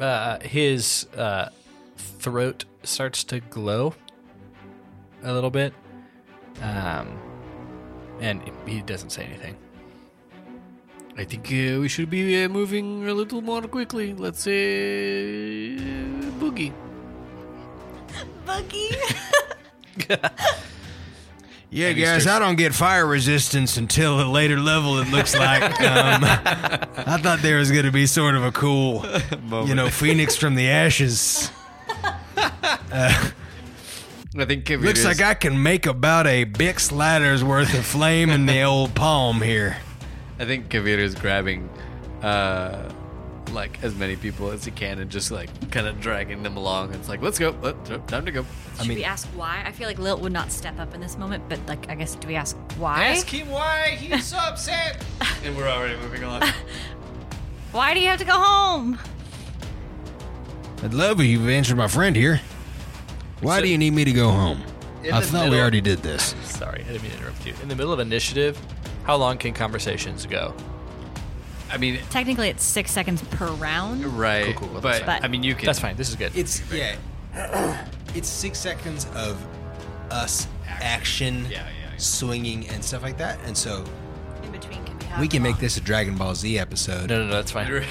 uh, 0.00 0.38
his 0.40 1.06
uh, 1.18 1.50
throat 1.98 2.64
starts 2.82 3.24
to 3.24 3.40
glow 3.40 3.94
a 5.22 5.30
little 5.30 5.50
bit, 5.50 5.74
um, 6.62 7.20
and 8.20 8.40
he 8.64 8.80
doesn't 8.80 9.10
say 9.10 9.24
anything. 9.24 9.54
I 11.18 11.24
think 11.24 11.44
uh, 11.48 11.78
we 11.80 11.88
should 11.88 12.08
be 12.08 12.42
uh, 12.42 12.48
moving 12.48 13.06
a 13.10 13.12
little 13.12 13.42
more 13.42 13.60
quickly. 13.60 14.14
Let's 14.14 14.40
say 14.40 15.76
boogie. 16.40 16.72
Buggy. 18.46 18.96
Yeah, 21.74 21.92
guys, 21.92 22.26
I 22.26 22.38
don't 22.38 22.56
get 22.56 22.74
fire 22.74 23.06
resistance 23.06 23.78
until 23.78 24.20
a 24.20 24.28
later 24.28 24.60
level, 24.60 24.98
it 24.98 25.08
looks 25.08 25.34
like. 25.34 25.62
Um, 25.82 26.24
I 26.24 27.18
thought 27.20 27.40
there 27.40 27.58
was 27.58 27.70
going 27.70 27.84
to 27.86 27.90
be 27.90 28.06
sort 28.06 28.34
of 28.34 28.44
a 28.44 28.52
cool, 28.52 29.04
you 29.66 29.74
know, 29.74 29.88
phoenix 29.88 30.36
from 30.36 30.54
the 30.54 30.68
ashes. 30.68 31.50
I 34.34 34.44
think 34.46 34.64
Kavito's, 34.64 34.84
Looks 34.84 35.04
like 35.04 35.20
I 35.22 35.34
can 35.34 35.62
make 35.62 35.86
about 35.86 36.26
a 36.26 36.44
Bic 36.44 36.92
lighter's 36.92 37.42
worth 37.42 37.76
of 37.76 37.84
flame 37.84 38.30
in 38.30 38.46
the 38.46 38.62
old 38.62 38.94
palm 38.94 39.40
here. 39.40 39.78
I 40.38 40.44
think 40.44 40.68
Kavito's 40.68 41.14
grabbing 41.14 41.68
uh 42.22 42.92
like 43.52 43.82
as 43.82 43.94
many 43.94 44.16
people 44.16 44.50
as 44.50 44.64
he 44.64 44.70
can 44.70 44.98
and 44.98 45.10
just 45.10 45.30
like 45.30 45.48
kind 45.70 45.86
of 45.86 46.00
dragging 46.00 46.42
them 46.42 46.56
along. 46.56 46.92
It's 46.94 47.08
like, 47.08 47.22
let's 47.22 47.38
go. 47.38 47.54
Let, 47.62 48.08
time 48.08 48.24
to 48.24 48.32
go. 48.32 48.44
Should 48.80 48.88
we 48.88 49.04
ask 49.04 49.26
why? 49.28 49.62
I 49.64 49.72
feel 49.72 49.86
like 49.86 49.98
Lilt 49.98 50.20
would 50.20 50.32
not 50.32 50.50
step 50.50 50.78
up 50.78 50.94
in 50.94 51.00
this 51.00 51.18
moment, 51.18 51.44
but 51.48 51.64
like, 51.66 51.88
I 51.88 51.94
guess, 51.94 52.14
do 52.14 52.28
we 52.28 52.34
ask 52.34 52.56
why? 52.78 53.04
Ask 53.04 53.28
him 53.28 53.48
why 53.48 53.96
he's 53.98 54.24
so 54.24 54.38
upset. 54.38 55.04
And 55.44 55.56
we're 55.56 55.68
already 55.68 55.96
moving 55.96 56.22
on. 56.22 56.40
Why 57.72 57.94
do 57.94 58.00
you 58.00 58.06
have 58.08 58.18
to 58.20 58.24
go 58.24 58.34
home? 58.34 58.96
I'd 60.84 60.94
love 60.94 61.20
if 61.20 61.26
you've 61.26 61.48
answered 61.48 61.76
my 61.78 61.88
friend 61.88 62.14
here. 62.14 62.40
Why 63.40 63.60
do 63.60 63.68
you 63.68 63.78
need 63.78 63.92
me 63.92 64.04
to 64.04 64.12
go 64.12 64.30
home? 64.30 64.62
I 65.10 65.18
the 65.20 65.26
thought 65.26 65.50
we 65.50 65.58
already 65.58 65.80
did 65.80 65.98
this. 65.98 66.34
Sorry, 66.44 66.82
I 66.82 66.92
didn't 66.92 67.02
mean 67.02 67.12
to 67.12 67.18
interrupt 67.18 67.46
you. 67.46 67.54
In 67.62 67.68
the 67.68 67.74
middle 67.74 67.92
of 67.92 67.98
initiative, 67.98 68.60
how 69.04 69.16
long 69.16 69.38
can 69.38 69.52
conversations 69.52 70.26
go? 70.26 70.54
I 71.72 71.78
mean, 71.78 71.98
Technically, 72.10 72.48
it's 72.50 72.62
six 72.62 72.90
seconds 72.90 73.22
per 73.30 73.48
round. 73.52 74.04
right. 74.04 74.54
cool, 74.56 74.68
cool, 74.68 74.80
but 74.80 74.92
that's 74.92 75.04
fine. 75.04 75.24
I 75.24 75.28
mean, 75.28 75.42
you 75.42 75.54
can. 75.54 75.64
That's 75.66 75.78
fine. 75.80 75.96
This 75.96 76.10
is 76.10 76.16
good. 76.16 76.36
It's 76.36 76.60
yeah. 76.72 76.96
It's 78.14 78.28
six 78.28 78.58
seconds 78.58 79.06
of 79.16 79.42
us 80.10 80.46
action, 80.68 81.46
Yeah, 81.46 81.50
yeah, 81.50 81.62
yeah. 81.64 81.96
swinging, 81.96 82.68
and 82.68 82.84
stuff 82.84 83.02
like 83.02 83.16
that. 83.16 83.38
And 83.46 83.56
so 83.56 83.84
In 84.44 84.52
between 84.52 84.84
can 84.84 84.98
be 84.98 85.06
we 85.18 85.28
can 85.28 85.42
make 85.42 85.56
this 85.56 85.78
a 85.78 85.80
Dragon 85.80 86.14
Ball 86.16 86.34
Z 86.34 86.58
episode. 86.58 87.08
no, 87.08 87.20
no, 87.20 87.26
no, 87.28 87.32
that's 87.32 87.50
fine. 87.52 87.70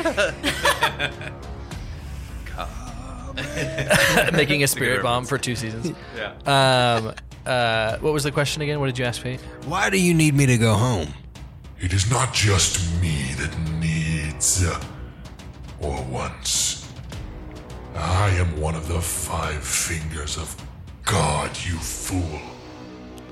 Making 4.33 4.63
a 4.63 4.67
spirit 4.67 5.01
bomb 5.03 5.25
for 5.25 5.37
two 5.37 5.55
seasons. 5.55 5.91
Yeah. 6.15 6.33
Um, 6.45 7.13
uh, 7.45 7.97
what 7.99 8.13
was 8.13 8.23
the 8.23 8.31
question 8.31 8.61
again? 8.61 8.79
What 8.79 8.87
did 8.87 8.99
you 8.99 9.05
ask, 9.05 9.21
Fate? 9.21 9.39
Why 9.65 9.89
do 9.89 9.99
you 9.99 10.13
need 10.13 10.35
me 10.35 10.45
to 10.45 10.57
go 10.57 10.73
home? 10.75 11.07
It 11.79 11.93
is 11.93 12.11
not 12.11 12.33
just 12.33 12.79
me 13.01 13.33
that 13.39 13.51
or 15.79 16.03
wants. 16.05 16.91
I 17.93 18.29
am 18.29 18.59
one 18.59 18.73
of 18.73 18.87
the 18.87 18.99
five 18.99 19.63
fingers 19.63 20.35
of 20.35 20.55
God, 21.05 21.51
you 21.63 21.77
fool. 21.77 22.41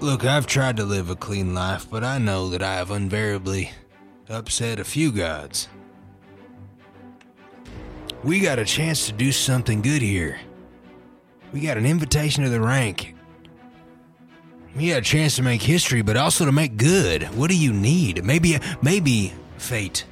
Look, 0.01 0.23
I've 0.23 0.45
tried 0.45 0.77
to 0.77 0.83
live 0.83 1.09
a 1.09 1.15
clean 1.15 1.55
life, 1.55 1.89
but 1.89 2.03
I 2.03 2.19
know 2.19 2.49
that 2.49 2.61
I 2.61 2.75
have 2.75 2.91
invariably 2.91 3.71
upset 4.29 4.79
a 4.79 4.83
few 4.83 5.11
gods. 5.11 5.67
We 8.23 8.39
got 8.39 8.59
a 8.59 8.65
chance 8.65 9.07
to 9.07 9.11
do 9.11 9.31
something 9.31 9.81
good 9.81 10.03
here. 10.03 10.39
We 11.51 11.61
got 11.61 11.77
an 11.77 11.87
invitation 11.87 12.43
to 12.43 12.51
the 12.51 12.61
rank. 12.61 13.15
We 14.75 14.89
got 14.89 14.99
a 14.99 15.01
chance 15.01 15.37
to 15.37 15.41
make 15.41 15.63
history, 15.63 16.03
but 16.03 16.17
also 16.17 16.45
to 16.45 16.51
make 16.51 16.77
good. 16.77 17.23
What 17.35 17.49
do 17.49 17.57
you 17.57 17.73
need? 17.73 18.23
Maybe, 18.23 18.59
maybe, 18.83 19.33
fate. 19.57 20.05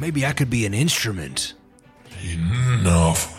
Maybe 0.00 0.24
I 0.24 0.32
could 0.32 0.48
be 0.48 0.64
an 0.64 0.72
instrument. 0.72 1.52
Enough. 2.24 3.36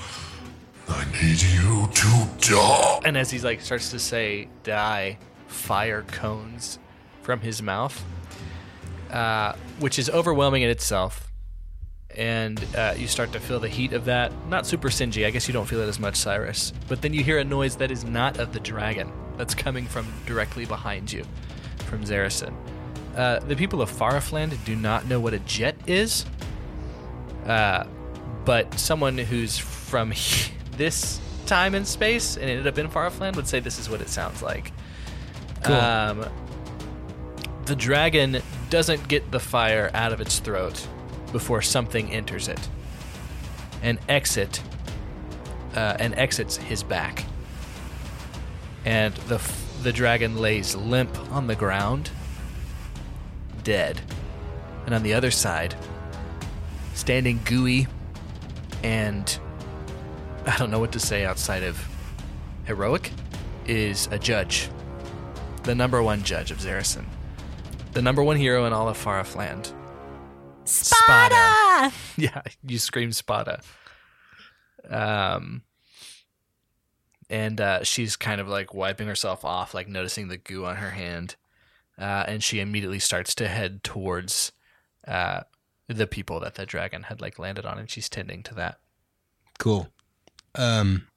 I 0.88 1.06
need 1.22 1.42
you 1.42 1.90
to 1.92 2.28
die. 2.40 3.00
And 3.04 3.18
as 3.18 3.32
he's 3.32 3.44
like 3.44 3.62
starts 3.62 3.90
to 3.92 4.00
say 4.00 4.48
"die," 4.64 5.18
fire 5.48 6.04
cones 6.04 6.78
from 7.24 7.40
his 7.40 7.62
mouth, 7.64 8.04
uh, 9.10 9.54
which 9.80 9.98
is 9.98 10.10
overwhelming 10.10 10.62
in 10.62 10.70
itself. 10.70 11.32
And 12.16 12.64
uh, 12.76 12.94
you 12.98 13.08
start 13.08 13.32
to 13.32 13.40
feel 13.40 13.60
the 13.60 13.70
heat 13.70 13.94
of 13.94 14.06
that. 14.06 14.32
Not 14.48 14.68
super 14.68 14.90
singy. 14.90 15.26
I 15.26 15.32
guess 15.32 15.48
you 15.48 15.54
don't 15.54 15.66
feel 15.66 15.80
it 15.80 15.88
as 15.88 16.00
much, 16.00 16.16
Cyrus. 16.16 16.74
But 16.88 17.02
then 17.02 17.14
you 17.14 17.24
hear 17.24 17.40
a 17.40 17.44
noise 17.44 17.78
that 17.78 17.90
is 17.90 18.04
not 18.04 18.38
of 18.38 18.54
the 18.54 18.60
dragon. 18.60 19.12
That's 19.38 19.56
coming 19.56 19.86
from 19.88 20.06
directly 20.26 20.66
behind 20.66 21.12
you, 21.12 21.24
from 21.86 22.04
Zarison. 22.04 22.54
Uh, 23.16 23.40
the 23.40 23.56
people 23.56 23.82
of 23.82 23.90
Farafland 23.90 24.64
do 24.66 24.76
not 24.76 25.08
know 25.08 25.20
what 25.20 25.34
a 25.34 25.40
jet 25.40 25.76
is. 25.88 26.26
Uh, 27.46 27.86
but 28.46 28.78
someone 28.80 29.18
who's 29.18 29.58
from 29.58 30.14
this 30.78 31.20
time 31.46 31.76
and 31.76 31.88
space 31.88 32.38
and 32.38 32.50
ended 32.50 32.68
up 32.68 32.78
in 32.78 32.88
Farafland 32.88 33.36
would 33.36 33.48
say 33.48 33.60
this 33.60 33.80
is 33.80 33.90
what 33.90 34.02
it 34.02 34.10
sounds 34.10 34.42
like. 34.42 34.72
Um, 35.66 36.26
the 37.66 37.76
dragon 37.76 38.42
doesn't 38.70 39.08
get 39.08 39.30
the 39.32 39.40
fire 39.40 39.92
out 39.94 40.12
of 40.12 40.22
its 40.22 40.40
throat 40.40 40.88
before 41.32 41.62
something 41.62 42.12
enters 42.12 42.48
it. 42.48 42.70
An 43.84 44.00
exit, 44.10 44.62
uh, 45.76 45.98
and 46.00 46.16
exits 46.16 46.58
his 46.58 46.84
back. 46.84 47.26
And 48.86 49.14
the 49.14 49.36
f- 49.36 49.68
the 49.84 49.94
dragon 49.94 50.38
lays 50.38 50.76
limp 50.76 51.18
on 51.32 51.48
the 51.48 51.56
ground, 51.56 52.12
dead. 53.64 54.02
And 54.86 54.96
on 54.96 55.04
the 55.04 55.14
other 55.14 55.32
side, 55.32 55.76
standing 57.02 57.40
gooey 57.46 57.88
and 58.84 59.40
I 60.46 60.56
don't 60.58 60.70
know 60.70 60.78
what 60.78 60.92
to 60.92 61.00
say 61.00 61.26
outside 61.26 61.64
of 61.64 61.84
heroic 62.66 63.12
is 63.66 64.08
a 64.12 64.20
judge. 64.20 64.70
The 65.64 65.74
number 65.74 66.04
one 66.04 66.22
judge 66.22 66.52
of 66.52 66.60
Zarison. 66.60 67.06
The 67.94 68.04
number 68.04 68.22
one 68.22 68.38
hero 68.38 68.66
in 68.66 68.74
all 68.74 68.88
of 68.88 69.04
Farafland. 69.04 69.74
Spada! 70.66 71.92
Yeah, 72.18 72.44
you 72.62 72.78
scream 72.78 73.12
Spada. 73.12 73.62
Um 74.88 75.64
and 77.32 77.60
uh, 77.60 77.84
she's 77.84 78.16
kind 78.16 78.40
of 78.40 78.48
like 78.48 78.76
wiping 78.76 79.08
herself 79.08 79.44
off, 79.44 79.74
like 79.74 79.88
noticing 79.88 80.28
the 80.28 80.38
goo 80.38 80.66
on 80.66 80.76
her 80.76 80.92
hand. 80.92 81.36
Uh, 81.98 82.26
and 82.28 82.44
she 82.44 82.60
immediately 82.60 83.00
starts 83.00 83.34
to 83.36 83.48
head 83.48 83.84
towards 83.84 84.52
uh, 85.08 85.42
the 85.94 86.08
people 86.08 86.40
that 86.40 86.56
the 86.56 86.66
dragon 86.66 87.04
had 87.04 87.22
like 87.22 87.40
landed 87.40 87.66
on, 87.66 87.78
and 87.78 87.90
she's 87.90 88.10
tending 88.10 88.44
to 88.44 88.54
that. 88.56 88.80
Cool. 89.60 89.90
Um, 90.56 91.08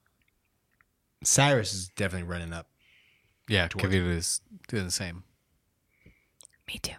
Cyrus 1.23 1.73
is 1.73 1.89
definitely 1.89 2.27
running 2.27 2.53
up. 2.53 2.67
Yeah, 3.47 3.67
Kavir 3.67 4.07
is 4.15 4.41
doing 4.67 4.85
the 4.85 4.91
same. 4.91 5.23
Me 6.67 6.79
too. 6.81 6.93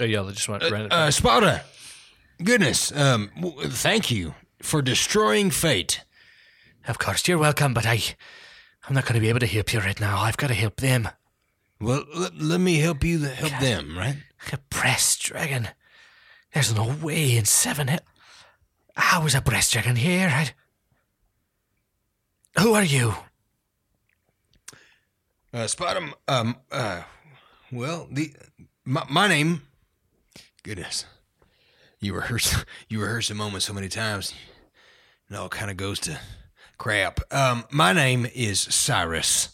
Oh, 0.00 0.04
yeah, 0.04 0.22
they 0.22 0.32
just 0.32 0.48
want 0.48 0.62
to 0.62 0.70
run 0.70 0.82
it. 0.82 0.92
Uh, 0.92 1.10
Spada, 1.10 1.62
goodness, 2.42 2.92
um, 2.92 3.30
w- 3.40 3.68
thank 3.68 4.10
you 4.10 4.34
for 4.62 4.82
destroying 4.82 5.50
fate. 5.50 6.04
Of 6.86 6.98
course, 6.98 7.26
you're 7.26 7.38
welcome, 7.38 7.74
but 7.74 7.86
I, 7.86 8.00
I'm 8.86 8.94
not 8.94 9.04
going 9.04 9.14
to 9.14 9.20
be 9.20 9.28
able 9.28 9.40
to 9.40 9.46
help 9.46 9.72
you 9.72 9.80
right 9.80 9.98
now. 9.98 10.18
I've 10.18 10.36
got 10.36 10.48
to 10.48 10.54
help 10.54 10.76
them. 10.76 11.08
Well, 11.80 12.04
let, 12.14 12.36
let 12.36 12.60
me 12.60 12.78
help 12.78 13.04
you 13.04 13.18
th- 13.18 13.36
help 13.38 13.60
them, 13.60 13.96
right? 13.96 14.16
A 14.52 14.58
brass 14.70 15.16
dragon. 15.18 15.68
There's 16.52 16.74
no 16.74 16.94
way 17.02 17.36
in 17.36 17.44
seven. 17.44 17.88
he- 17.88 17.98
How 18.96 19.24
is 19.26 19.34
a 19.34 19.40
brass 19.40 19.70
dragon 19.70 19.96
here? 19.96 20.28
I... 20.28 20.50
Who 22.60 22.74
are 22.74 22.84
you? 22.84 23.14
Uh, 25.52 25.66
Spada, 25.66 26.12
um, 26.26 26.56
uh, 26.70 27.02
well, 27.72 28.06
the 28.10 28.32
my, 28.84 29.04
my 29.08 29.28
name. 29.28 29.62
Goodness, 30.62 31.06
you 32.00 32.14
rehearse 32.14 32.64
you 32.88 33.00
rehearse 33.00 33.30
a 33.30 33.34
moment 33.34 33.62
so 33.62 33.72
many 33.72 33.88
times, 33.88 34.34
it 35.30 35.36
all 35.36 35.48
kind 35.48 35.70
of 35.70 35.76
goes 35.78 36.00
to 36.00 36.18
crap. 36.76 37.20
Um, 37.32 37.64
my 37.70 37.92
name 37.94 38.26
is 38.34 38.60
Cyrus, 38.60 39.50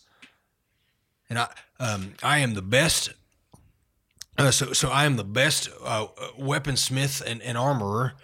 and 1.31 1.39
I 1.39 1.49
um 1.79 2.15
I 2.23 2.39
am 2.39 2.55
the 2.55 2.63
best. 2.63 3.11
Uh, 4.37 4.51
so 4.51 4.73
so 4.73 4.91
I 4.91 5.05
am 5.05 5.17
the 5.17 5.25
best 5.25 5.69
uh, 5.83 6.05
uh, 6.05 6.29
weaponsmith 6.39 7.23
and, 7.25 7.41
and 7.43 7.57
armorer 7.57 8.15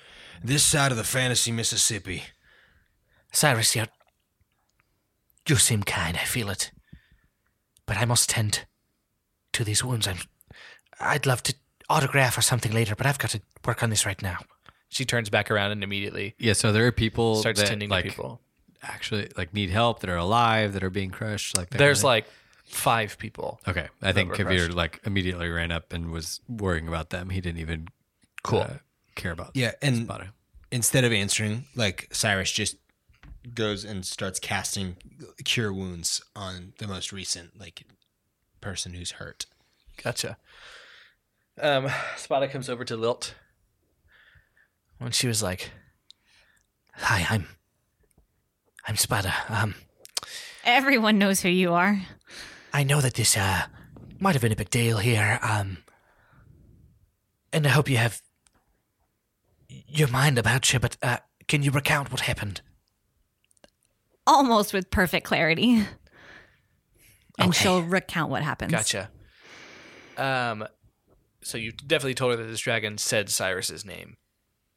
this 0.42 0.62
side 0.64 0.90
of 0.90 0.96
the 0.98 1.04
fantasy 1.04 1.52
Mississippi. 1.52 2.24
Cyrus, 3.32 3.76
you 3.76 3.84
you 5.48 5.56
seem 5.56 5.82
kind. 5.82 6.16
I 6.16 6.24
feel 6.24 6.50
it, 6.50 6.72
but 7.86 7.96
I 7.96 8.04
must 8.04 8.28
tend 8.30 8.64
to 9.52 9.64
these 9.64 9.84
wounds. 9.84 10.06
I'm. 10.08 10.18
I'd 10.98 11.26
love 11.26 11.42
to 11.44 11.54
autograph 11.88 12.36
or 12.36 12.42
something 12.42 12.72
later, 12.72 12.94
but 12.94 13.06
I've 13.06 13.18
got 13.18 13.30
to 13.30 13.40
work 13.64 13.82
on 13.82 13.90
this 13.90 14.04
right 14.04 14.20
now. 14.22 14.38
she 14.90 15.04
turns 15.04 15.30
back 15.30 15.50
around 15.50 15.70
and 15.70 15.82
immediately 15.84 16.34
Yeah, 16.38 16.52
so 16.54 16.72
there 16.72 16.86
are 16.86 16.92
people 16.92 17.36
starts 17.36 17.60
that 17.60 17.68
tending 17.68 17.88
like 17.88 18.04
to 18.04 18.10
people. 18.10 18.40
actually 18.82 19.30
like 19.36 19.54
need 19.54 19.70
help 19.70 20.00
that 20.00 20.10
are 20.10 20.16
alive 20.16 20.72
that 20.74 20.82
are 20.84 20.90
being 20.90 21.10
crushed. 21.10 21.56
Like 21.56 21.70
There's 21.70 21.98
kinda 22.00 22.06
like 22.08 22.26
five 22.70 23.18
people. 23.18 23.60
okay, 23.68 23.88
I 24.00 24.12
think 24.12 24.30
were 24.30 24.36
Kavir 24.36 24.58
crushed. 24.66 24.72
like 24.74 25.00
immediately 25.04 25.48
ran 25.48 25.70
up 25.72 25.92
and 25.92 26.10
was 26.10 26.40
worrying 26.48 26.88
about 26.88 27.10
them. 27.10 27.30
He 27.30 27.40
didn't 27.40 27.60
even 27.60 27.88
Cool. 28.42 28.60
uh, 28.60 28.74
care 29.16 29.32
about 29.32 29.50
Yeah, 29.54 29.72
and 29.82 30.04
Spada. 30.06 30.32
instead 30.70 31.04
of 31.04 31.12
answering, 31.12 31.66
like 31.74 32.08
Cyrus 32.12 32.50
just 32.52 32.76
goes 33.54 33.84
and 33.84 34.04
starts 34.06 34.38
casting 34.38 34.96
cure 35.44 35.72
wounds 35.72 36.22
on 36.36 36.74
the 36.78 36.86
most 36.86 37.12
recent 37.12 37.58
like 37.58 37.82
person 38.60 38.94
who's 38.94 39.12
hurt. 39.12 39.46
Gotcha. 40.02 40.36
Um, 41.60 41.88
Spada 42.16 42.48
comes 42.48 42.68
over 42.70 42.84
to 42.84 42.96
Lilt. 42.96 43.34
When 44.98 45.10
she 45.12 45.26
was 45.26 45.42
like, 45.42 45.70
"Hi, 46.94 47.26
I'm, 47.30 47.46
I'm 48.86 48.96
Spada. 48.96 49.32
Um, 49.48 49.74
Everyone 50.64 51.18
knows 51.18 51.40
who 51.40 51.48
you 51.48 51.72
are. 51.72 52.00
I 52.72 52.82
know 52.84 53.00
that 53.00 53.14
this 53.14 53.36
uh 53.36 53.62
might 54.18 54.32
have 54.34 54.42
been 54.42 54.52
a 54.52 54.56
big 54.56 54.70
deal 54.70 54.98
here. 54.98 55.38
Um, 55.42 55.78
and 57.52 57.66
I 57.66 57.70
hope 57.70 57.88
you 57.88 57.96
have 57.96 58.20
your 59.68 60.08
mind 60.08 60.38
about 60.38 60.72
you. 60.72 60.78
But 60.78 60.96
uh, 61.02 61.18
can 61.48 61.62
you 61.62 61.70
recount 61.70 62.10
what 62.12 62.20
happened? 62.22 62.60
Almost 64.26 64.72
with 64.72 64.90
perfect 64.90 65.26
clarity. 65.26 65.86
And 67.38 67.48
Okay. 67.50 67.62
she'll 67.62 67.82
recount 67.82 68.30
what 68.30 68.42
happens. 68.42 68.70
Gotcha. 68.72 69.10
Um, 70.18 70.66
so 71.42 71.56
you 71.56 71.72
definitely 71.72 72.14
told 72.14 72.32
her 72.32 72.36
that 72.36 72.48
this 72.50 72.60
dragon 72.60 72.98
said 72.98 73.30
Cyrus's 73.30 73.84
name. 73.84 74.16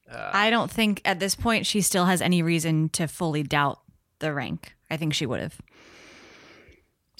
I 0.10 0.50
don't 0.50 0.70
think 0.72 1.02
at 1.06 1.20
this 1.20 1.34
point 1.36 1.66
she 1.66 1.82
still 1.82 2.06
has 2.06 2.22
any 2.22 2.42
reason 2.42 2.88
to 2.90 3.08
fully 3.08 3.42
doubt 3.44 3.80
the 4.20 4.32
rank. 4.34 4.74
I 4.90 4.96
think 4.96 5.14
she 5.14 5.26
would 5.26 5.42
have. 5.42 5.58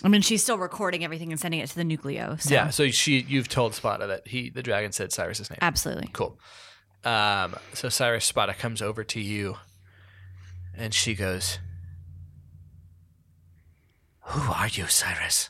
I 0.04 0.10
mean, 0.10 0.22
she's 0.22 0.44
still 0.44 0.58
recording 0.58 1.04
everything 1.04 1.32
and 1.32 1.40
sending 1.40 1.62
it 1.62 1.70
to 1.70 1.76
the 1.76 1.84
Nucleo. 1.84 2.40
So. 2.42 2.54
Yeah, 2.54 2.70
so 2.70 2.90
she 2.90 3.26
you've 3.28 3.48
told 3.48 3.74
Spada 3.74 4.08
that 4.08 4.28
he 4.28 4.50
the 4.50 4.62
dragon 4.62 4.92
said 4.92 5.14
Cyrus's 5.14 5.50
name. 5.50 5.60
Absolutely. 5.62 6.10
Cool. 6.12 6.38
Um, 7.06 7.56
so 7.74 7.90
Cyrus 7.90 8.26
Spada 8.26 8.54
comes 8.54 8.82
over 8.82 9.04
to 9.04 9.20
you, 9.20 9.58
and 10.76 10.94
she 10.94 11.16
goes, 11.16 11.60
Who 14.22 14.52
are 14.52 14.68
you, 14.68 14.88
Cyrus? 14.88 15.50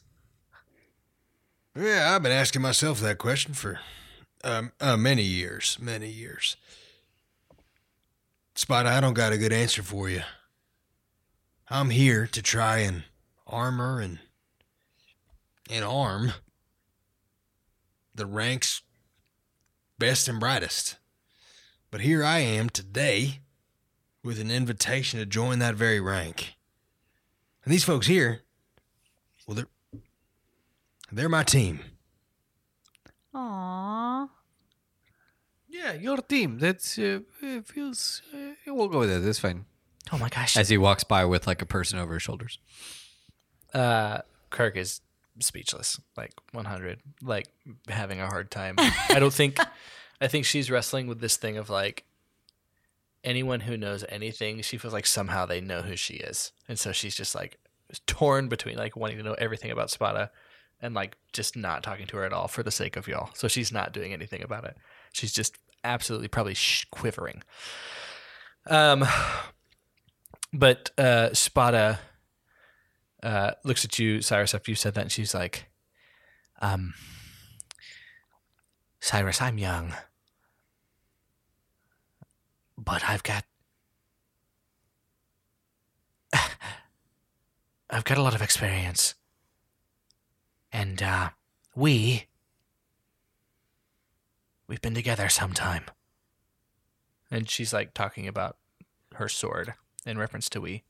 Yeah, 1.76 2.14
I've 2.14 2.22
been 2.22 2.32
asking 2.32 2.62
myself 2.62 3.00
that 3.00 3.18
question 3.18 3.54
for 3.54 3.80
um, 4.44 4.72
uh, 4.80 4.98
many 4.98 5.24
years, 5.24 5.78
many 5.82 6.10
years. 6.10 6.56
Spot, 8.56 8.86
I 8.86 9.02
don't 9.02 9.16
got 9.16 9.34
a 9.34 9.38
good 9.40 9.54
answer 9.54 9.82
for 9.82 10.10
you. 10.10 10.22
I'm 11.70 11.90
here 11.90 12.28
to 12.28 12.42
try 12.42 12.80
and 12.80 13.04
armor 13.48 14.00
and 14.00 14.20
and 15.70 15.84
arm 15.86 16.34
the 18.16 18.26
ranks 18.26 18.82
best 19.98 20.28
and 20.28 20.40
brightest. 20.40 20.98
But 21.92 22.02
here 22.02 22.24
I 22.24 22.40
am 22.40 22.70
today 22.70 23.40
with 24.24 24.40
an 24.40 24.52
invitation 24.52 25.20
to 25.20 25.26
join 25.26 25.60
that 25.60 25.76
very 25.76 26.00
rank. 26.00 26.56
And 27.64 27.74
these 27.74 27.84
folks 27.84 28.08
here, 28.08 28.42
well, 29.48 29.56
they're 29.56 30.02
they're 31.12 31.30
my 31.30 31.44
team. 31.44 31.80
Aww. 33.34 34.30
Yeah, 35.70 35.94
your 35.94 36.18
team. 36.18 36.60
That's 36.60 36.98
uh, 37.00 37.20
it 37.42 37.68
feels. 37.68 38.22
Uh, 38.34 38.54
we'll 38.68 38.88
go 38.88 39.00
with 39.00 39.10
that. 39.10 39.20
That's 39.20 39.40
fine. 39.40 39.66
Oh 40.12 40.18
my 40.18 40.30
gosh. 40.30 40.58
As 40.58 40.70
he 40.70 40.78
walks 40.78 41.04
by 41.04 41.26
with 41.26 41.48
like 41.48 41.62
a 41.62 41.66
person 41.66 41.98
over 42.00 42.14
his 42.14 42.24
shoulders. 42.24 42.60
uh, 43.74 44.20
Kirk 44.50 44.78
is 44.78 45.02
speechless, 45.40 46.00
like 46.16 46.34
100, 46.52 47.00
like 47.22 47.48
having 47.88 48.20
a 48.20 48.28
hard 48.28 48.52
time. 48.52 48.76
I 48.78 49.18
don't 49.20 49.34
think, 49.34 49.58
I 50.22 50.28
think 50.28 50.46
she's 50.46 50.70
wrestling 50.72 51.08
with 51.08 51.20
this 51.20 51.38
thing 51.38 51.58
of 51.58 51.70
like, 51.70 52.06
anyone 53.24 53.62
who 53.62 53.78
knows 53.78 54.04
anything, 54.10 54.62
she 54.62 54.78
feels 54.78 54.94
like 54.94 55.06
somehow 55.06 55.46
they 55.46 55.62
know 55.62 55.82
who 55.82 55.96
she 55.96 56.16
is. 56.16 56.52
And 56.68 56.78
so 56.78 56.92
she's 56.92 57.16
just 57.16 57.34
like 57.36 57.58
torn 58.06 58.48
between 58.48 58.78
like 58.78 58.96
wanting 58.96 59.18
to 59.18 59.24
know 59.24 59.36
everything 59.36 59.72
about 59.72 59.90
Spada 59.90 60.32
and 60.82 60.94
like 60.94 61.16
just 61.32 61.56
not 61.56 61.84
talking 61.84 62.06
to 62.08 62.18
her 62.18 62.26
at 62.26 62.34
all 62.34 62.48
for 62.48 62.64
the 62.64 62.72
sake 62.72 62.98
of 62.98 63.08
y'all. 63.08 63.30
So 63.34 63.48
she's 63.48 63.72
not 63.72 63.94
doing 63.94 64.14
anything 64.14 64.44
about 64.44 64.66
it. 64.66 64.76
She's 65.14 65.32
just 65.32 65.58
absolutely 65.84 66.28
probably 66.28 66.54
sh- 66.54 66.86
quivering. 66.92 67.44
Um, 68.68 69.06
but 70.54 70.92
uh, 70.98 71.34
Spada 71.34 72.00
uh, 73.24 73.52
looks 73.64 73.84
at 73.86 73.98
you, 73.98 74.22
Cyrus, 74.22 74.54
after 74.54 74.70
you 74.70 74.76
said 74.76 74.94
that, 74.96 75.02
and 75.02 75.12
she's 75.12 75.34
like, 75.34 75.66
Um, 76.62 76.94
Cyrus, 79.00 79.42
I'm 79.42 79.58
young. 79.58 79.94
But 82.78 83.04
I've 83.10 83.24
got. 83.24 83.46
I've 87.90 88.04
got 88.04 88.18
a 88.18 88.22
lot 88.22 88.36
of 88.36 88.42
experience. 88.42 89.16
And, 90.72 91.02
uh, 91.02 91.30
we. 91.76 92.26
We've 94.68 94.82
been 94.82 94.96
together 94.96 95.30
some 95.30 95.54
time. 95.54 95.86
and 97.30 97.50
she's 97.50 97.74
like 97.74 97.94
talking 97.94 98.28
about 98.28 98.58
her 99.16 99.28
sword 99.30 99.74
in 100.06 100.18
reference 100.18 100.50
to 100.50 100.62
we. 100.62 100.84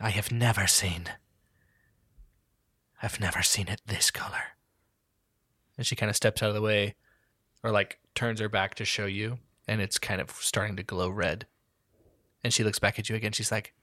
I 0.00 0.10
have 0.10 0.30
never 0.30 0.66
seen. 0.66 1.04
I've 3.02 3.20
never 3.20 3.42
seen 3.42 3.68
it 3.68 3.80
this 3.86 4.10
color. 4.10 4.56
And 5.76 5.86
she 5.86 5.96
kind 5.96 6.10
of 6.10 6.16
steps 6.16 6.42
out 6.42 6.48
of 6.48 6.54
the 6.54 6.62
way, 6.62 6.94
or 7.62 7.70
like 7.70 7.98
turns 8.14 8.40
her 8.40 8.48
back 8.48 8.74
to 8.76 8.84
show 8.84 9.06
you, 9.06 9.38
and 9.68 9.80
it's 9.80 9.98
kind 9.98 10.20
of 10.20 10.30
starting 10.30 10.76
to 10.76 10.82
glow 10.82 11.08
red. 11.08 11.46
And 12.42 12.52
she 12.52 12.64
looks 12.64 12.78
back 12.78 12.98
at 12.98 13.08
you 13.08 13.16
again. 13.16 13.32
She's 13.32 13.52
like, 13.52 13.74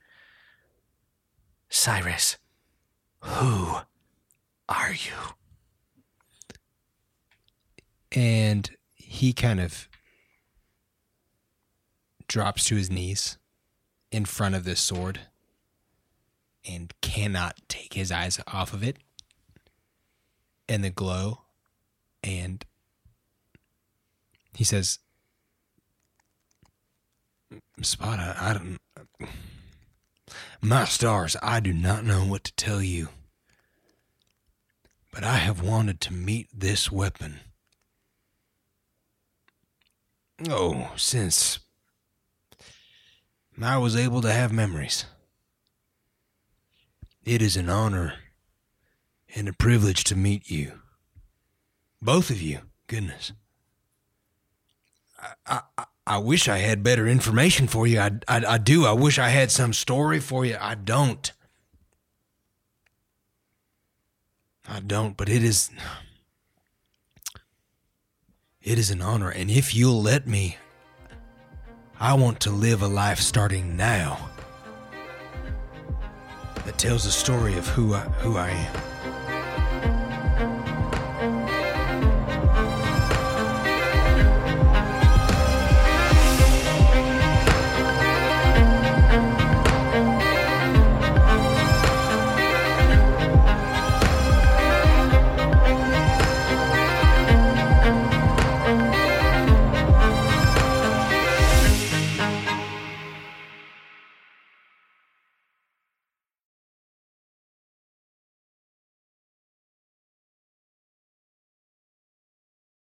Cyrus, 1.68 2.38
who 3.20 3.76
are 4.68 4.92
you? 4.92 5.34
and 8.14 8.70
he 8.94 9.32
kind 9.32 9.60
of 9.60 9.88
drops 12.28 12.64
to 12.66 12.76
his 12.76 12.90
knees 12.90 13.38
in 14.10 14.24
front 14.24 14.54
of 14.54 14.64
this 14.64 14.80
sword 14.80 15.20
and 16.64 16.92
cannot 17.00 17.60
take 17.68 17.94
his 17.94 18.10
eyes 18.10 18.40
off 18.46 18.72
of 18.72 18.82
it 18.82 18.96
and 20.68 20.82
the 20.82 20.90
glow 20.90 21.42
and 22.22 22.64
he 24.54 24.64
says 24.64 24.98
Spada, 27.82 28.36
I 28.40 28.54
don't. 28.54 28.78
My 30.60 30.84
stars, 30.84 31.36
I 31.42 31.60
do 31.60 31.72
not 31.72 32.04
know 32.04 32.24
what 32.24 32.44
to 32.44 32.54
tell 32.54 32.82
you. 32.82 33.08
But 35.12 35.24
I 35.24 35.36
have 35.36 35.60
wanted 35.60 36.00
to 36.02 36.12
meet 36.12 36.48
this 36.52 36.90
weapon. 36.90 37.40
Oh, 40.48 40.90
since 40.96 41.60
I 43.60 43.76
was 43.78 43.94
able 43.94 44.20
to 44.22 44.32
have 44.32 44.52
memories. 44.52 45.04
It 47.24 47.40
is 47.40 47.56
an 47.56 47.70
honor 47.70 48.14
and 49.34 49.48
a 49.48 49.52
privilege 49.52 50.04
to 50.04 50.16
meet 50.16 50.50
you. 50.50 50.80
Both 52.02 52.28
of 52.28 52.42
you, 52.42 52.60
goodness. 52.86 53.32
I, 55.46 55.62
I, 55.78 55.84
I 56.06 56.18
wish 56.18 56.48
I 56.48 56.58
had 56.58 56.82
better 56.82 57.08
information 57.08 57.66
for 57.66 57.86
you. 57.86 57.98
I, 57.98 58.10
I, 58.28 58.44
I 58.44 58.58
do. 58.58 58.84
I 58.84 58.92
wish 58.92 59.18
I 59.18 59.30
had 59.30 59.50
some 59.50 59.72
story 59.72 60.20
for 60.20 60.44
you. 60.44 60.58
I 60.60 60.74
don't. 60.74 61.32
I 64.68 64.80
don't, 64.80 65.16
but 65.16 65.30
it 65.30 65.42
is. 65.42 65.70
It 68.62 68.78
is 68.78 68.90
an 68.90 69.02
honor, 69.02 69.30
and 69.30 69.50
if 69.50 69.74
you'll 69.74 70.00
let 70.00 70.26
me, 70.26 70.56
I 72.00 72.14
want 72.14 72.40
to 72.40 72.50
live 72.50 72.80
a 72.80 72.88
life 72.88 73.20
starting 73.20 73.76
now 73.76 74.30
that 76.64 76.78
tells 76.78 77.04
the 77.04 77.10
story 77.10 77.56
of 77.58 77.66
who 77.68 77.94
I, 77.94 78.00
who 78.00 78.36
I 78.36 78.50
am. 78.50 79.13